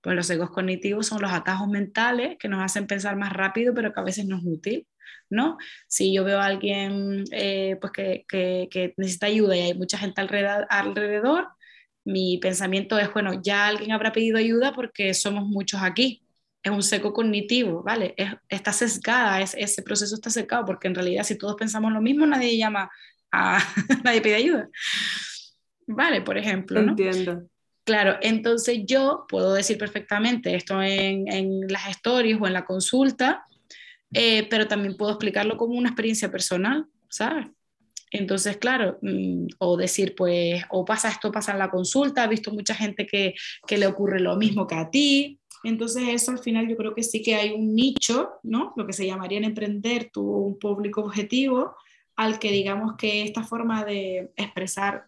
pues 0.04 0.16
los 0.18 0.28
secos 0.28 0.52
cognitivos 0.52 1.08
son 1.08 1.22
los 1.22 1.32
atajos 1.32 1.70
mentales 1.70 2.38
que 2.38 2.50
nos 2.50 2.62
hacen 2.62 2.88
pensar 2.88 3.16
más 3.16 3.32
rápido, 3.32 3.74
pero 3.74 3.94
que 3.94 4.00
a 4.02 4.04
veces 4.04 4.28
no 4.28 4.38
es 4.38 4.44
útil. 4.46 4.86
¿no? 5.30 5.58
Si 5.88 6.14
yo 6.14 6.24
veo 6.24 6.40
a 6.40 6.46
alguien 6.46 7.24
eh, 7.32 7.78
pues 7.82 7.92
que, 7.92 8.26
que, 8.28 8.94
necesita 8.98 9.28
ayuda 9.28 9.56
y 9.56 9.62
hay 9.62 9.74
mucha 9.74 9.98
gente 9.98 10.22
alrededor, 10.22 10.68
alrededor, 10.70 11.48
mi 12.06 12.38
pensamiento 12.38 13.00
es, 13.00 13.12
bueno, 13.14 13.42
ya 13.42 13.68
alguien 13.68 13.94
habrá 13.94 14.12
pedido 14.12 14.38
ayuda 14.38 14.74
porque 14.74 15.14
somos 15.14 15.46
muchos 15.46 15.82
aquí. 15.82 16.22
Es 16.62 16.72
un 16.72 16.84
seco 16.84 17.14
cognitivo, 17.14 17.82
¿vale? 17.82 18.16
está 18.48 18.72
sesgada, 18.72 19.42
es, 19.42 19.54
ese 19.58 19.82
proceso 19.82 20.16
está 20.16 20.30
secado 20.30 20.66
porque 20.66 20.88
en 20.88 20.96
realidad 20.96 21.24
si 21.24 21.38
todos 21.38 21.56
pensamos 21.56 21.92
lo 21.92 22.02
mismo, 22.02 22.26
nadie 22.26 22.58
llama 22.58 22.90
a, 23.32 23.58
nadie 24.04 24.22
pide 24.22 24.36
ayuda. 24.36 24.70
Vale, 25.88 26.22
por 26.22 26.38
ejemplo, 26.38 26.82
¿no? 26.82 26.92
Entiendo. 26.92 27.50
Claro, 27.84 28.18
entonces 28.22 28.82
yo 28.86 29.26
puedo 29.28 29.54
decir 29.54 29.78
perfectamente 29.78 30.56
esto 30.56 30.82
en, 30.82 31.28
en 31.28 31.68
las 31.68 31.90
stories 31.90 32.38
o 32.40 32.48
en 32.48 32.54
la 32.54 32.66
consulta, 32.66 33.46
eh, 34.14 34.48
pero 34.50 34.68
también 34.68 34.96
puedo 34.96 35.12
explicarlo 35.12 35.58
como 35.58 35.74
una 35.78 35.90
experiencia 35.90 36.32
personal, 36.32 36.88
¿sabes? 37.10 37.48
Entonces, 38.12 38.58
claro, 38.58 39.00
mm, 39.02 39.48
o 39.58 39.76
decir, 39.76 40.14
pues, 40.16 40.64
o 40.70 40.86
pasa 40.86 41.10
esto, 41.10 41.32
pasa 41.32 41.52
en 41.52 41.60
la 41.60 41.70
consulta, 41.72 42.24
he 42.24 42.28
visto 42.28 42.52
mucha 42.52 42.76
gente 42.76 43.06
que, 43.08 43.34
que 43.68 43.78
le 43.78 43.88
ocurre 43.88 44.20
lo 44.20 44.38
mismo 44.38 44.68
que 44.68 44.76
a 44.76 44.90
ti. 44.90 45.40
Entonces, 45.64 46.04
eso 46.10 46.32
al 46.32 46.40
final 46.40 46.68
yo 46.70 46.78
creo 46.78 46.94
que 46.94 47.04
sí 47.04 47.24
que 47.24 47.36
hay 47.36 47.52
un 47.52 47.74
nicho, 47.74 48.34
¿no? 48.44 48.74
Lo 48.78 48.86
que 48.86 48.94
se 48.94 49.08
llamaría 49.08 49.40
en 49.40 49.46
emprender 49.46 50.12
tu 50.12 50.22
un 50.22 50.60
público 50.60 51.02
objetivo 51.02 51.76
al 52.16 52.38
que 52.38 52.52
digamos 52.52 52.96
que 52.98 53.24
esta 53.24 53.44
forma 53.44 53.84
de 53.84 54.32
expresar, 54.36 55.08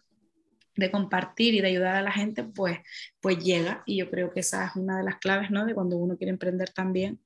de 0.76 0.90
compartir 0.90 1.54
y 1.54 1.60
de 1.60 1.68
ayudar 1.68 1.96
a 1.96 2.02
la 2.02 2.12
gente, 2.12 2.44
pues, 2.44 2.78
pues 3.20 3.38
llega. 3.38 3.82
Y 3.86 3.96
yo 3.96 4.10
creo 4.10 4.30
que 4.32 4.40
esa 4.40 4.66
es 4.66 4.76
una 4.76 4.98
de 4.98 5.04
las 5.04 5.16
claves, 5.16 5.50
¿no? 5.50 5.64
De 5.64 5.74
cuando 5.74 5.96
uno 5.96 6.16
quiere 6.16 6.30
emprender 6.30 6.70
también, 6.70 7.20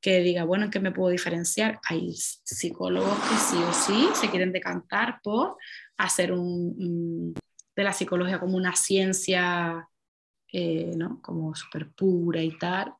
que 0.00 0.20
diga, 0.20 0.44
bueno, 0.44 0.64
¿en 0.64 0.70
qué 0.70 0.80
me 0.80 0.92
puedo 0.92 1.10
diferenciar? 1.10 1.80
Hay 1.88 2.12
psicólogos 2.14 3.18
que 3.28 3.36
sí 3.36 3.56
o 3.56 3.72
sí 3.72 4.08
se 4.14 4.30
quieren 4.30 4.52
decantar 4.52 5.20
por 5.22 5.56
hacer 5.96 6.32
un, 6.32 7.34
de 7.74 7.84
la 7.84 7.92
psicología 7.92 8.40
como 8.40 8.56
una 8.56 8.74
ciencia, 8.76 9.88
eh, 10.52 10.92
¿no? 10.96 11.20
Como 11.22 11.54
súper 11.54 11.90
pura 11.92 12.42
y 12.42 12.56
tal. 12.58 12.94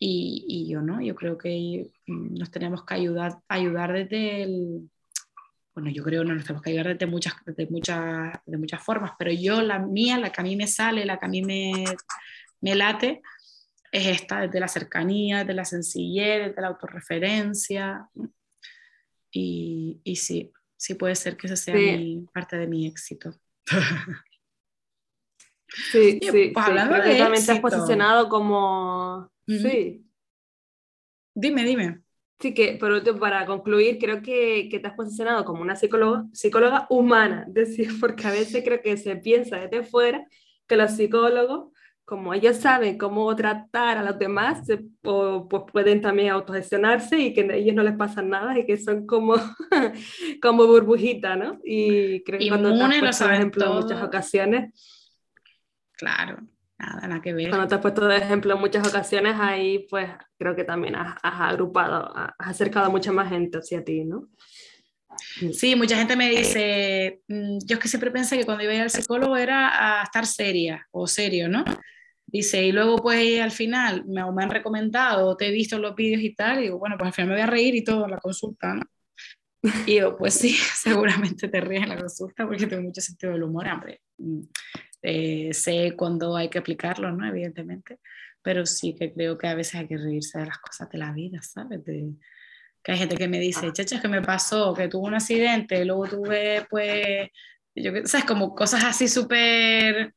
Y, 0.00 0.68
yo 0.70 0.80
no, 0.80 1.00
yo 1.02 1.14
creo 1.14 1.36
que 1.36 1.90
nos 2.06 2.50
tenemos 2.50 2.84
que 2.84 2.94
ayudar, 2.94 3.40
ayudar 3.48 3.92
desde 3.92 4.44
el, 4.44 4.90
bueno, 5.78 5.94
yo 5.94 6.02
creo 6.02 6.22
que 6.22 6.28
no 6.28 6.34
nos 6.34 6.44
tenemos 6.44 6.60
que 6.60 6.70
ayudar 6.70 6.88
desde 6.88 7.06
muchas, 7.06 7.34
de 7.46 7.68
muchas, 7.68 8.32
de 8.44 8.56
muchas 8.56 8.82
formas, 8.82 9.12
pero 9.16 9.30
yo 9.30 9.62
la 9.62 9.78
mía, 9.78 10.18
la 10.18 10.32
que 10.32 10.40
a 10.40 10.44
mí 10.44 10.56
me 10.56 10.66
sale, 10.66 11.04
la 11.04 11.20
que 11.20 11.26
a 11.26 11.28
mí 11.28 11.40
me, 11.40 11.84
me 12.60 12.74
late, 12.74 13.22
es 13.92 14.06
esta, 14.06 14.40
desde 14.40 14.58
la 14.58 14.66
cercanía, 14.66 15.38
desde 15.38 15.54
la 15.54 15.64
sencillez, 15.64 16.48
desde 16.48 16.60
la 16.60 16.66
autorreferencia. 16.66 18.08
Y, 19.30 20.00
y 20.02 20.16
sí, 20.16 20.52
sí 20.76 20.94
puede 20.94 21.14
ser 21.14 21.36
que 21.36 21.46
esa 21.46 21.54
sea 21.54 21.76
parte 22.34 22.56
de 22.56 22.66
mi 22.66 22.86
éxito. 22.86 23.32
Sí, 25.92 26.18
sí, 26.22 26.50
pues 26.54 26.66
hablando 26.66 26.94
de 26.94 27.14
también 27.18 27.44
te 27.44 27.52
has 27.52 27.60
posicionado 27.60 28.30
como... 28.30 29.30
Sí. 29.46 30.02
Dime, 31.34 31.62
dime. 31.62 32.00
Sí, 32.40 32.54
que 32.54 32.74
por 32.74 32.92
último, 32.92 33.18
para 33.18 33.44
concluir, 33.46 33.98
creo 33.98 34.22
que, 34.22 34.68
que, 34.70 34.78
te 34.78 34.86
has 34.86 34.94
posicionado 34.94 35.44
como 35.44 35.60
una 35.60 35.74
psicóloga, 35.74 36.24
psicóloga 36.32 36.86
humana, 36.88 37.44
decir, 37.48 37.98
porque 38.00 38.26
a 38.26 38.30
veces 38.30 38.62
creo 38.64 38.80
que 38.80 38.96
se 38.96 39.16
piensa 39.16 39.56
desde 39.58 39.82
fuera 39.82 40.26
que 40.66 40.76
los 40.76 40.92
psicólogos 40.92 41.72
como 42.08 42.32
ellos 42.32 42.56
saben 42.56 42.96
cómo 42.96 43.36
tratar 43.36 43.98
a 43.98 44.02
los 44.02 44.18
demás, 44.18 44.62
pues 45.02 45.62
pueden 45.70 46.00
también 46.00 46.30
autogestionarse 46.30 47.18
y 47.18 47.34
que 47.34 47.42
a 47.42 47.54
ellos 47.54 47.76
no 47.76 47.82
les 47.82 47.96
pasa 47.96 48.22
nada 48.22 48.58
y 48.58 48.64
que 48.64 48.78
son 48.78 49.06
como, 49.06 49.34
como 50.42 50.66
burbujita, 50.66 51.36
¿no? 51.36 51.60
Y 51.62 52.24
creo 52.24 52.40
que 52.40 52.48
cuando 52.48 52.74
te 52.74 52.82
has 52.82 52.98
puesto 52.98 53.28
de 53.28 53.34
ejemplo 53.34 53.66
en 53.66 53.72
muchas 53.72 54.02
ocasiones. 54.02 54.72
Claro, 55.92 56.38
nada, 56.78 57.08
nada 57.08 57.22
que 57.22 57.34
ver. 57.34 57.48
Cuando 57.48 57.68
te 57.68 57.74
has 57.74 57.80
puesto 57.80 58.06
de 58.06 58.16
ejemplo 58.16 58.54
en 58.54 58.60
muchas 58.60 58.86
ocasiones, 58.86 59.34
ahí 59.38 59.86
pues 59.90 60.08
creo 60.38 60.54
que 60.54 60.64
también 60.64 60.96
has, 60.96 61.16
has 61.22 61.40
agrupado, 61.40 62.12
has 62.16 62.32
acercado 62.38 62.86
a 62.86 62.90
mucha 62.90 63.12
más 63.12 63.28
gente 63.28 63.58
hacia 63.58 63.84
ti, 63.84 64.04
¿no? 64.04 64.28
Sí, 65.52 65.74
mucha 65.74 65.96
gente 65.96 66.16
me 66.16 66.30
dice, 66.30 67.22
mm, 67.28 67.58
yo 67.64 67.74
es 67.74 67.80
que 67.80 67.88
siempre 67.88 68.10
pensé 68.10 68.38
que 68.38 68.44
cuando 68.44 68.64
iba 68.64 68.72
a 68.72 68.76
ir 68.76 68.82
al 68.82 68.90
psicólogo 68.90 69.36
era 69.36 70.00
a 70.00 70.04
estar 70.04 70.26
seria 70.26 70.86
o 70.90 71.06
serio, 71.06 71.48
¿no? 71.48 71.64
Dice, 72.26 72.62
y 72.62 72.72
luego 72.72 72.96
pues 72.98 73.40
al 73.40 73.50
final 73.50 74.04
me, 74.06 74.20
han 74.20 74.50
recomendado, 74.50 75.36
te 75.36 75.48
he 75.48 75.50
visto 75.50 75.78
los 75.78 75.94
vídeos 75.94 76.22
y 76.22 76.34
tal, 76.34 76.58
y 76.58 76.62
digo, 76.64 76.78
bueno, 76.78 76.96
pues 76.98 77.08
al 77.08 77.14
final 77.14 77.28
me 77.28 77.34
voy 77.34 77.42
a 77.42 77.46
reír 77.46 77.74
y 77.74 77.84
todo 77.84 78.04
en 78.04 78.10
la 78.10 78.18
consulta, 78.18 78.74
¿no? 78.74 78.82
Y 79.86 79.94
digo, 79.94 80.16
pues 80.16 80.34
sí, 80.34 80.50
seguramente 80.76 81.48
te 81.48 81.60
ríes 81.60 81.82
en 81.82 81.88
la 81.90 81.98
consulta 81.98 82.46
porque 82.46 82.66
tengo 82.66 82.82
mucho 82.82 83.00
sentido 83.00 83.32
del 83.32 83.42
humor, 83.42 83.66
hombre. 83.68 84.02
Eh, 85.02 85.50
sé 85.52 85.94
cuándo 85.96 86.36
hay 86.36 86.48
que 86.48 86.58
aplicarlo, 86.58 87.12
¿no? 87.12 87.26
Evidentemente, 87.26 88.00
pero 88.42 88.66
sí 88.66 88.94
que 88.94 89.12
creo 89.12 89.38
que 89.38 89.46
a 89.46 89.54
veces 89.54 89.76
hay 89.76 89.86
que 89.86 89.96
reírse 89.96 90.38
de 90.38 90.46
las 90.46 90.58
cosas 90.58 90.90
de 90.90 90.98
la 90.98 91.12
vida, 91.12 91.40
¿sabes? 91.42 91.84
De, 91.84 92.12
que 92.82 92.92
hay 92.92 92.98
gente 92.98 93.16
que 93.16 93.28
me 93.28 93.40
dice, 93.40 93.72
chacha, 93.72 94.00
que 94.00 94.08
me 94.08 94.22
pasó, 94.22 94.74
que 94.74 94.88
tuve 94.88 95.08
un 95.08 95.14
accidente, 95.14 95.84
luego 95.84 96.06
tuve, 96.06 96.66
pues, 96.70 97.28
yo, 97.74 97.92
¿sabes? 98.04 98.26
Como 98.26 98.54
cosas 98.54 98.84
así 98.84 99.08
súper 99.08 100.14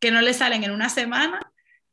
que 0.00 0.10
no 0.10 0.20
le 0.20 0.32
salen 0.32 0.64
en 0.64 0.70
una 0.70 0.88
semana 0.88 1.40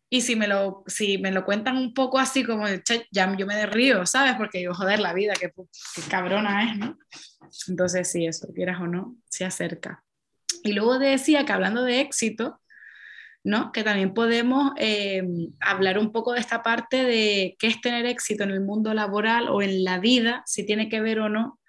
y 0.09 0.21
si 0.21 0.37
me 0.37 0.47
lo, 0.47 0.85
si 0.87 1.17
me 1.17 1.31
lo 1.31 1.43
cuentan 1.43 1.75
un 1.75 1.93
poco 1.93 2.19
así 2.19 2.45
como, 2.45 2.65
ya 3.11 3.35
yo 3.35 3.45
me 3.45 3.55
derrío, 3.55 4.05
¿sabes? 4.05 4.35
Porque 4.35 4.59
digo, 4.59 4.73
joder, 4.73 4.99
la 4.99 5.13
vida, 5.13 5.33
qué, 5.37 5.51
cabrona 6.09 6.71
es, 6.71 6.77
¿no? 6.77 6.97
Entonces 7.67 8.09
sí, 8.09 8.25
eso, 8.25 8.47
quieras 8.53 8.79
o 8.79 8.87
no, 8.87 9.17
se 9.27 9.43
acerca. 9.43 10.04
Y 10.65 10.73
luego 10.73 10.97
decía 10.97 11.45
que 11.45 11.53
hablando 11.53 11.83
de 11.83 12.01
éxito, 12.01 12.59
¿no? 13.43 13.71
Que 13.71 13.83
también 13.83 14.15
podemos 14.15 14.73
eh, 14.77 15.23
hablar 15.59 15.99
un 15.99 16.11
poco 16.11 16.33
de 16.33 16.39
esta 16.39 16.63
parte 16.63 17.03
de 17.03 17.55
qué 17.59 17.67
es 17.67 17.79
tener 17.79 18.07
éxito 18.07 18.43
en 18.43 18.49
el 18.49 18.61
mundo 18.61 18.93
laboral 18.95 19.47
o 19.47 19.61
en 19.61 19.83
la 19.83 19.99
vida, 19.99 20.41
si 20.47 20.65
tiene 20.65 20.89
que 20.89 21.01
ver 21.01 21.19
o 21.19 21.29
no 21.29 21.59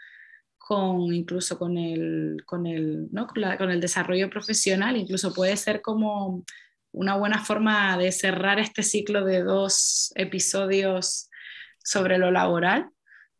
con 0.56 1.12
incluso 1.12 1.58
con 1.58 1.76
el, 1.76 2.38
con 2.46 2.66
el, 2.66 3.08
¿no? 3.12 3.26
con, 3.26 3.70
el 3.70 3.80
desarrollo 3.80 4.30
profesional, 4.30 4.96
incluso 4.96 5.32
puede 5.34 5.56
ser 5.58 5.82
como 5.82 6.42
una 6.90 7.16
buena 7.16 7.44
forma 7.44 7.96
de 7.98 8.10
cerrar 8.10 8.58
este 8.58 8.82
ciclo 8.82 9.24
de 9.24 9.42
dos 9.42 10.12
episodios 10.16 11.28
sobre 11.84 12.16
lo 12.16 12.30
laboral, 12.30 12.88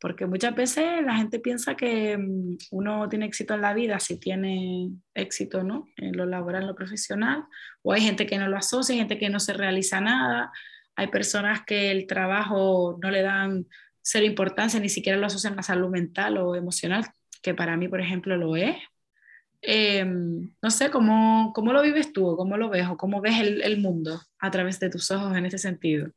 porque 0.00 0.26
muchas 0.26 0.54
veces 0.54 1.02
la 1.04 1.16
gente 1.16 1.38
piensa 1.38 1.74
que 1.74 2.16
mm, 2.16 2.58
uno 2.70 3.08
tiene 3.08 3.26
éxito 3.26 3.54
en 3.54 3.62
la 3.62 3.74
vida 3.74 3.98
si 4.00 4.18
tiene 4.18 4.90
éxito 5.14 5.62
¿no? 5.62 5.86
en 5.96 6.16
lo 6.16 6.26
laboral, 6.26 6.62
en 6.62 6.68
lo 6.68 6.74
profesional, 6.74 7.44
o 7.82 7.92
hay 7.92 8.02
gente 8.02 8.26
que 8.26 8.38
no 8.38 8.48
lo 8.48 8.56
asocia, 8.56 8.92
hay 8.92 8.98
gente 8.98 9.18
que 9.18 9.30
no 9.30 9.40
se 9.40 9.52
realiza 9.52 10.00
nada, 10.00 10.52
hay 10.96 11.08
personas 11.08 11.62
que 11.64 11.90
el 11.90 12.06
trabajo 12.06 12.98
no 13.02 13.10
le 13.10 13.22
dan 13.22 13.66
cero 14.02 14.24
importancia, 14.24 14.80
ni 14.80 14.88
siquiera 14.88 15.18
lo 15.18 15.26
asocian 15.26 15.58
a 15.58 15.62
salud 15.62 15.90
mental 15.90 16.38
o 16.38 16.54
emocional, 16.54 17.04
que 17.42 17.54
para 17.54 17.76
mí, 17.76 17.88
por 17.88 18.00
ejemplo, 18.00 18.36
lo 18.36 18.56
es. 18.56 18.76
Em, 19.62 20.54
no 20.62 20.70
sé, 20.70 20.90
¿cómo, 20.90 21.52
¿cómo, 21.54 21.72
lo 21.72 21.82
vives 21.82 22.12
tú? 22.12 22.36
¿Cómo 22.36 22.56
lo 22.56 22.68
ves? 22.68 22.86
¿O 22.88 22.96
cómo 22.96 23.20
ves 23.20 23.40
el, 23.40 23.78
mundo 23.78 24.20
a 24.38 24.50
través 24.50 24.78
de 24.78 24.90
tus 24.90 25.10
ojos 25.10 25.36
en 25.36 25.46
ese 25.46 25.58
sentido? 25.58 26.12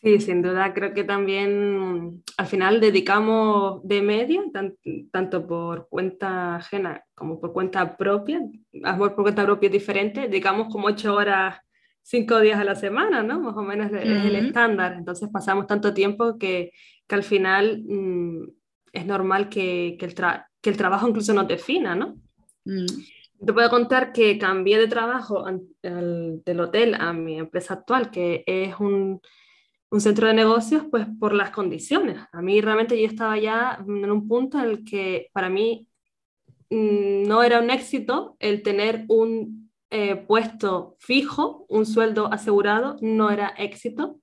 Sí, 0.00 0.20
sin 0.20 0.42
duda, 0.42 0.72
creo 0.74 0.94
que 0.94 1.02
también 1.02 2.22
al 2.36 2.46
final 2.46 2.80
dedicamos 2.80 3.80
de 3.82 4.00
media, 4.00 4.44
tanto 5.10 5.46
por 5.46 5.88
cuenta 5.88 6.56
ajena 6.56 7.04
como 7.16 7.40
por 7.40 7.52
cuenta 7.52 7.96
propia, 7.96 8.40
por 8.96 9.16
cuenta 9.16 9.44
propia 9.44 9.66
es 9.66 9.72
diferente, 9.72 10.28
dedicamos 10.28 10.68
como 10.72 10.86
ocho 10.86 11.14
horas 11.14 11.58
cinco 12.08 12.40
días 12.40 12.58
a 12.58 12.64
la 12.64 12.74
semana, 12.74 13.22
¿no? 13.22 13.40
Más 13.40 13.56
o 13.56 13.62
menos 13.62 13.92
es 13.92 14.24
el 14.24 14.36
estándar. 14.36 14.94
Entonces 14.96 15.28
pasamos 15.30 15.66
tanto 15.66 15.92
tiempo 15.92 16.38
que, 16.38 16.72
que 17.06 17.14
al 17.14 17.22
final 17.22 17.82
mm, 17.86 18.48
es 18.92 19.04
normal 19.04 19.50
que, 19.50 19.96
que, 19.98 20.06
el 20.06 20.14
que, 20.14 20.70
el 20.70 20.76
trabajo 20.76 21.06
incluso 21.06 21.34
nos 21.34 21.48
defina, 21.48 21.94
¿no? 21.94 22.16
Mm. 22.64 22.86
Te 23.44 23.52
puedo 23.52 23.68
contar 23.68 24.12
que 24.12 24.38
cambié 24.38 24.78
de 24.78 24.88
trabajo 24.88 25.44
del 25.82 26.60
hotel 26.60 26.94
a 26.94 27.12
mi 27.12 27.38
empresa 27.38 27.74
actual, 27.74 28.10
que 28.10 28.42
es 28.46 28.74
un, 28.80 29.20
un, 29.90 30.00
centro 30.00 30.26
de 30.26 30.34
negocios, 30.34 30.84
pues 30.90 31.06
por 31.18 31.32
las 31.32 31.50
condiciones. 31.50 32.18
A 32.32 32.42
mí 32.42 32.60
realmente 32.60 33.00
yo 33.00 33.06
estaba 33.06 33.38
ya 33.38 33.78
en 33.86 34.10
un 34.10 34.28
punto 34.28 34.58
en 34.58 34.64
el 34.64 34.84
que 34.84 35.28
para 35.32 35.48
mí 35.48 35.88
mm, 36.70 37.24
no 37.26 37.42
era 37.42 37.60
un 37.60 37.70
éxito 37.70 38.36
el 38.38 38.62
tener 38.62 39.04
un 39.08 39.70
eh, 39.90 40.16
puesto 40.16 40.96
fijo, 40.98 41.66
un 41.68 41.86
sueldo 41.86 42.32
asegurado, 42.32 42.96
no 43.00 43.30
era 43.30 43.48
éxito 43.56 44.20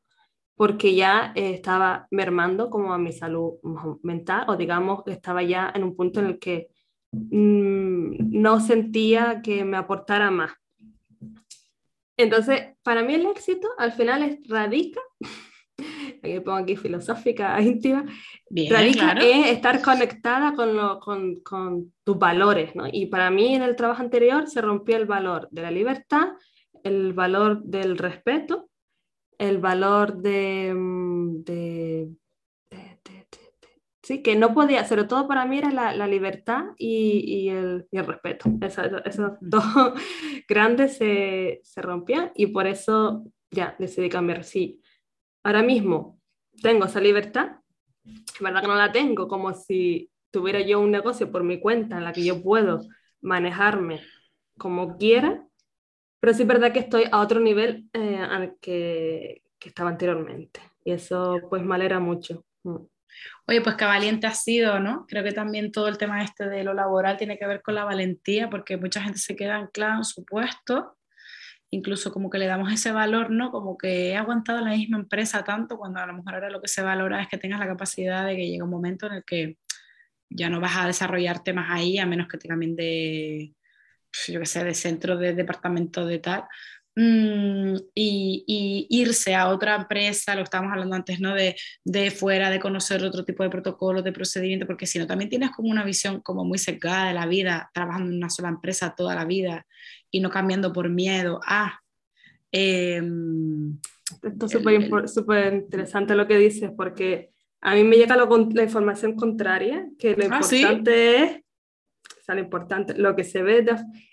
porque 0.56 0.96
ya 0.96 1.34
eh, 1.36 1.54
estaba 1.54 2.08
mermando 2.12 2.70
como 2.70 2.94
a 2.94 2.98
mi 2.98 3.12
salud 3.12 3.56
mental 4.04 4.46
o 4.48 4.56
digamos 4.56 5.04
estaba 5.08 5.44
ya 5.44 5.72
en 5.76 5.84
un 5.84 5.96
punto 5.96 6.20
en 6.22 6.28
el 6.28 6.40
que 6.40 6.70
mm, 7.12 8.40
no 8.42 8.60
sentía 8.60 9.42
que 9.44 9.66
me 9.66 9.78
aportara 9.78 10.32
más. 10.32 10.52
Entonces, 12.18 12.78
para 12.82 13.04
mí 13.04 13.14
el 13.14 13.26
éxito 13.26 13.68
al 13.78 13.92
final 13.92 14.24
es, 14.24 14.48
radica, 14.48 15.02
aquí 15.78 16.40
pongo 16.40 16.58
aquí 16.58 16.76
filosófica, 16.76 17.60
íntima, 17.62 18.06
radica 18.70 19.12
en 19.14 19.46
estar 19.46 19.82
conectada 19.82 20.54
con, 20.54 21.00
con, 21.00 21.36
con, 21.42 21.94
tus 22.04 22.18
valores, 22.18 22.76
¿no? 22.76 22.86
Y 22.92 23.08
para 23.08 23.30
mí 23.32 23.56
en 23.56 23.64
el 23.64 23.76
trabajo 23.76 24.02
anterior 24.02 24.48
se 24.48 24.62
rompió 24.62 24.98
el 24.98 25.06
valor 25.06 25.48
de 25.52 25.62
la 25.62 25.72
libertad, 25.72 26.30
el 26.84 27.14
valor 27.14 27.64
del 27.64 27.98
respeto, 27.98 28.70
el 29.38 29.58
valor 29.58 30.18
de, 30.18 30.74
mm, 30.74 31.44
de, 31.44 32.10
sí, 34.06 34.22
que 34.22 34.36
no 34.36 34.54
podía, 34.54 34.86
sobre 34.86 35.06
todo 35.06 35.28
para 35.28 35.46
mí 35.46 35.58
era 35.58 35.72
la, 35.72 35.96
la 35.96 36.08
libertad 36.08 36.66
y, 36.78 37.24
y, 37.26 37.50
el, 37.50 37.88
y, 37.92 37.98
el, 37.98 38.06
respeto. 38.06 38.52
esos 38.62 39.32
dos 39.42 39.64
grandes 40.48 40.98
se, 40.98 41.62
se, 41.64 41.82
rompían 41.82 42.32
y 42.36 42.48
por 42.48 42.68
eso 42.68 43.24
ya 43.50 43.76
decidí 43.80 44.10
cambiar. 44.10 44.44
Sí, 44.44 44.80
ahora 45.46 45.62
mismo 45.62 46.20
tengo 46.62 46.86
esa 46.86 47.00
libertad, 47.00 47.52
es 48.04 48.40
verdad 48.40 48.62
que 48.62 48.68
no 48.68 48.76
la 48.76 48.92
tengo, 48.92 49.28
como 49.28 49.54
si 49.54 50.10
tuviera 50.32 50.60
yo 50.60 50.80
un 50.80 50.92
negocio 50.92 51.32
por 51.32 51.44
mi 51.44 51.60
cuenta 51.60 51.98
en 51.98 52.04
la 52.04 52.14
que 52.14 52.26
yo 52.26 52.42
puedo 52.42 52.82
manejarme 53.22 54.02
como 54.58 54.98
quiera, 54.98 55.46
pero 56.20 56.34
sí 56.34 56.42
es 56.42 56.48
verdad 56.48 56.74
que 56.74 56.80
estoy 56.80 57.04
a 57.12 57.20
otro 57.20 57.40
nivel 57.40 57.88
eh, 57.94 58.18
al 58.18 58.58
que, 58.60 59.44
que, 59.60 59.70
estaba 59.70 59.92
anteriormente. 59.92 60.62
Y 60.84 60.92
eso 60.92 61.40
pues 61.50 61.64
me 61.64 61.76
alegra 61.76 62.00
mucho. 62.00 62.44
Mm. 62.64 62.78
Oye, 63.48 63.62
pues 63.62 63.76
qué 63.76 63.86
valiente 63.86 64.28
has 64.28 64.44
sido, 64.44 64.80
¿no? 64.80 65.06
Creo 65.08 65.24
que 65.24 65.32
también 65.32 65.72
todo 65.72 65.88
el 65.88 65.98
tema 65.98 66.24
este 66.24 66.50
de 66.50 66.64
lo 66.64 66.74
laboral 66.74 67.18
tiene 67.18 67.38
que 67.38 67.46
ver 67.46 67.62
con 67.62 67.76
la 67.76 67.86
valentía, 67.86 68.50
porque 68.50 68.78
mucha 68.78 69.02
gente 69.02 69.20
se 69.20 69.36
queda 69.36 69.58
anclada 69.58 69.98
en 69.98 70.04
su 70.04 70.26
puesto, 70.26 70.95
incluso 71.72 72.12
como 72.12 72.30
que 72.30 72.38
le 72.38 72.48
damos 72.48 72.72
ese 72.72 72.92
valor, 72.92 73.32
¿no? 73.32 73.52
Como 73.52 73.78
que 73.78 74.10
he 74.10 74.18
aguantado 74.18 74.62
la 74.62 74.72
misma 74.72 74.98
empresa 74.98 75.44
tanto, 75.44 75.78
cuando 75.78 76.00
a 76.00 76.06
lo 76.06 76.14
mejor 76.14 76.36
ahora 76.36 76.50
lo 76.50 76.62
que 76.62 76.68
se 76.68 76.82
valora 76.82 77.22
es 77.22 77.28
que 77.28 77.38
tengas 77.38 77.60
la 77.60 77.68
capacidad 77.68 78.26
de 78.26 78.36
que 78.36 78.48
llegue 78.48 78.62
un 78.64 78.70
momento 78.70 79.08
en 79.08 79.14
el 79.14 79.24
que 79.26 79.58
ya 80.30 80.50
no 80.50 80.60
vas 80.60 80.78
a 80.78 80.88
desarrollarte 80.88 81.54
más 81.54 81.70
ahí, 81.70 81.98
a 81.98 82.06
menos 82.06 82.28
que 82.28 82.38
te 82.38 82.48
cambien 82.48 82.76
de, 82.76 83.54
yo 84.28 84.40
que 84.40 84.46
sé, 84.46 84.64
de 84.64 84.74
centro, 84.74 85.18
de 85.18 85.34
departamento 85.34 86.06
de 86.06 86.20
tal, 86.20 86.44
mm, 86.96 87.76
y, 87.94 88.88
irse 88.90 89.36
a 89.36 89.50
otra 89.50 89.76
empresa, 89.76 90.34
lo 90.36 90.42
que 90.42 90.46
estábamos 90.46 90.74
hablando 90.74 90.96
antes, 90.96 91.20
¿no? 91.20 91.34
De, 91.36 91.56
de, 91.84 92.12
fuera, 92.12 92.50
de 92.50 92.60
conocer 92.60 93.04
otro 93.04 93.26
tipo 93.26 93.44
de 93.44 93.50
protocolos, 93.50 94.04
de 94.04 94.12
procedimiento, 94.14 94.66
porque 94.66 94.88
si 94.88 95.00
no, 95.00 95.08
también 95.08 95.30
tienes 95.30 95.52
como 95.52 95.70
una 95.70 95.84
visión 95.84 96.22
como 96.22 96.46
muy 96.46 96.58
sesgada 96.58 97.08
de 97.08 97.14
la 97.14 97.26
vida, 97.28 97.70
trabajando 97.74 98.12
en 98.12 98.18
una 98.18 98.30
sola 98.30 98.50
empresa 98.50 98.96
toda 98.96 99.16
la 99.16 99.26
vida 99.26 99.66
y 100.16 100.22
no 100.22 100.30
cambiando 100.30 100.72
por 100.72 100.90
miedo 100.90 101.42
a... 101.46 101.82
Em, 102.50 103.78
Esto 104.24 104.46
es 104.46 105.14
súper 105.14 105.54
interesante 105.54 106.16
lo 106.16 106.26
que 106.26 106.38
dices, 106.38 106.72
porque 106.76 107.32
a 107.60 107.76
mí 107.76 107.84
me 107.84 107.98
llega 107.98 108.16
la 108.16 108.64
información 108.64 109.18
contraria, 109.18 109.90
que 110.00 110.16
lo 110.16 110.24
¿Ah, 110.24 110.40
importante 110.40 111.24
es, 111.24 111.32
o 111.38 112.24
sea, 112.24 112.36
lo 112.36 112.42
importante, 112.42 112.98
lo 112.98 113.14
que 113.14 113.26
se 113.26 113.44
ve 113.44 113.66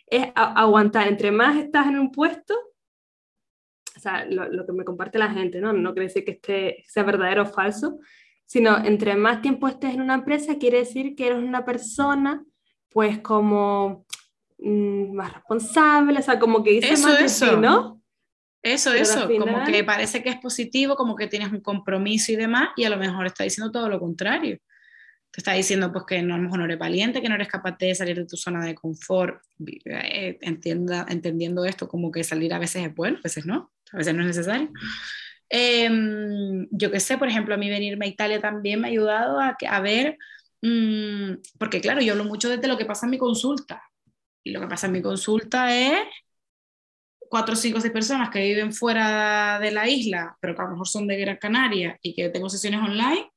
es 0.09 0.27
aguantar. 0.35 1.07
Entre 1.07 1.31
más 1.31 1.57
estás 1.57 1.87
en 1.87 2.01
un 2.01 2.11
puesto, 2.11 2.55
o 3.97 4.01
sea, 4.01 4.25
lo, 4.25 4.49
lo, 4.49 4.67
que 4.67 4.73
me 4.73 4.85
comparte 4.85 5.21
la 5.21 5.31
gente, 5.31 5.61
¿no? 5.61 5.73
No 5.73 5.93
quiere 5.93 6.09
decir 6.09 6.25
que 6.25 6.33
esté, 6.33 6.85
sea 6.89 7.05
verdadero 7.05 7.43
o 7.43 7.47
falso, 7.47 8.01
sino 8.45 8.77
entre 8.85 9.15
más 9.15 9.41
tiempo 9.41 9.69
estés 9.69 9.95
en 9.95 10.01
una 10.01 10.15
empresa, 10.15 10.59
quiere 10.59 10.79
decir 10.79 11.15
que 11.15 11.29
eres 11.29 11.39
una 11.39 11.65
persona, 11.65 12.45
pues 12.91 13.21
como 13.21 14.05
mm, 14.63 15.15
más 15.15 15.33
responsable, 15.33 16.19
o 16.19 16.23
sea, 16.23 16.39
como 16.39 16.63
que 16.63 16.73
dice 16.73 16.93
eso, 16.93 17.09
más 17.09 17.19
de 17.19 17.25
eso. 17.25 17.57
¿no? 17.57 18.03
Eso, 18.63 18.93
eso, 18.93 19.29
como 19.29 19.65
que 19.65 19.83
parece 19.83 20.23
que 20.23 20.29
es 20.31 20.37
positivo, 20.37 20.95
como 20.95 21.17
que 21.17 21.27
tienes 21.27 21.51
un 21.51 21.61
compromiso 21.61 22.31
y 22.31 22.37
demás, 22.37 22.69
y 22.77 22.85
a 22.85 22.91
lo 22.91 22.97
mejor 22.97 23.27
está 23.27 23.43
diciendo 23.43 23.73
todo 23.73 23.89
lo 23.89 23.99
contrario. 23.99 24.59
Te 25.33 25.41
está 25.41 25.55
diciendo 25.55 25.91
pues 25.91 26.05
que 26.07 26.23
no, 26.23 26.35
a 26.35 26.37
lo 26.37 26.45
mejor 26.45 26.59
no 26.59 26.65
eres 26.67 26.79
valiente, 26.79 27.21
que 27.21 27.29
no 27.29 27.35
eres 27.35 27.49
capaz 27.49 27.77
de 27.79 27.95
salir 27.95 28.17
de 28.17 28.27
tu 28.27 28.37
zona 28.37 28.65
de 28.65 28.75
confort. 28.75 29.43
Eh, 29.67 30.39
entienda, 30.43 31.07
entendiendo 31.09 31.65
esto 31.65 31.89
como 31.89 32.13
que 32.13 32.23
salir 32.23 32.55
a 32.55 32.59
veces 32.59 32.87
es 32.87 32.95
bueno, 32.95 33.17
a 33.17 33.23
veces 33.23 33.47
no, 33.47 33.73
a 33.93 33.97
veces 33.97 34.15
no 34.15 34.21
es 34.21 34.29
necesario. 34.29 34.71
Eh, 35.49 35.91
yo 36.71 36.91
qué 36.91 37.01
sé, 37.01 37.19
por 37.19 37.29
ejemplo, 37.29 37.55
a 37.55 37.59
mí 37.59 37.69
venirme 37.69 38.07
a 38.07 38.09
Italia 38.09 38.41
también 38.41 38.81
me 38.81 38.89
ha 38.89 38.91
ayudado 38.91 39.41
a, 39.41 39.57
a 39.69 39.81
ver, 39.81 40.19
mmm, 40.61 41.33
porque 41.59 41.81
claro, 41.81 42.01
yo 42.01 42.13
hablo 42.13 42.25
mucho 42.25 42.49
desde 42.49 42.69
lo 42.69 42.79
que 42.79 42.85
pasa 42.85 43.07
en 43.07 43.11
mi 43.11 43.19
consulta. 43.19 43.83
Y 44.45 44.51
lo 44.51 44.61
que 44.61 44.67
pasa 44.67 44.87
en 44.87 44.93
mi 44.93 45.03
consulta 45.03 45.75
es 45.75 46.01
cuatro, 47.29 47.57
cinco, 47.57 47.81
seis 47.81 47.93
personas 47.93 48.31
que 48.31 48.43
viven 48.43 48.73
fuera 48.73 49.59
de 49.61 49.71
la 49.71 49.89
isla, 49.89 50.37
pero 50.41 50.55
que 50.55 50.63
a 50.63 50.65
lo 50.65 50.73
mejor 50.73 50.89
son 50.89 51.07
de 51.07 51.19
Gran 51.19 51.37
Canaria 51.39 51.99
y 52.03 52.15
que 52.15 52.29
tengo 52.29 52.51
sesiones 52.51 52.81
online, 52.81 53.31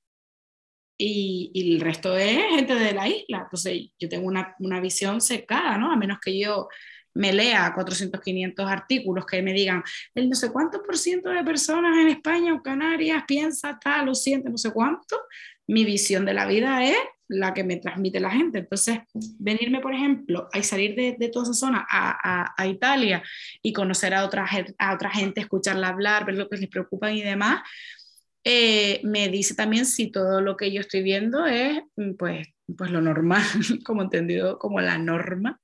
y, 0.98 1.52
y, 1.54 1.76
el 1.76 1.82
resto 1.82 2.16
es 2.18 2.38
gente 2.56 2.76
de 2.76 2.94
la 2.94 3.08
isla. 3.08 3.44
Entonces, 3.44 3.90
yo 4.00 4.08
tengo 4.08 4.28
una, 4.28 4.56
una 4.60 4.80
visión 4.80 5.20
secada, 5.22 5.78
¿no? 5.78 5.92
A 5.92 5.98
menos 5.98 6.20
que 6.24 6.40
yo 6.40 6.70
me 7.16 7.34
lea 7.34 7.72
400, 7.74 8.22
500 8.22 8.70
artículos 8.70 9.26
que 9.26 9.42
me 9.42 9.54
digan, 9.54 9.84
el 10.14 10.30
no 10.30 10.36
sé 10.36 10.52
cuánto 10.52 10.84
por 10.84 10.98
ciento 10.98 11.30
de 11.30 11.44
personas 11.44 11.98
en 11.98 12.10
España 12.10 12.54
o 12.54 12.62
Canarias 12.62 13.24
piensa 13.28 13.80
tal 13.82 14.10
o 14.10 14.16
siente 14.16 14.50
no 14.50 14.58
sé 14.58 14.72
cuánto, 14.72 15.18
mi 15.68 15.86
visión 15.86 16.26
de 16.26 16.34
la 16.34 16.46
vida 16.46 16.84
es 16.84 16.98
la 17.28 17.54
que 17.54 17.64
me 17.64 17.78
transmite 17.78 18.20
la 18.20 18.30
gente. 18.30 18.60
Entonces, 18.60 19.00
venirme, 19.40 19.80
por 19.80 19.94
ejemplo, 19.94 20.48
a 20.52 20.64
salir 20.64 20.96
de, 20.96 21.16
de 21.18 21.30
toda 21.30 21.44
esa 21.44 21.54
zona 21.54 21.86
a, 21.90 22.54
a, 22.58 22.68
Italia 22.68 23.24
y 23.62 23.74
conocer 23.74 24.14
a 24.14 24.26
otra, 24.26 24.48
a 24.78 24.94
otra 24.94 25.10
gente, 25.10 25.42
escucharla 25.42 25.90
hablar, 25.90 26.26
ver 26.26 26.36
lo 26.36 26.50
que 26.50 26.58
les 26.58 26.70
preocupa 26.70 27.12
y 27.12 27.22
demás, 27.22 27.62
eh, 28.44 29.02
me 29.04 29.28
dice 29.30 29.56
también 29.56 29.88
si 29.88 30.12
todo 30.12 30.40
lo 30.40 30.56
que 30.56 30.72
yo 30.72 30.80
estoy 30.80 31.02
viendo 31.02 31.48
es 31.48 31.82
mm, 31.96 32.14
pues, 32.14 32.48
pues 32.78 32.92
lo 32.92 33.02
normal, 33.02 33.44
como 33.86 34.04
entendido 34.04 34.60
como 34.60 34.80
la 34.82 34.98
norma, 34.98 35.60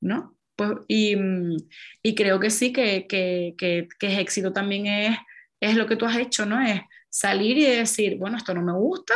¿no? 0.00 0.36
Pues, 0.56 0.72
y, 0.88 1.14
mm, 1.14 1.56
y 2.02 2.14
creo 2.16 2.40
que 2.40 2.50
sí, 2.50 2.72
que, 2.72 3.06
que, 3.06 3.54
que, 3.56 3.88
que 3.98 4.06
es 4.12 4.18
éxito 4.18 4.52
también 4.52 4.86
es, 4.86 5.16
es 5.60 5.76
lo 5.76 5.86
que 5.86 5.96
tú 5.96 6.06
has 6.06 6.16
hecho, 6.18 6.44
¿no? 6.44 6.60
Es 6.60 6.80
salir 7.08 7.56
y 7.58 7.64
decir, 7.64 8.16
bueno, 8.18 8.36
esto 8.36 8.52
no 8.54 8.62
me 8.62 8.72
gusta, 8.72 9.14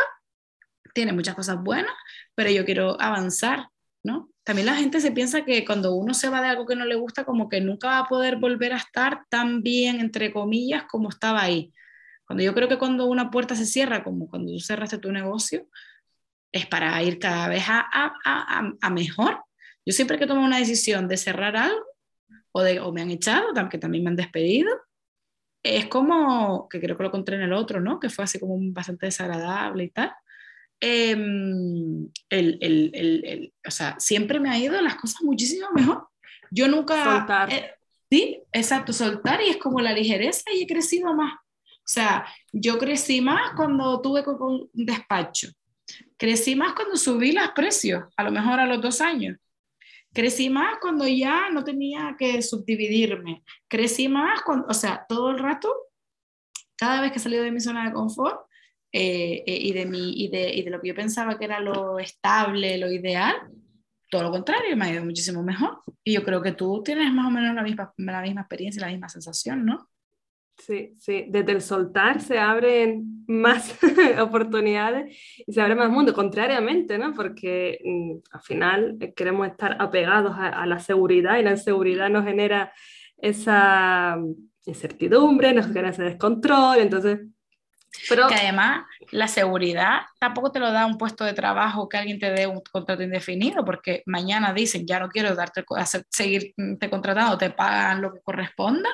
tiene 0.95 1.13
muchas 1.13 1.35
cosas 1.35 1.63
buenas, 1.63 1.93
pero 2.35 2.51
yo 2.51 2.65
quiero 2.65 3.01
avanzar, 3.01 3.69
¿no? 4.03 4.31
También 4.45 4.67
la 4.67 4.75
gente 4.75 5.01
se 5.01 5.13
piensa 5.13 5.45
que 5.45 5.65
cuando 5.65 5.95
uno 5.95 6.15
se 6.15 6.29
va 6.29 6.41
de 6.41 6.49
algo 6.49 6.67
que 6.67 6.75
no 6.75 6.85
le 6.85 6.97
gusta, 6.97 7.25
como 7.25 7.49
que 7.49 7.61
nunca 7.61 7.89
va 7.89 7.99
a 7.99 8.09
poder 8.09 8.37
volver 8.37 8.73
a 8.73 8.79
estar 8.79 9.25
tan 9.29 9.63
bien, 9.63 10.01
entre 10.01 10.33
comillas, 10.33 10.85
como 10.91 11.09
estaba 11.09 11.43
ahí. 11.43 11.73
Cuando 12.27 12.43
yo 12.43 12.55
creo 12.55 12.69
que 12.69 12.79
cuando 12.79 13.07
una 13.07 13.31
puerta 13.31 13.55
se 13.55 13.67
cierra, 13.67 14.03
como 14.03 14.29
cuando 14.29 14.53
tú 14.53 14.59
cerraste 14.59 14.99
tu 14.99 15.13
negocio, 15.13 15.69
es 16.51 16.67
para 16.67 17.01
ir 17.03 17.19
cada 17.19 17.49
vez 17.49 17.65
a, 17.69 17.81
a, 17.81 18.15
a, 18.25 18.73
a 18.81 18.91
mejor. 18.91 19.45
Yo 19.87 19.93
siempre 19.93 20.19
que 20.19 20.27
tomo 20.27 20.45
una 20.45 20.59
decisión 20.59 21.09
de 21.09 21.17
cerrar 21.17 21.57
algo, 21.57 21.85
o, 22.53 22.63
de, 22.63 22.81
o 22.81 22.93
me 22.93 23.03
han 23.03 23.11
echado, 23.11 23.53
que 23.69 23.79
también 23.79 24.05
me 24.05 24.11
han 24.11 24.17
despedido, 24.17 24.71
es 25.63 25.87
como, 25.87 26.69
que 26.69 26.81
creo 26.81 26.97
que 26.97 27.03
lo 27.03 27.09
encontré 27.09 27.37
en 27.37 27.43
el 27.43 27.53
otro, 27.53 27.81
¿no? 27.81 28.01
Que 28.01 28.11
fue 28.11 28.25
así 28.25 28.39
como 28.39 28.57
bastante 28.73 29.07
desagradable 29.07 29.85
y 29.85 29.91
tal. 29.91 30.13
Eh, 30.85 31.13
el, 31.13 32.59
el, 32.61 32.91
el, 32.93 33.55
o 33.65 33.71
sea, 33.71 33.95
siempre 34.01 34.41
me 34.41 34.51
ha 34.51 34.59
ido 34.59 34.81
las 34.83 34.97
cosas 34.97 35.23
muchísimo 35.23 35.69
mejor. 35.73 36.09
Yo 36.51 36.67
nunca... 36.67 37.05
Soltar. 37.05 37.53
Eh, 37.53 37.71
sí, 38.11 38.43
exacto, 38.53 38.93
soltar 38.93 39.41
y 39.43 39.51
es 39.51 39.59
como 39.59 39.81
la 39.81 39.93
ligereza 39.93 40.51
y 40.53 40.63
he 40.63 40.67
crecido 40.67 41.15
más. 41.15 41.35
O 41.35 41.89
sea, 41.95 42.27
yo 42.53 42.79
crecí 42.79 43.21
más 43.21 43.53
cuando 43.55 44.01
tuve 44.01 44.25
un 44.27 44.69
despacho. 44.73 45.49
Crecí 46.17 46.57
más 46.57 46.75
cuando 46.75 46.97
subí 46.97 47.31
los 47.31 47.51
precios, 47.51 48.05
a 48.17 48.25
lo 48.25 48.33
mejor 48.33 48.59
a 48.59 48.67
los 48.67 48.83
dos 48.83 49.01
años. 49.01 49.39
Crecí 50.13 50.51
más 50.51 50.79
cuando 50.81 51.07
ya 51.07 51.49
no 51.51 51.63
tenía 51.63 52.17
que 52.19 52.43
subdividirme. 52.43 53.45
Crecí 53.69 54.09
más 54.09 54.43
cuando, 54.43 54.67
o 54.69 54.75
sea, 54.75 55.07
todo 55.09 55.31
el 55.31 55.39
rato, 55.39 55.73
cada 56.77 57.01
vez 57.01 57.13
que 57.13 57.19
salí 57.19 57.37
de 57.37 57.53
mi 57.53 57.61
zona 57.61 57.87
de 57.87 57.93
confort, 57.93 58.41
eh, 58.93 59.43
eh, 59.47 59.59
y, 59.61 59.73
de 59.73 59.87
mi, 59.87 60.13
y, 60.23 60.29
de, 60.29 60.53
y 60.55 60.63
de 60.63 60.71
lo 60.71 60.81
que 60.81 60.89
yo 60.89 60.95
pensaba 60.95 61.39
que 61.39 61.47
era 61.47 61.61
lo 61.61 61.99
estable, 61.99 62.77
lo 62.79 62.93
ideal, 62.93 63.35
todo 64.11 64.25
lo 64.25 64.31
contrario, 64.31 64.77
me 64.77 64.85
ha 64.85 64.93
ido 64.93 65.05
muchísimo 65.05 65.43
mejor. 65.43 65.79
Y 66.05 66.13
yo 66.13 66.23
creo 66.23 66.43
que 66.43 66.53
tú 66.53 66.83
tienes 66.85 67.11
más 67.13 67.27
o 67.27 67.31
menos 67.31 67.55
la 67.55 67.63
misma, 67.63 67.95
la 67.97 68.21
misma 68.21 68.43
experiencia, 68.43 68.83
la 68.83 68.93
misma 68.93 69.09
sensación, 69.09 69.65
¿no? 69.65 69.89
Sí, 70.59 70.95
sí, 70.99 71.25
desde 71.29 71.53
el 71.53 71.63
soltar 71.63 72.21
se 72.21 72.39
abren 72.39 73.25
más 73.27 73.79
oportunidades 74.21 75.17
y 75.47 75.53
se 75.53 75.61
abre 75.61 75.75
más 75.75 75.91
mundo, 75.91 76.13
contrariamente, 76.13 76.99
¿no? 76.99 77.15
Porque 77.15 77.81
mm, 77.83 78.13
al 78.31 78.43
final 78.43 78.97
eh, 79.01 79.15
queremos 79.15 79.49
estar 79.49 79.77
apegados 79.81 80.37
a, 80.39 80.67
la 80.67 80.79
seguridad 80.79 81.39
y 81.39 81.43
la 81.43 81.53
inseguridad 81.53 82.11
nos 82.11 82.25
genera 82.25 82.73
esa 83.17 84.17
mm, 84.19 84.35
incertidumbre, 84.67 85.55
nos 85.55 85.67
genera 85.67 85.89
ese 85.89 86.03
descontrol, 86.03 86.79
entonces 86.79 87.21
pero, 88.09 88.27
que 88.27 88.35
además 88.35 88.85
la 89.11 89.29
seguridad 89.29 90.01
tampoco 90.19 90.51
te 90.51 90.59
lo 90.59 90.73
da 90.73 90.87
un 90.87 90.99
puesto 90.99 91.25
de 91.25 91.35
trabajo 91.35 91.89
que 91.89 91.99
alguien 91.99 92.19
te 92.19 92.31
dé 92.31 92.47
un 92.47 92.61
contrato 92.61 93.03
indefinido, 93.03 93.65
porque 93.65 94.03
mañana 94.07 94.53
dicen 94.53 94.87
ya 94.87 94.99
no 94.99 95.09
quiero 95.09 95.35
darte 95.35 95.65
hacer, 95.77 96.05
seguirte 96.11 96.91
contratando, 96.91 97.39
te 97.39 97.51
pagan 97.51 98.03
lo 98.03 98.13
que 98.13 98.21
corresponda 98.21 98.89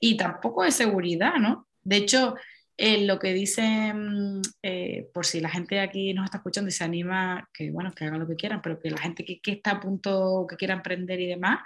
y 0.00 0.16
tampoco 0.16 0.64
es 0.64 0.74
seguridad, 0.74 1.34
¿no? 1.36 1.68
De 1.82 1.96
hecho, 1.96 2.34
eh, 2.76 3.06
lo 3.06 3.18
que 3.18 3.32
dicen, 3.32 4.40
eh, 4.62 5.08
por 5.12 5.26
si 5.26 5.40
la 5.40 5.48
gente 5.48 5.78
aquí 5.80 6.12
nos 6.14 6.24
está 6.24 6.38
escuchando 6.38 6.68
y 6.68 6.72
se 6.72 6.84
anima, 6.84 7.48
que 7.52 7.70
bueno, 7.70 7.92
que 7.92 8.04
hagan 8.04 8.20
lo 8.20 8.26
que 8.26 8.36
quieran, 8.36 8.60
pero 8.62 8.78
que 8.80 8.90
la 8.90 8.98
gente 8.98 9.24
que, 9.24 9.40
que 9.40 9.52
está 9.52 9.72
a 9.72 9.80
punto, 9.80 10.46
que 10.48 10.56
quiera 10.56 10.74
emprender 10.74 11.20
y 11.20 11.26
demás, 11.26 11.60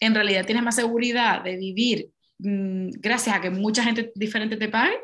en 0.00 0.14
realidad 0.14 0.46
tienes 0.46 0.64
más 0.64 0.76
seguridad 0.76 1.42
de 1.42 1.56
vivir 1.56 2.10
mm, 2.38 2.90
gracias 2.98 3.36
a 3.36 3.40
que 3.40 3.50
mucha 3.50 3.84
gente 3.84 4.12
diferente 4.14 4.56
te 4.56 4.68
pague 4.68 4.98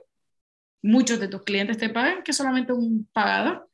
muchos 0.82 1.20
de 1.20 1.28
tus 1.28 1.42
clientes 1.42 1.78
te 1.78 1.88
pagan 1.88 2.22
que 2.22 2.32
solamente 2.32 2.72
un 2.72 3.08
pagador, 3.12 3.68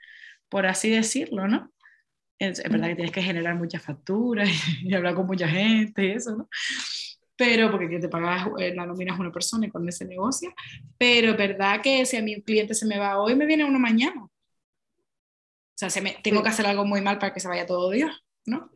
por 0.48 0.66
así 0.66 0.90
decirlo, 0.90 1.48
¿no? 1.48 1.72
Es, 2.38 2.62
verdad 2.62 2.88
que 2.88 2.96
tienes 2.96 3.12
que 3.12 3.22
generar 3.22 3.54
muchas 3.54 3.82
facturas 3.82 4.48
y, 4.82 4.94
hablar 4.94 5.14
con 5.14 5.26
mucha 5.26 5.48
gente 5.48 6.04
y 6.04 6.10
eso, 6.12 6.36
¿no? 6.36 6.48
Pero 7.36 7.70
porque 7.70 7.98
te 7.98 8.08
pagas, 8.08 8.48
eh, 8.58 8.74
la 8.74 8.86
nómina 8.86 9.12
es 9.12 9.20
una 9.20 9.30
persona 9.30 9.66
y 9.66 9.70
con 9.70 9.86
ese 9.88 10.06
negocio, 10.06 10.52
pero 10.96 11.32
es 11.32 11.36
verdad 11.36 11.82
que 11.82 12.06
si 12.06 12.16
a 12.16 12.22
mi 12.22 12.42
cliente 12.42 12.74
se 12.74 12.86
me 12.86 12.98
va 12.98 13.18
hoy, 13.18 13.34
me 13.34 13.44
viene 13.44 13.64
uno 13.64 13.78
mañana. 13.78 14.24
O 14.24 14.30
sea, 15.78 15.90
se 15.90 16.00
me, 16.00 16.16
tengo 16.22 16.42
que 16.42 16.48
hacer 16.48 16.66
algo 16.66 16.86
muy 16.86 17.02
mal 17.02 17.18
para 17.18 17.34
que 17.34 17.40
se 17.40 17.48
vaya 17.48 17.66
todo 17.66 17.90
Dios, 17.90 18.24
¿no? 18.46 18.70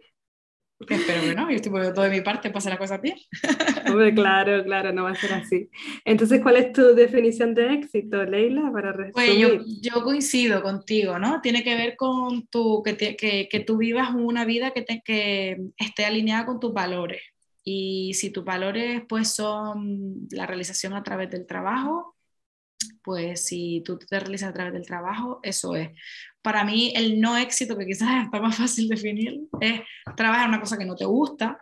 Espero 0.89 1.21
que 1.21 1.35
no, 1.35 1.51
yo 1.51 1.57
estoy 1.57 1.71
poniendo 1.71 1.95
todo 1.95 2.07
de 2.07 2.11
mi 2.11 2.23
parte 2.23 2.49
para 2.49 2.59
hacer 2.59 2.73
la 2.73 2.79
cosa 2.79 2.97
bien. 2.97 3.17
claro, 4.15 4.65
claro, 4.65 4.93
no 4.93 5.05
va 5.05 5.11
a 5.11 5.15
ser 5.15 5.35
así. 5.35 5.69
Entonces, 6.07 6.41
¿cuál 6.43 6.57
es 6.57 6.73
tu 6.73 6.95
definición 6.95 7.55
de 7.55 7.75
éxito, 7.75 8.25
Leila, 8.25 8.71
para 8.73 8.93
resumir? 8.93 9.13
Pues 9.13 9.37
yo, 9.37 9.49
yo 9.83 10.03
coincido 10.03 10.63
contigo, 10.63 11.19
¿no? 11.19 11.43
Tiene 11.43 11.63
que 11.63 11.75
ver 11.75 11.97
con 11.97 12.47
tu, 12.47 12.83
que, 12.83 12.97
que, 12.97 13.49
que 13.51 13.61
tú 13.61 13.77
vivas 13.77 14.15
una 14.15 14.47
vida 14.47 14.71
que, 14.71 14.83
te, 14.83 15.03
que 15.05 15.59
esté 15.77 16.07
alineada 16.07 16.47
con 16.47 16.59
tus 16.59 16.73
valores. 16.73 17.23
Y 17.63 18.15
si 18.15 18.31
tus 18.31 18.45
valores 18.45 19.03
pues 19.07 19.35
son 19.35 20.27
la 20.31 20.47
realización 20.47 20.95
a 20.95 21.03
través 21.03 21.31
del 21.31 21.47
trabajo, 21.47 22.17
pues 23.03 23.47
si 23.47 23.83
tú 23.85 23.99
te 23.99 24.21
realizas 24.21 24.51
a 24.51 24.53
través 24.53 24.73
del 24.73 24.87
trabajo, 24.87 25.41
eso 25.43 25.77
es. 25.77 25.91
Para 26.43 26.65
mí 26.65 26.93
el 26.95 27.21
no 27.21 27.37
éxito, 27.37 27.77
que 27.77 27.87
quizás 27.87 28.09
está 28.25 28.41
más 28.41 28.57
fácil 28.57 28.89
definir, 28.89 29.41
es 29.61 29.81
trabajar 30.17 30.49
una 30.49 30.61
cosa 30.61 30.79
que 30.79 30.87
no 30.87 30.97
te 30.97 31.05
gusta, 31.05 31.61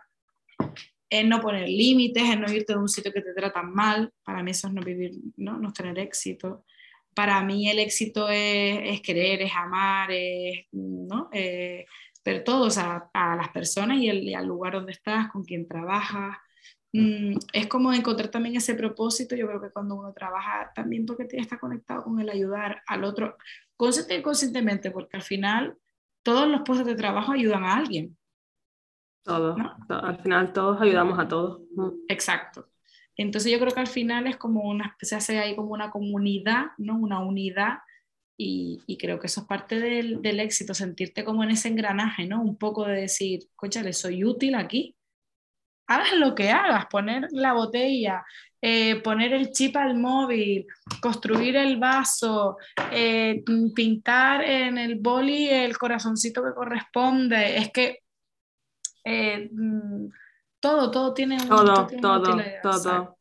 es 1.09 1.25
no 1.25 1.41
poner 1.41 1.67
límites, 1.67 2.23
es 2.23 2.39
no 2.39 2.51
irte 2.51 2.73
de 2.73 2.79
un 2.79 2.87
sitio 2.87 3.11
que 3.11 3.21
te 3.21 3.33
tratan 3.33 3.73
mal. 3.73 4.13
Para 4.23 4.43
mí 4.43 4.51
eso 4.51 4.67
es 4.67 4.73
no 4.73 4.81
vivir, 4.81 5.11
no, 5.37 5.57
no 5.57 5.73
tener 5.73 5.97
éxito. 5.97 6.65
Para 7.15 7.41
mí 7.43 7.69
el 7.69 7.79
éxito 7.79 8.29
es, 8.29 8.79
es 8.83 9.01
querer, 9.01 9.41
es 9.41 9.51
amar, 9.55 10.11
es, 10.11 10.65
¿no? 10.71 11.29
Eh, 11.33 11.85
ver 12.23 12.43
todos 12.43 12.77
a, 12.77 13.09
las 13.13 13.49
personas 13.49 13.97
y, 13.97 14.09
el, 14.09 14.23
y 14.23 14.35
al 14.35 14.45
lugar 14.45 14.73
donde 14.73 14.91
estás, 14.91 15.29
con 15.31 15.43
quien 15.43 15.67
trabajas, 15.67 16.37
es 16.91 17.67
como 17.67 17.93
encontrar 17.93 18.29
también 18.29 18.55
ese 18.55 18.73
propósito. 18.75 19.35
Yo 19.35 19.47
creo 19.47 19.61
que 19.61 19.71
cuando 19.71 19.95
uno 19.95 20.13
trabaja 20.13 20.71
también 20.73 21.05
porque 21.05 21.27
está 21.31 21.59
conectado 21.59 22.03
con 22.03 22.19
el 22.19 22.29
ayudar 22.29 22.81
al 22.87 23.03
otro, 23.03 23.37
consciente 23.75 24.17
y 24.17 24.21
conscientemente, 24.21 24.91
porque 24.91 25.17
al 25.17 25.23
final 25.23 25.77
todos 26.23 26.47
los 26.47 26.61
puestos 26.61 26.87
de 26.87 26.95
trabajo 26.95 27.31
ayudan 27.31 27.63
a 27.63 27.75
alguien. 27.75 28.17
Todos, 29.23 29.57
al 29.89 30.21
final 30.21 30.53
todos 30.53 30.81
ayudamos 30.81 31.19
a 31.19 31.27
todos. 31.27 31.61
Exacto. 32.07 32.69
Entonces 33.15 33.51
yo 33.51 33.59
creo 33.59 33.73
que 33.73 33.81
al 33.81 33.87
final 33.87 34.27
es 34.27 34.37
como 34.37 34.61
una, 34.61 34.95
se 35.01 35.15
hace 35.15 35.39
ahí 35.39 35.55
como 35.55 35.73
una 35.73 35.91
comunidad, 35.91 36.67
¿no? 36.77 36.97
Una 36.97 37.19
unidad 37.19 37.79
y, 38.37 38.79
y, 38.87 38.97
creo 38.97 39.19
que 39.19 39.27
eso 39.27 39.41
es 39.41 39.47
parte 39.47 39.77
del, 39.77 40.21
del, 40.21 40.39
éxito, 40.39 40.73
sentirte 40.73 41.25
como 41.25 41.43
en 41.43 41.51
ese 41.51 41.67
engranaje, 41.67 42.25
¿no? 42.25 42.41
Un 42.41 42.57
poco 42.57 42.85
de 42.85 43.01
decir, 43.01 43.41
le 43.83 43.91
soy 43.91 44.23
útil 44.23 44.55
aquí, 44.55 44.95
hagas 45.89 46.13
lo 46.13 46.35
que 46.35 46.51
hagas, 46.51 46.85
poner 46.85 47.27
la 47.31 47.53
botella, 47.53 48.23
eh, 48.61 49.01
poner 49.01 49.33
el 49.33 49.49
chip 49.51 49.75
al 49.75 49.97
móvil, 49.97 50.67
construir 51.01 51.55
el 51.55 51.77
vaso, 51.77 52.57
eh, 52.91 53.43
pintar 53.75 54.43
en 54.43 54.77
el 54.77 54.95
boli 54.99 55.49
el 55.49 55.77
corazoncito 55.77 56.43
que 56.43 56.53
corresponde. 56.53 57.57
Es 57.57 57.71
que 57.71 57.99
eh, 59.03 59.49
mm, 59.51 60.09
todo, 60.59 60.91
todo 60.91 61.13
tiene 61.13 61.41
un 61.41 61.49
Todo, 61.49 61.87
todo, 61.99 62.37
todo. 62.61 63.17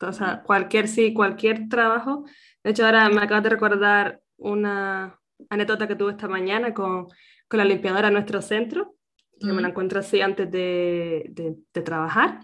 O 0.00 0.12
sea, 0.12 0.42
cualquier, 0.42 0.88
sí, 0.88 1.14
cualquier 1.14 1.68
trabajo. 1.68 2.24
De 2.64 2.70
hecho, 2.70 2.84
ahora 2.84 3.08
me 3.10 3.22
acabo 3.22 3.42
de 3.42 3.50
recordar 3.50 4.20
una 4.36 5.16
anécdota 5.50 5.86
que 5.86 5.94
tuve 5.94 6.12
esta 6.12 6.26
mañana 6.26 6.74
con, 6.74 7.06
con 7.46 7.58
la 7.58 7.64
limpiadora 7.64 8.08
de 8.08 8.14
nuestro 8.14 8.42
centro 8.42 8.97
que 9.40 9.52
me 9.52 9.62
la 9.62 9.68
encuentro 9.68 10.00
así 10.00 10.20
antes 10.20 10.50
de, 10.50 11.26
de, 11.30 11.82
trabajar. 11.82 12.40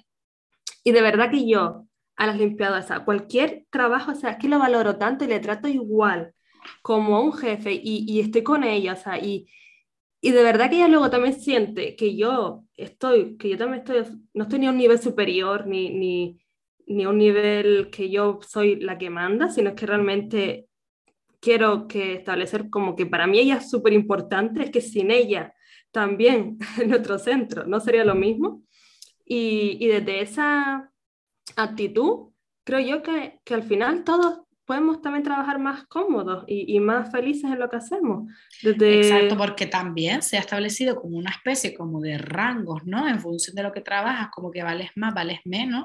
Y 0.82 0.92
de 0.92 1.02
verdad 1.02 1.30
que 1.30 1.46
yo, 1.48 1.86
a 2.16 2.26
las 2.26 2.38
limpiadoras, 2.38 2.90
a 2.90 3.04
cualquier 3.04 3.66
trabajo, 3.70 4.12
o 4.12 4.14
sea, 4.14 4.30
es 4.30 4.38
que 4.38 4.48
lo 4.48 4.58
valoro 4.58 4.96
tanto 4.96 5.24
y 5.24 5.28
le 5.28 5.40
trato 5.40 5.68
igual 5.68 6.34
como 6.82 7.16
a 7.16 7.20
un 7.20 7.32
jefe 7.32 7.72
y, 7.72 8.04
y 8.08 8.20
estoy 8.20 8.42
con 8.42 8.64
ella, 8.64 8.94
o 8.94 8.96
sea, 8.96 9.18
y, 9.18 9.46
y 10.20 10.30
de 10.30 10.42
verdad 10.42 10.70
que 10.70 10.76
ella 10.76 10.88
luego 10.88 11.10
también 11.10 11.38
siente 11.38 11.96
que 11.96 12.16
yo 12.16 12.64
estoy, 12.76 13.36
que 13.36 13.50
yo 13.50 13.58
también 13.58 13.82
estoy, 13.82 14.26
no 14.32 14.44
estoy 14.44 14.58
ni 14.58 14.66
a 14.66 14.70
un 14.70 14.78
nivel 14.78 14.98
superior, 14.98 15.66
ni, 15.66 15.90
ni, 15.90 16.40
ni 16.86 17.04
a 17.04 17.10
un 17.10 17.18
nivel 17.18 17.90
que 17.90 18.08
yo 18.08 18.40
soy 18.46 18.76
la 18.76 18.96
que 18.96 19.10
manda, 19.10 19.50
sino 19.50 19.74
que 19.74 19.84
realmente 19.84 20.68
quiero 21.40 21.86
que 21.86 22.14
establecer 22.14 22.70
como 22.70 22.96
que 22.96 23.04
para 23.04 23.26
mí 23.26 23.38
ella 23.38 23.56
es 23.56 23.70
súper 23.70 23.92
importante, 23.92 24.62
es 24.62 24.70
que 24.70 24.80
sin 24.80 25.10
ella 25.10 25.52
también 25.94 26.58
en 26.78 26.92
otro 26.92 27.18
centro, 27.18 27.64
¿no 27.64 27.80
sería 27.80 28.04
lo 28.04 28.14
mismo? 28.14 28.62
Y, 29.24 29.78
y 29.80 29.86
desde 29.86 30.20
esa 30.20 30.92
actitud, 31.56 32.32
creo 32.64 32.80
yo 32.80 33.02
que, 33.02 33.40
que, 33.44 33.54
al 33.54 33.62
final 33.62 34.04
todos 34.04 34.40
podemos 34.66 35.00
también 35.00 35.22
trabajar 35.22 35.58
más 35.58 35.86
cómodos 35.86 36.44
y, 36.46 36.78
más 36.80 37.10
felices 37.10 37.44
en 37.44 37.58
lo 37.58 37.68
que 37.68 37.76
hacemos. 37.76 38.30
Exacto, 38.62 39.36
porque 39.36 39.66
también 39.66 40.22
se 40.22 40.36
ha 40.36 40.40
establecido 40.40 41.00
como 41.00 41.18
una 41.18 41.30
especie 41.30 41.74
como 41.74 42.00
de 42.00 42.18
rangos, 42.18 42.84
¿no? 42.84 43.08
En 43.08 43.20
función 43.20 43.54
de 43.56 43.62
lo 43.62 43.72
que 43.72 43.82
trabajas, 43.82 44.28
como 44.34 44.50
que 44.50 44.62
vales 44.62 44.90
más, 44.96 45.14
vales 45.14 45.40
menos. 45.44 45.84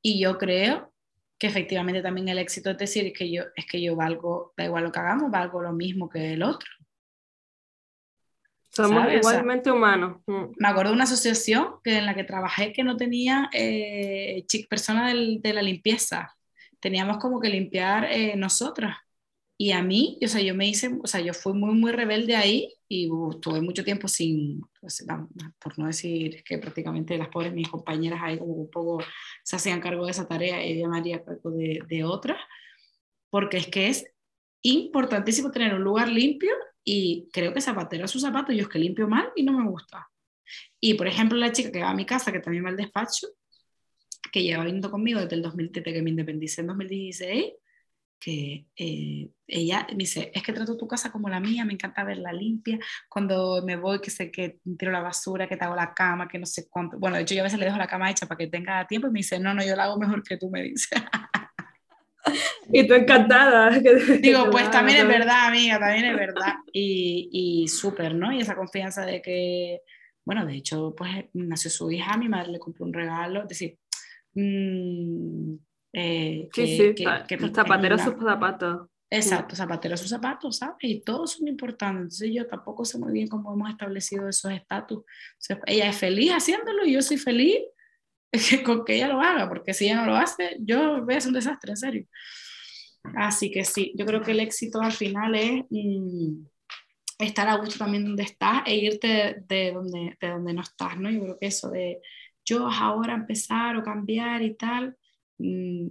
Y 0.00 0.20
yo 0.20 0.38
creo 0.38 0.92
que 1.38 1.48
efectivamente 1.48 2.00
también 2.00 2.28
el 2.28 2.38
éxito 2.38 2.70
es 2.70 2.78
decir, 2.78 3.06
es 3.06 3.12
que 3.12 3.30
yo, 3.30 3.42
es 3.54 3.66
que 3.66 3.82
yo 3.82 3.96
valgo, 3.96 4.54
da 4.56 4.64
igual 4.64 4.84
lo 4.84 4.92
que 4.92 5.00
hagamos, 5.00 5.30
valgo 5.30 5.60
lo 5.60 5.72
mismo 5.72 6.08
que 6.08 6.32
el 6.32 6.42
otro. 6.42 6.70
Somos 8.76 9.12
igualmente 9.12 9.70
humanos. 9.70 10.20
Mm. 10.26 10.44
Me 10.56 10.68
acuerdo 10.68 10.90
de 10.90 10.96
una 10.96 11.04
asociación 11.04 11.76
que, 11.82 11.98
en 11.98 12.06
la 12.06 12.14
que 12.14 12.24
trabajé 12.24 12.72
que 12.72 12.84
no 12.84 12.96
tenía 12.96 13.48
eh, 13.52 14.44
persona 14.68 15.12
de 15.14 15.52
la 15.54 15.62
limpieza. 15.62 16.36
Teníamos 16.78 17.18
como 17.18 17.40
que 17.40 17.48
limpiar 17.48 18.04
eh, 18.04 18.36
nosotras. 18.36 18.96
Y 19.58 19.72
a 19.72 19.82
mí, 19.82 20.18
o 20.22 20.28
sea, 20.28 20.42
yo 20.42 20.54
me 20.54 20.68
hice, 20.68 20.98
o 21.02 21.06
sea, 21.06 21.20
yo 21.20 21.32
fui 21.32 21.54
muy, 21.54 21.74
muy 21.74 21.90
rebelde 21.90 22.36
ahí 22.36 22.74
y 22.86 23.08
tuve 23.40 23.62
mucho 23.62 23.82
tiempo 23.82 24.06
sin, 24.06 24.60
pues, 24.78 25.02
por 25.58 25.78
no 25.78 25.86
decir 25.86 26.44
que 26.44 26.58
prácticamente 26.58 27.16
las 27.16 27.28
pobres 27.28 27.54
mis 27.54 27.70
compañeras 27.70 28.20
ahí 28.22 28.38
como 28.38 28.52
un 28.52 28.70
poco 28.70 29.02
se 29.42 29.56
hacían 29.56 29.80
cargo 29.80 30.04
de 30.04 30.10
esa 30.10 30.28
tarea 30.28 30.62
y 30.62 30.72
ella 30.72 30.88
me 30.88 30.98
haría 30.98 31.24
cargo 31.24 31.50
de, 31.52 31.80
de 31.88 32.04
otras, 32.04 32.38
porque 33.30 33.56
es 33.56 33.68
que 33.68 33.88
es 33.88 34.04
importantísimo 34.70 35.50
tener 35.50 35.74
un 35.74 35.82
lugar 35.82 36.08
limpio 36.08 36.52
y 36.84 37.28
creo 37.32 37.52
que 37.52 37.60
zapatero 37.60 38.04
a 38.04 38.08
su 38.08 38.20
zapato, 38.20 38.52
yo 38.52 38.62
es 38.62 38.68
que 38.68 38.78
limpio 38.78 39.08
mal 39.08 39.30
y 39.34 39.42
no 39.42 39.52
me 39.52 39.68
gusta. 39.68 40.08
Y 40.80 40.94
por 40.94 41.06
ejemplo, 41.06 41.36
la 41.36 41.52
chica 41.52 41.72
que 41.72 41.82
va 41.82 41.90
a 41.90 41.94
mi 41.94 42.06
casa, 42.06 42.32
que 42.32 42.40
también 42.40 42.64
va 42.64 42.68
al 42.68 42.76
despacho, 42.76 43.28
que 44.32 44.42
lleva 44.42 44.64
viendo 44.64 44.90
conmigo 44.90 45.20
desde 45.20 45.36
el 45.36 45.42
2007, 45.42 45.92
que 45.92 46.02
me 46.02 46.10
independicé 46.10 46.60
en 46.60 46.68
2016, 46.68 47.52
que 48.18 48.66
eh, 48.76 49.30
ella 49.46 49.86
me 49.90 49.98
dice, 49.98 50.30
es 50.34 50.42
que 50.42 50.52
trato 50.52 50.76
tu 50.76 50.86
casa 50.88 51.12
como 51.12 51.28
la 51.28 51.40
mía, 51.40 51.64
me 51.64 51.74
encanta 51.74 52.04
verla 52.04 52.32
limpia, 52.32 52.78
cuando 53.08 53.62
me 53.64 53.76
voy 53.76 54.00
que 54.00 54.10
sé 54.10 54.30
que 54.30 54.60
tiro 54.78 54.90
la 54.90 55.00
basura, 55.00 55.48
que 55.48 55.56
te 55.56 55.64
hago 55.64 55.76
la 55.76 55.92
cama, 55.94 56.28
que 56.28 56.38
no 56.38 56.46
sé 56.46 56.68
cuánto, 56.68 56.98
bueno, 56.98 57.16
de 57.16 57.22
hecho 57.22 57.34
yo 57.34 57.42
a 57.42 57.44
veces 57.44 57.58
le 57.58 57.66
dejo 57.66 57.78
la 57.78 57.86
cama 57.86 58.10
hecha 58.10 58.26
para 58.26 58.38
que 58.38 58.46
tenga 58.46 58.86
tiempo 58.86 59.08
y 59.08 59.10
me 59.10 59.18
dice, 59.18 59.38
no, 59.38 59.54
no, 59.54 59.64
yo 59.64 59.76
la 59.76 59.84
hago 59.84 59.98
mejor 59.98 60.22
que 60.22 60.36
tú, 60.36 60.50
me 60.50 60.62
dice. 60.62 60.96
y 62.72 62.86
tú 62.86 62.94
encantada. 62.94 63.70
Digo, 64.20 64.50
pues 64.50 64.70
también 64.70 64.98
es 64.98 65.08
verdad, 65.08 65.46
amiga, 65.48 65.78
también 65.78 66.06
es 66.06 66.16
verdad. 66.16 66.54
Y, 66.72 67.28
y 67.32 67.68
súper, 67.68 68.14
¿no? 68.14 68.32
Y 68.32 68.40
esa 68.40 68.56
confianza 68.56 69.04
de 69.04 69.22
que, 69.22 69.82
bueno, 70.24 70.44
de 70.46 70.54
hecho, 70.54 70.94
pues 70.96 71.26
nació 71.34 71.70
su 71.70 71.90
hija, 71.90 72.16
mi 72.16 72.28
madre 72.28 72.52
le 72.52 72.58
compró 72.58 72.84
un 72.84 72.92
regalo, 72.92 73.42
es 73.42 73.48
decir, 73.48 73.78
mmm, 74.34 75.54
Eh, 75.92 76.48
sí, 76.52 76.66
sí, 76.66 76.94
que, 76.94 77.26
que 77.26 77.48
zapateros 77.54 78.02
sus 78.02 78.16
zapatos. 78.22 78.88
Exacto, 79.08 79.54
zapateros 79.56 80.00
sus 80.00 80.10
zapatos, 80.10 80.58
¿sabes? 80.58 80.76
Y 80.82 81.00
todos 81.00 81.32
son 81.32 81.48
importantes. 81.48 82.02
Entonces 82.02 82.30
yo 82.34 82.46
tampoco 82.46 82.84
sé 82.84 82.98
muy 82.98 83.12
bien 83.12 83.28
cómo 83.28 83.54
hemos 83.54 83.70
establecido 83.70 84.28
esos 84.28 84.52
estatus. 84.52 85.04
ella 85.66 85.88
es 85.88 85.96
feliz 85.96 86.32
haciéndolo 86.32 86.84
y 86.84 86.92
yo 86.94 87.02
soy 87.02 87.16
feliz 87.16 87.58
con 88.64 88.84
que 88.84 88.96
ella 88.96 89.08
lo 89.08 89.20
haga, 89.20 89.48
porque 89.48 89.74
si 89.74 89.86
ella 89.86 89.96
no 89.96 90.06
lo 90.06 90.16
hace, 90.16 90.56
yo 90.60 91.04
voy 91.04 91.14
a 91.14 91.20
ser 91.20 91.28
un 91.28 91.34
desastre, 91.34 91.70
en 91.70 91.76
serio. 91.76 92.06
Así 93.14 93.50
que 93.50 93.64
sí, 93.64 93.92
yo 93.96 94.04
creo 94.04 94.22
que 94.22 94.32
el 94.32 94.40
éxito 94.40 94.80
al 94.80 94.92
final 94.92 95.34
es 95.34 95.62
mm, 95.70 96.44
estar 97.18 97.48
a 97.48 97.56
gusto 97.56 97.78
también 97.78 98.04
donde 98.04 98.24
estás 98.24 98.62
e 98.66 98.76
irte 98.76 99.36
de, 99.46 99.72
donde, 99.72 100.16
de 100.20 100.28
donde 100.28 100.52
no 100.52 100.62
estás, 100.62 100.98
¿no? 100.98 101.10
Yo 101.10 101.20
creo 101.20 101.38
que 101.38 101.46
eso 101.46 101.70
de 101.70 102.00
yo 102.44 102.68
ahora 102.68 103.14
empezar 103.14 103.76
o 103.76 103.82
cambiar 103.82 104.42
y 104.42 104.54
tal, 104.54 104.96
mm, 105.38 105.86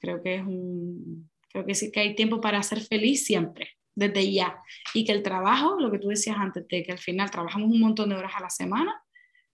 creo 0.00 0.22
que 0.22 0.36
es 0.36 0.42
un, 0.42 1.30
creo 1.52 1.66
que 1.66 1.74
sí 1.74 1.92
que 1.92 2.00
hay 2.00 2.14
tiempo 2.14 2.40
para 2.40 2.62
ser 2.62 2.80
feliz 2.80 3.24
siempre, 3.24 3.70
desde 3.94 4.32
ya. 4.32 4.58
Y 4.94 5.04
que 5.04 5.12
el 5.12 5.22
trabajo, 5.22 5.78
lo 5.78 5.90
que 5.90 5.98
tú 5.98 6.08
decías 6.08 6.36
antes, 6.38 6.66
de 6.68 6.82
que 6.82 6.92
al 6.92 6.98
final 6.98 7.30
trabajamos 7.30 7.70
un 7.70 7.80
montón 7.80 8.08
de 8.10 8.16
horas 8.16 8.32
a 8.36 8.40
la 8.42 8.50
semana, 8.50 9.02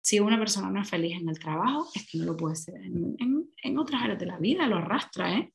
si 0.01 0.19
una 0.19 0.37
persona 0.37 0.69
no 0.69 0.81
es 0.81 0.89
feliz 0.89 1.21
en 1.21 1.29
el 1.29 1.39
trabajo, 1.39 1.87
es 1.93 2.09
que 2.09 2.17
no 2.17 2.25
lo 2.25 2.37
puede 2.37 2.55
ser 2.55 2.75
en, 2.75 3.15
en 3.63 3.77
otras 3.77 4.01
áreas 4.03 4.19
de 4.19 4.25
la 4.25 4.37
vida, 4.37 4.67
lo 4.67 4.77
arrastra, 4.77 5.33
¿eh? 5.33 5.53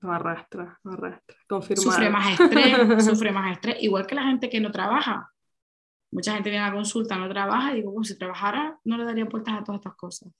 Lo 0.00 0.12
arrastra, 0.12 0.78
lo 0.82 0.92
arrastra. 0.92 1.36
Sufre 1.76 2.08
más 2.08 2.40
estrés, 2.40 3.04
sufre 3.04 3.32
más 3.32 3.52
estrés, 3.52 3.76
igual 3.82 4.06
que 4.06 4.14
la 4.14 4.24
gente 4.24 4.48
que 4.48 4.60
no 4.60 4.70
trabaja. 4.70 5.30
Mucha 6.10 6.34
gente 6.34 6.50
viene 6.50 6.64
a 6.64 6.68
la 6.68 6.74
consulta, 6.74 7.16
no 7.16 7.28
trabaja, 7.28 7.72
y 7.72 7.76
digo, 7.76 7.92
pues 7.94 8.08
si 8.08 8.18
trabajara, 8.18 8.78
no 8.84 8.96
le 8.96 9.04
daría 9.04 9.28
puertas 9.28 9.54
a 9.54 9.64
todas 9.64 9.80
estas 9.80 9.94
cosas. 9.96 10.32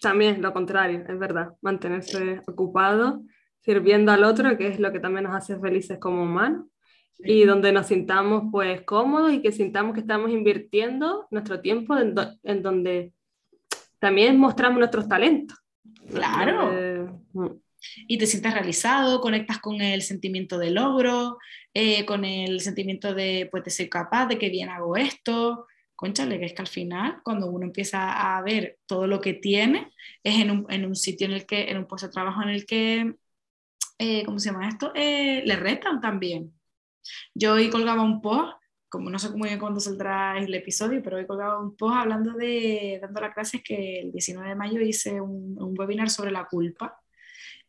También 0.00 0.42
lo 0.42 0.52
contrario, 0.52 1.02
es 1.08 1.18
verdad, 1.18 1.54
mantenerse 1.62 2.42
ocupado, 2.46 3.22
sirviendo 3.60 4.12
al 4.12 4.24
otro, 4.24 4.56
que 4.58 4.68
es 4.68 4.78
lo 4.78 4.92
que 4.92 5.00
también 5.00 5.24
nos 5.24 5.34
hace 5.34 5.58
felices 5.58 5.98
como 5.98 6.22
humanos, 6.22 6.66
y 7.18 7.44
donde 7.44 7.72
nos 7.72 7.86
sintamos 7.86 8.44
pues 8.50 8.82
cómodos 8.82 9.32
y 9.32 9.40
que 9.40 9.52
sintamos 9.52 9.94
que 9.94 10.00
estamos 10.00 10.30
invirtiendo 10.30 11.26
nuestro 11.30 11.60
tiempo 11.60 11.96
en, 11.96 12.62
donde 12.62 13.12
también 13.98 14.38
mostramos 14.38 14.78
nuestros 14.78 15.08
talentos. 15.08 15.58
Claro. 16.10 16.70
Eh, 16.72 17.06
y 18.06 18.18
te 18.18 18.26
sientes 18.26 18.52
realizado, 18.52 19.20
conectas 19.20 19.58
con 19.58 19.80
el 19.80 20.02
sentimiento 20.02 20.58
de 20.58 20.70
logro, 20.70 21.38
eh, 21.72 22.04
con 22.06 22.24
el 22.24 22.60
sentimiento 22.60 23.14
de, 23.14 23.48
pues, 23.50 23.64
de 23.64 23.70
ser 23.70 23.88
capaz, 23.88 24.26
de 24.26 24.38
que 24.38 24.48
bien 24.48 24.68
hago 24.68 24.96
esto. 24.96 25.66
Conchale, 25.94 26.38
que 26.38 26.46
es 26.46 26.54
que 26.54 26.62
al 26.62 26.68
final, 26.68 27.20
cuando 27.22 27.50
uno 27.50 27.66
empieza 27.66 28.36
a 28.36 28.42
ver 28.42 28.78
todo 28.86 29.06
lo 29.06 29.20
que 29.20 29.34
tiene, 29.34 29.92
es 30.22 30.40
en 30.40 30.50
un, 30.50 30.66
en 30.68 30.86
un 30.86 30.96
sitio 30.96 31.26
en 31.26 31.34
el 31.34 31.46
que, 31.46 31.70
en 31.70 31.78
un 31.78 31.86
puesto 31.86 32.08
de 32.08 32.12
trabajo 32.12 32.42
en 32.42 32.48
el 32.48 32.66
que, 32.66 33.14
eh, 33.98 34.24
¿cómo 34.24 34.38
se 34.38 34.50
llama 34.50 34.68
esto? 34.68 34.92
Eh, 34.94 35.42
le 35.44 35.56
retan 35.56 36.00
también. 36.00 36.52
Yo 37.34 37.54
hoy 37.54 37.70
colgaba 37.70 38.02
un 38.02 38.20
post 38.20 38.54
como 38.88 39.10
no 39.10 39.18
sé 39.18 39.28
muy 39.30 39.48
bien 39.48 39.58
cuándo 39.58 39.80
saldrá 39.80 40.38
el 40.38 40.54
episodio, 40.54 41.02
pero 41.02 41.16
hoy 41.16 41.26
colgaba 41.26 41.58
un 41.58 41.74
post 41.76 41.96
hablando 41.96 42.32
de, 42.34 43.00
dando 43.02 43.20
las 43.20 43.34
clases 43.34 43.60
que 43.60 44.02
el 44.02 44.12
19 44.12 44.50
de 44.50 44.54
mayo 44.54 44.80
hice 44.80 45.20
un, 45.20 45.60
un, 45.60 45.74
webinar 45.76 46.08
sobre 46.10 46.30
la 46.30 46.46
culpa 46.46 46.96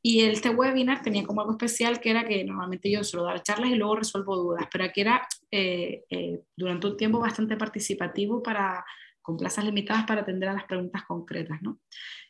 y 0.04 0.22
este 0.22 0.50
webinar 0.50 1.02
tenía 1.02 1.24
como 1.24 1.42
algo 1.42 1.54
especial 1.54 2.00
que 2.00 2.12
era 2.12 2.28
que 2.28 2.44
normalmente 2.44 2.92
yo 2.92 3.04
suelo 3.04 3.26
dar 3.26 3.42
charlas 3.42 3.72
y 3.72 3.76
luego 3.76 3.96
resuelvo 3.96 4.36
dudas, 4.36 4.68
pero 4.72 4.84
aquí 4.84 5.02
era 5.02 5.28
eh, 5.50 6.04
eh, 6.12 6.44
durante 6.56 6.86
un 6.86 6.96
tiempo 6.96 7.18
bastante 7.20 7.58
participativo 7.58 8.44
para, 8.44 8.86
con 9.20 9.36
plazas 9.36 9.66
limitadas 9.66 10.06
para 10.06 10.22
atender 10.22 10.50
a 10.50 10.54
las 10.54 10.66
preguntas 10.66 11.06
concretas, 11.08 11.60
¿no? 11.64 11.80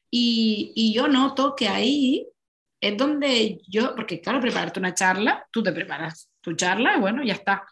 Y, 0.10 0.72
y 0.74 0.94
yo 0.94 1.10
noto 1.10 1.54
que 1.54 1.68
ahí 1.68 2.26
es 2.80 2.96
donde 2.96 3.60
yo, 3.68 3.94
porque 3.94 4.22
claro, 4.22 4.40
prepararte 4.40 4.80
una 4.80 4.94
charla, 4.94 5.46
tú 5.52 5.62
te 5.62 5.74
preparas 5.74 6.32
tu 6.46 6.54
charla 6.54 6.96
y 6.96 7.00
bueno, 7.02 7.24
ya 7.24 7.34
está. 7.34 7.66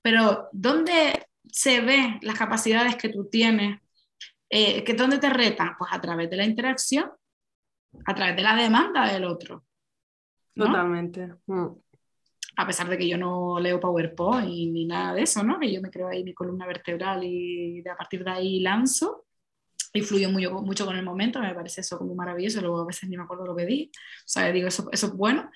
Pero 0.00 0.48
¿dónde 0.52 1.26
se 1.52 1.82
ven 1.82 2.18
las 2.22 2.38
capacidades 2.38 2.96
que 2.96 3.10
tú 3.10 3.28
tienes? 3.28 3.80
Eh, 4.48 4.82
que 4.84 4.94
¿Dónde 4.94 5.18
te 5.18 5.28
retan? 5.28 5.76
Pues 5.76 5.92
a 5.92 6.00
través 6.00 6.30
de 6.30 6.36
la 6.36 6.44
interacción 6.44 7.10
a 8.04 8.14
través 8.14 8.36
de 8.36 8.42
la 8.42 8.56
demanda 8.56 9.12
del 9.12 9.24
otro. 9.24 9.64
Totalmente. 10.54 11.34
Mm. 11.46 11.68
A 12.56 12.66
pesar 12.66 12.88
de 12.88 12.98
que 12.98 13.08
yo 13.08 13.16
no 13.16 13.58
leo 13.58 13.80
PowerPoint 13.80 14.72
ni 14.72 14.86
nada 14.86 15.14
de 15.14 15.22
eso, 15.22 15.42
¿no? 15.42 15.58
Que 15.58 15.72
yo 15.72 15.80
me 15.80 15.90
creo 15.90 16.08
ahí 16.08 16.24
mi 16.24 16.34
columna 16.34 16.66
vertebral 16.66 17.24
y 17.24 17.82
a 17.88 17.96
partir 17.96 18.24
de 18.24 18.30
ahí 18.30 18.60
lanzo 18.60 19.24
y 19.92 20.02
fluyo 20.02 20.30
mucho, 20.30 20.52
mucho 20.62 20.86
con 20.86 20.96
el 20.96 21.04
momento, 21.04 21.40
me 21.40 21.54
parece 21.54 21.80
eso 21.80 21.98
como 21.98 22.14
maravilloso, 22.14 22.60
luego 22.60 22.80
a 22.80 22.86
veces 22.86 23.08
ni 23.08 23.16
me 23.16 23.24
acuerdo 23.24 23.46
lo 23.46 23.56
que 23.56 23.66
di, 23.66 23.90
o 23.94 24.22
sea, 24.24 24.52
digo, 24.52 24.68
eso, 24.68 24.88
eso 24.92 25.06
es 25.08 25.12
bueno, 25.14 25.50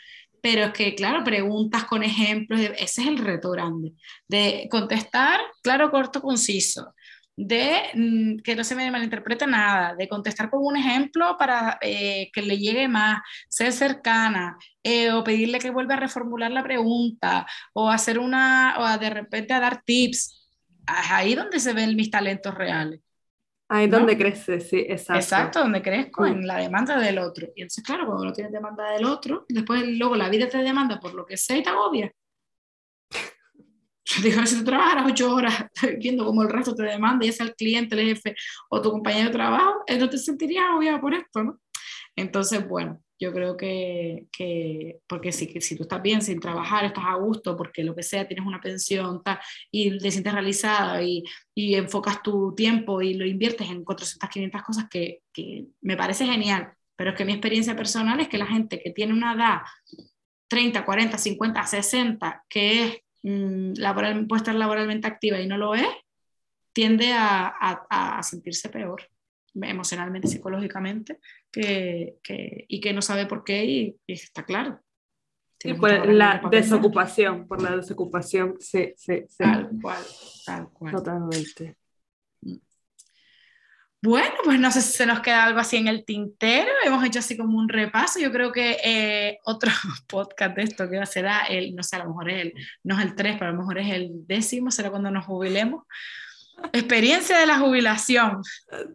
pero 0.45 0.65
es 0.65 0.73
que, 0.73 0.95
claro, 0.95 1.25
preguntas 1.25 1.85
con 1.85 2.03
ejemplos, 2.03 2.61
ese 2.61 3.01
es 3.01 3.09
el 3.09 3.17
reto 3.17 3.51
grande, 3.53 3.95
de 4.29 4.69
contestar, 4.71 5.41
claro, 5.63 5.91
corto, 5.91 6.21
conciso, 6.21 6.95
de 7.35 7.85
mm, 7.95 8.43
que 8.43 8.55
no 8.55 8.63
se 8.63 8.75
me 8.77 8.91
malinterprete 8.91 9.47
nada, 9.47 9.95
de 9.95 10.07
contestar 10.07 10.51
con 10.51 10.61
un 10.63 10.77
ejemplo 10.77 11.37
para 11.39 11.79
eh, 11.81 12.29
que 12.31 12.43
le 12.43 12.59
llegue 12.59 12.89
más, 12.89 13.23
ser 13.49 13.73
cercana, 13.73 14.59
eh, 14.83 15.13
o 15.13 15.25
pedirle 15.25 15.59
que 15.61 15.71
vuelva 15.71 15.95
a 15.95 16.01
reformular 16.01 16.51
la 16.51 16.63
pregunta, 16.63 17.47
o 17.73 17.89
hacer 17.89 18.19
una, 18.19 18.77
o 18.79 18.99
de 18.99 19.09
repente 19.09 19.55
a 19.55 19.61
dar 19.61 19.83
tips. 19.83 20.51
Es 20.87 21.11
ahí 21.11 21.35
donde 21.35 21.59
se 21.59 21.73
ven 21.73 21.97
mis 21.97 22.11
talentos 22.11 22.55
reales. 22.55 23.01
Ahí 23.75 23.89
donde 23.89 24.17
crece, 24.17 24.61
sí, 24.61 24.87
exacto. 24.89 25.21
Exacto, 25.21 25.59
donde 25.59 25.83
crezco, 25.83 26.25
en 26.25 26.47
la 26.47 26.59
demanda 26.59 26.97
del 26.97 27.19
otro. 27.19 27.49
Y 27.57 27.63
entonces, 27.63 27.83
claro, 27.83 28.07
cuando 28.07 28.25
no 28.25 28.33
tienes 28.33 28.53
demanda 28.53 28.93
del 28.93 29.05
otro, 29.05 29.47
después 29.49 29.83
luego 29.99 30.15
la 30.15 30.29
vida 30.29 30.49
te 30.49 30.59
demanda 30.59 31.01
por 31.01 31.13
lo 31.13 31.27
que 31.27 31.37
sea 31.37 31.57
y 31.57 31.65
te 31.65 31.71
agobia. 31.71 32.13
Digo, 34.23 34.47
si 34.47 34.59
tú 34.59 34.65
trabajas 34.65 35.05
ocho 35.05 35.35
horas 35.35 35.67
viendo 35.99 36.25
cómo 36.25 36.43
el 36.43 36.51
resto 36.51 36.73
te 36.73 36.85
demanda, 36.85 37.27
ya 37.27 37.33
sea 37.33 37.47
el 37.47 37.57
cliente, 37.57 38.01
el 38.01 38.07
jefe 38.07 38.37
o 38.71 38.81
tu 38.81 38.93
compañero 38.93 39.27
de 39.27 39.35
trabajo, 39.35 39.83
eh, 39.89 39.99
no 39.99 40.09
te 40.09 40.19
sentirías 40.19 40.67
agobiado 40.67 41.01
por 41.01 41.13
esto, 41.13 41.43
¿no? 41.43 41.59
Entonces, 42.15 42.69
bueno, 42.69 43.03
yo 43.19 43.33
creo 43.33 43.57
que, 43.57 44.27
que 44.33 45.01
porque 45.07 45.33
si, 45.33 45.47
si 45.61 45.77
tú 45.77 45.85
estás 45.85 46.03
bien 46.03 46.23
sin 46.23 46.41
trabajar, 46.41 46.85
estás 46.85 47.05
a 47.07 47.15
gusto, 47.15 47.57
porque 47.57 47.85
lo 47.85 47.95
que 47.95 48.03
sea, 48.03 48.27
tienes 48.27 48.47
una 48.47 48.61
pensión 48.61 49.23
tal, 49.23 49.39
y 49.71 49.99
te 49.99 50.11
sientes 50.11 50.33
realizada 50.33 51.03
y, 51.03 51.25
y, 51.55 51.75
enfocas 51.75 52.23
tu 52.23 52.55
tiempo 52.55 53.03
y 53.03 53.15
lo 53.15 53.27
inviertes 53.27 53.71
en 53.71 53.85
400, 53.85 54.29
500 54.29 54.63
cosas 54.63 54.87
que, 54.91 55.23
que 55.33 55.67
me 55.81 55.97
parece 55.97 56.27
genial, 56.27 56.73
pero 56.97 57.11
es 57.11 57.17
que 57.17 57.25
mi 57.25 57.33
experiencia 57.33 57.77
personal 57.77 58.21
es 58.21 58.29
que 58.29 58.39
la 58.39 58.47
gente 58.47 58.81
que 58.83 58.91
tiene 58.91 59.13
una 59.13 59.35
edad 59.35 59.59
30, 60.49 60.85
40, 60.85 61.19
50, 61.19 61.67
60, 61.67 62.45
que 62.49 62.85
es 62.85 63.05
Mm, 63.25 63.73
laboral, 63.79 64.27
puede 64.27 64.41
estar 64.41 64.55
laboralmente 64.55 65.09
activa 65.09 65.41
y 65.41 65.47
no 65.47 65.57
lo 65.57 65.75
es, 65.75 65.89
tiende 66.75 67.15
a, 67.15 67.47
a, 67.89 68.23
sentirse 68.23 68.69
peor 68.69 69.09
emocionalmente, 69.55 70.29
psicológicamente, 70.29 71.19
que, 71.51 72.17
que, 72.23 72.65
y 72.69 72.81
que 72.81 72.93
no 72.93 73.03
sabe 73.03 73.27
por 73.27 73.45
qué 73.45 73.65
y, 73.65 73.97
está 74.07 74.45
claro. 74.45 74.81
Y 75.63 75.75
por 75.75 76.07
la 76.07 76.43
desocupación, 76.51 77.47
por 77.47 77.63
la 77.63 77.77
desocupación, 77.77 78.57
sí, 78.61 78.93
sí, 78.97 79.25
sí. 79.29 79.39
Tal 79.39 79.71
cual, 79.81 80.03
tal 80.45 80.69
cual. 80.71 80.93
Totalmente. 80.93 81.79
Bueno, 84.05 84.35
pues 84.45 84.61
no 84.61 84.71
sé 84.71 84.83
si 84.83 84.93
se 84.93 85.07
nos 85.07 85.21
queda 85.21 85.45
algo 85.45 85.61
así 85.61 85.79
en 85.79 85.89
el 85.89 86.05
tintero. 86.05 86.71
Hemos 86.85 87.03
hecho 87.07 87.21
así 87.21 87.39
como 87.39 87.57
un 87.57 87.71
repaso. 87.71 88.21
Yo 88.21 88.31
creo 88.31 88.53
que 88.53 88.77
eh, 88.85 89.39
otro 89.47 89.71
podcast 90.07 90.55
de 90.57 90.63
esto 90.65 90.91
que 90.91 91.07
será 91.07 91.45
el, 91.45 91.75
no 91.75 91.83
sé, 91.83 91.97
a 91.97 92.01
lo 92.01 92.11
mejor 92.11 92.29
es 92.29 92.43
el, 92.43 92.53
no 92.83 92.99
es 92.99 93.07
el 93.07 93.15
3, 93.15 93.37
pero 93.39 93.49
a 93.49 93.53
lo 93.53 93.61
mejor 93.61 93.79
es 93.79 93.91
el 93.91 94.11
décimo, 94.27 94.71
será 94.71 94.91
cuando 94.91 95.11
nos 95.11 95.25
jubilemos. 95.25 95.85
Experiencia 96.73 97.39
de 97.39 97.47
la 97.47 97.59
jubilación. 97.59 98.43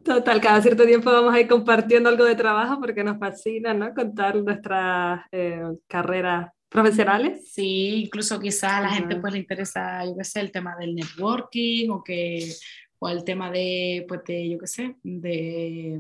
Total, 0.04 0.42
cada 0.42 0.62
cierto 0.62 0.86
tiempo 0.86 1.12
vamos 1.12 1.34
a 1.34 1.40
ir 1.40 1.48
compartiendo 1.48 2.10
algo 2.10 2.26
de 2.26 2.36
trabajo 2.36 2.80
porque 2.80 3.04
nos 3.04 3.20
fascina, 3.20 3.74
¿no? 3.74 3.94
Contar 3.94 4.36
nuestras 4.38 5.22
eh, 5.32 5.64
carreras 5.88 6.52
profesionales. 6.68 7.52
Sí, 7.52 8.04
incluso 8.06 8.40
quizá 8.40 8.78
a 8.78 8.82
la 8.82 8.90
gente 8.90 9.16
pues 9.18 9.34
le 9.34 9.40
interesa, 9.40 10.06
yo 10.06 10.16
qué 10.18 10.24
sé, 10.24 10.40
el 10.40 10.52
tema 10.52 10.76
del 10.78 10.96
networking 10.96 11.90
o 11.90 12.04
que 12.04 12.54
o 13.00 13.08
al 13.08 13.24
tema 13.24 13.50
de, 13.50 14.06
pues 14.08 14.22
de, 14.26 14.50
yo 14.50 14.60
qué 14.60 14.68
sé, 14.68 14.96
de, 15.04 15.98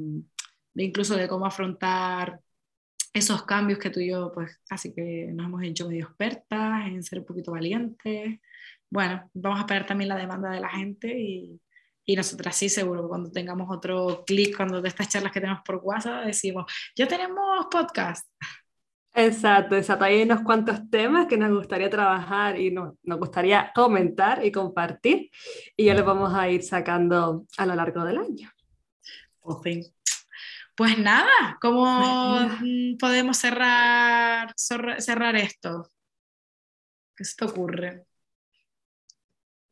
de, 0.73 0.83
incluso 0.83 1.15
de 1.15 1.27
cómo 1.27 1.45
afrontar 1.45 2.39
esos 3.13 3.43
cambios 3.43 3.79
que 3.79 3.89
tú 3.89 4.01
y 4.01 4.09
yo, 4.09 4.31
pues 4.33 4.59
casi 4.67 4.93
que 4.93 5.29
nos 5.33 5.47
hemos 5.47 5.63
hecho 5.63 5.87
medio 5.87 6.05
expertas 6.05 6.87
en 6.87 7.01
ser 7.03 7.19
un 7.19 7.25
poquito 7.25 7.51
valientes. 7.51 8.39
Bueno, 8.89 9.29
vamos 9.33 9.59
a 9.59 9.61
esperar 9.61 9.85
también 9.85 10.09
la 10.09 10.17
demanda 10.17 10.49
de 10.49 10.59
la 10.59 10.69
gente 10.69 11.19
y, 11.19 11.61
y 12.05 12.15
nosotras 12.15 12.55
sí, 12.55 12.69
seguro 12.69 13.03
que 13.03 13.09
cuando 13.09 13.31
tengamos 13.31 13.67
otro 13.69 14.23
clic, 14.25 14.55
cuando 14.55 14.81
de 14.81 14.89
estas 14.89 15.09
charlas 15.09 15.31
que 15.31 15.41
tenemos 15.41 15.61
por 15.63 15.79
WhatsApp, 15.83 16.25
decimos, 16.25 16.71
ya 16.95 17.07
tenemos 17.07 17.67
podcast. 17.69 18.27
Exacto, 19.13 19.75
exacto. 19.75 20.05
Hay 20.05 20.21
unos 20.21 20.41
cuantos 20.41 20.89
temas 20.89 21.27
que 21.27 21.37
nos 21.37 21.51
gustaría 21.51 21.89
trabajar 21.89 22.59
y 22.59 22.71
nos, 22.71 22.95
nos 23.03 23.19
gustaría 23.19 23.71
comentar 23.75 24.45
y 24.45 24.51
compartir 24.51 25.29
y 25.75 25.85
ya 25.85 25.93
los 25.93 26.05
vamos 26.05 26.33
a 26.33 26.49
ir 26.49 26.63
sacando 26.63 27.45
a 27.57 27.65
lo 27.65 27.75
largo 27.75 28.03
del 28.03 28.17
año. 28.17 28.51
Pues 29.39 29.93
pues 30.79 30.97
nada, 30.97 31.57
¿cómo 31.59 32.47
podemos 32.97 33.35
cerrar, 33.35 34.53
cerrar 34.55 35.35
esto? 35.35 35.91
¿Qué 37.17 37.25
se 37.25 37.35
te 37.35 37.43
ocurre? 37.43 38.05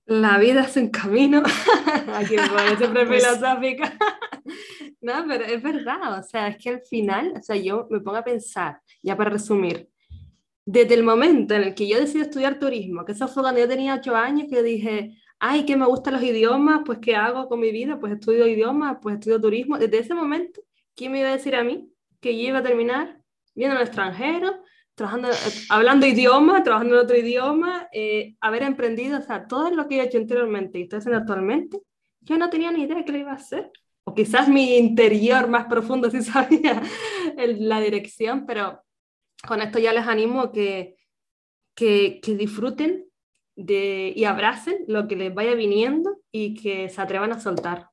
La 0.07 0.37
vida 0.37 0.61
es 0.61 0.75
un 0.77 0.89
camino. 0.89 1.43
Aquí 2.15 2.35
me 2.37 2.77
siempre 2.77 3.05
pues 3.07 3.25
filosófica. 3.25 3.97
no, 5.01 5.25
pero 5.27 5.43
es 5.43 5.61
verdad, 5.61 6.19
o 6.19 6.23
sea, 6.23 6.47
es 6.47 6.57
que 6.57 6.69
al 6.69 6.81
final, 6.81 7.33
o 7.37 7.41
sea, 7.41 7.57
yo 7.57 7.87
me 7.89 7.99
pongo 7.99 8.17
a 8.17 8.23
pensar, 8.23 8.81
ya 9.03 9.17
para 9.17 9.31
resumir, 9.31 9.89
desde 10.65 10.93
el 10.93 11.03
momento 11.03 11.53
en 11.55 11.63
el 11.63 11.75
que 11.75 11.87
yo 11.87 11.99
decidí 11.99 12.21
estudiar 12.21 12.57
turismo, 12.57 13.03
que 13.03 13.11
eso 13.11 13.27
fue 13.27 13.43
cuando 13.43 13.59
yo 13.59 13.67
tenía 13.67 13.95
ocho 13.95 14.15
años, 14.15 14.47
que 14.49 14.63
dije, 14.63 15.17
ay, 15.39 15.65
que 15.65 15.75
me 15.75 15.85
gustan 15.85 16.13
los 16.13 16.23
idiomas, 16.23 16.81
pues 16.85 16.99
¿qué 16.99 17.15
hago 17.15 17.49
con 17.49 17.59
mi 17.59 17.71
vida? 17.71 17.99
Pues 17.99 18.13
estudio 18.13 18.47
idiomas, 18.47 18.97
pues 19.01 19.15
estudio 19.15 19.41
turismo. 19.41 19.77
Desde 19.77 19.99
ese 19.99 20.13
momento 20.13 20.61
¿quién 20.95 21.11
me 21.11 21.19
iba 21.19 21.29
a 21.29 21.33
decir 21.33 21.55
a 21.55 21.63
mí 21.63 21.89
que 22.19 22.35
yo 22.35 22.49
iba 22.49 22.59
a 22.59 22.63
terminar 22.63 23.21
viendo 23.53 23.77
al 23.77 23.83
extranjero, 23.83 24.63
trabajando, 24.97 25.29
hablando 25.69 26.07
idioma, 26.07 26.63
trabajando 26.63 26.95
en 26.95 27.01
otro 27.01 27.15
idioma, 27.15 27.87
eh, 27.93 28.35
haber 28.41 28.63
emprendido, 28.63 29.19
o 29.19 29.21
sea, 29.21 29.47
todo 29.47 29.69
lo 29.69 29.87
que 29.87 29.99
he 29.99 30.03
hecho 30.03 30.17
anteriormente 30.17 30.79
y 30.79 30.83
estoy 30.83 30.97
haciendo 30.97 31.19
actualmente, 31.19 31.79
yo 32.21 32.35
no 32.39 32.49
tenía 32.49 32.71
ni 32.71 32.81
idea 32.81 32.97
de 32.97 33.05
qué 33.05 33.11
lo 33.11 33.19
iba 33.19 33.31
a 33.31 33.35
hacer. 33.35 33.71
O 34.05 34.15
quizás 34.15 34.49
mi 34.49 34.75
interior 34.75 35.47
más 35.49 35.67
profundo 35.67 36.09
sí 36.09 36.21
sabía 36.23 36.81
la 37.37 37.79
dirección, 37.79 38.47
pero 38.47 38.81
con 39.47 39.61
esto 39.61 39.77
ya 39.77 39.93
les 39.93 40.07
animo 40.07 40.51
que, 40.51 40.97
que, 41.75 42.19
que 42.19 42.35
disfruten 42.35 43.05
de, 43.55 44.13
y 44.15 44.23
abracen 44.23 44.83
lo 44.87 45.07
que 45.07 45.15
les 45.15 45.31
vaya 45.31 45.53
viniendo 45.53 46.21
y 46.31 46.55
que 46.55 46.89
se 46.89 46.99
atrevan 46.99 47.33
a 47.33 47.39
soltar. 47.39 47.91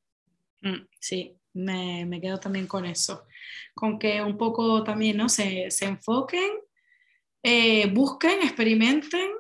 Mm, 0.62 0.86
sí, 0.98 1.38
me, 1.52 2.06
me, 2.06 2.18
quedo 2.18 2.40
también 2.40 2.66
con 2.66 2.86
eso, 2.86 3.26
con 3.74 3.98
que 3.98 4.22
un 4.22 4.38
poco 4.38 4.82
también 4.82 5.18
¿no? 5.18 5.28
se, 5.28 5.70
se 5.70 5.84
enfoquen, 5.84 6.50
eh, 7.46 7.92
busquen, 7.92 8.40
experimenten, 8.42 9.30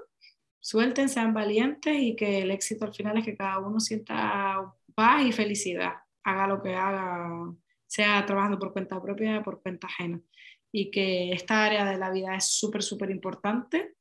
suelten, 0.60 1.08
sean 1.08 1.32
valientes 1.32 1.96
y 1.98 2.14
que 2.14 2.42
el 2.42 2.50
éxito 2.50 2.84
al 2.84 2.94
final 2.94 3.16
es 3.16 3.24
que 3.24 3.34
cada 3.34 3.58
uno 3.60 3.80
sienta 3.80 4.74
paz 4.94 5.24
y 5.24 5.32
felicidad, 5.32 5.94
haga 6.22 6.46
lo 6.46 6.62
que 6.62 6.74
haga, 6.74 7.50
sea 7.86 8.26
trabajando 8.26 8.58
por 8.58 8.74
cuenta 8.74 9.00
propia 9.00 9.38
o 9.38 9.42
por 9.42 9.62
cuenta 9.62 9.86
ajena. 9.86 10.20
Y 10.70 10.90
que 10.90 11.32
esta 11.32 11.64
área 11.64 11.86
de 11.86 11.96
la 11.96 12.10
vida 12.10 12.36
es 12.36 12.44
súper, 12.44 12.82
súper 12.82 13.10
importante, 13.10 13.94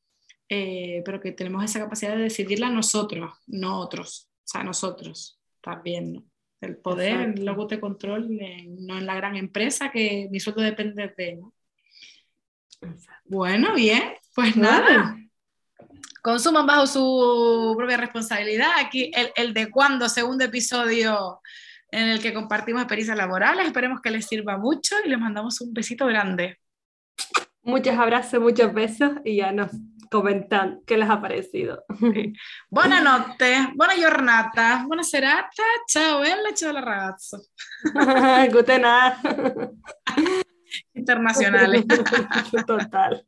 eh, 0.49 1.01
pero 1.05 1.21
que 1.21 1.31
tenemos 1.31 1.63
esa 1.63 1.79
capacidad 1.79 2.13
de 2.13 2.23
decidirla 2.23 2.69
nosotros, 2.69 3.31
no 3.47 3.79
otros, 3.79 4.29
o 4.39 4.47
sea, 4.47 4.63
nosotros 4.63 5.39
también, 5.61 6.13
¿no? 6.13 6.25
El 6.59 6.77
poder, 6.77 7.35
el 7.37 7.45
logo 7.45 7.67
de 7.67 7.79
control, 7.79 8.29
no 8.29 8.97
en 8.97 9.05
la 9.05 9.15
gran 9.15 9.35
empresa 9.37 9.91
que 9.91 10.27
mi 10.29 10.39
sueldo 10.39 10.61
depende 10.61 11.13
de. 11.17 11.35
¿no? 11.35 11.53
Bueno, 13.25 13.73
bien, 13.73 14.13
pues 14.35 14.55
nada. 14.55 15.17
Consuman 16.21 16.65
bajo 16.65 16.87
su 16.87 17.73
propia 17.77 17.97
responsabilidad. 17.97 18.71
Aquí 18.79 19.11
el, 19.13 19.31
el 19.35 19.53
de 19.53 19.69
cuando, 19.69 20.07
segundo 20.07 20.45
episodio 20.45 21.41
en 21.93 22.09
el 22.09 22.21
que 22.21 22.33
compartimos 22.33 22.81
experiencias 22.81 23.17
laborales. 23.17 23.67
Esperemos 23.67 24.01
que 24.01 24.09
les 24.09 24.25
sirva 24.25 24.57
mucho 24.57 24.95
y 25.05 25.09
les 25.09 25.19
mandamos 25.19 25.61
un 25.61 25.73
besito 25.73 26.05
grande. 26.07 26.59
Muchos 27.61 27.97
abrazos, 27.97 28.41
muchos 28.41 28.73
besos 28.73 29.11
y 29.23 29.37
ya 29.37 29.51
nos 29.51 29.71
comentan 30.09 30.81
qué 30.85 30.97
les 30.97 31.09
ha 31.09 31.21
parecido. 31.21 31.83
Buenas 32.69 33.03
noches, 33.03 33.67
buona 33.75 33.93
giornata, 33.93 34.83
buona 34.85 35.03
serata, 35.03 35.63
ciao 35.87 36.19
bella, 36.19 36.53
ciao 36.53 36.73
la 36.73 36.81
ragazzo. 36.81 37.41
Guten 38.51 38.83
internacionales. 40.93 41.85
Total. 42.67 43.25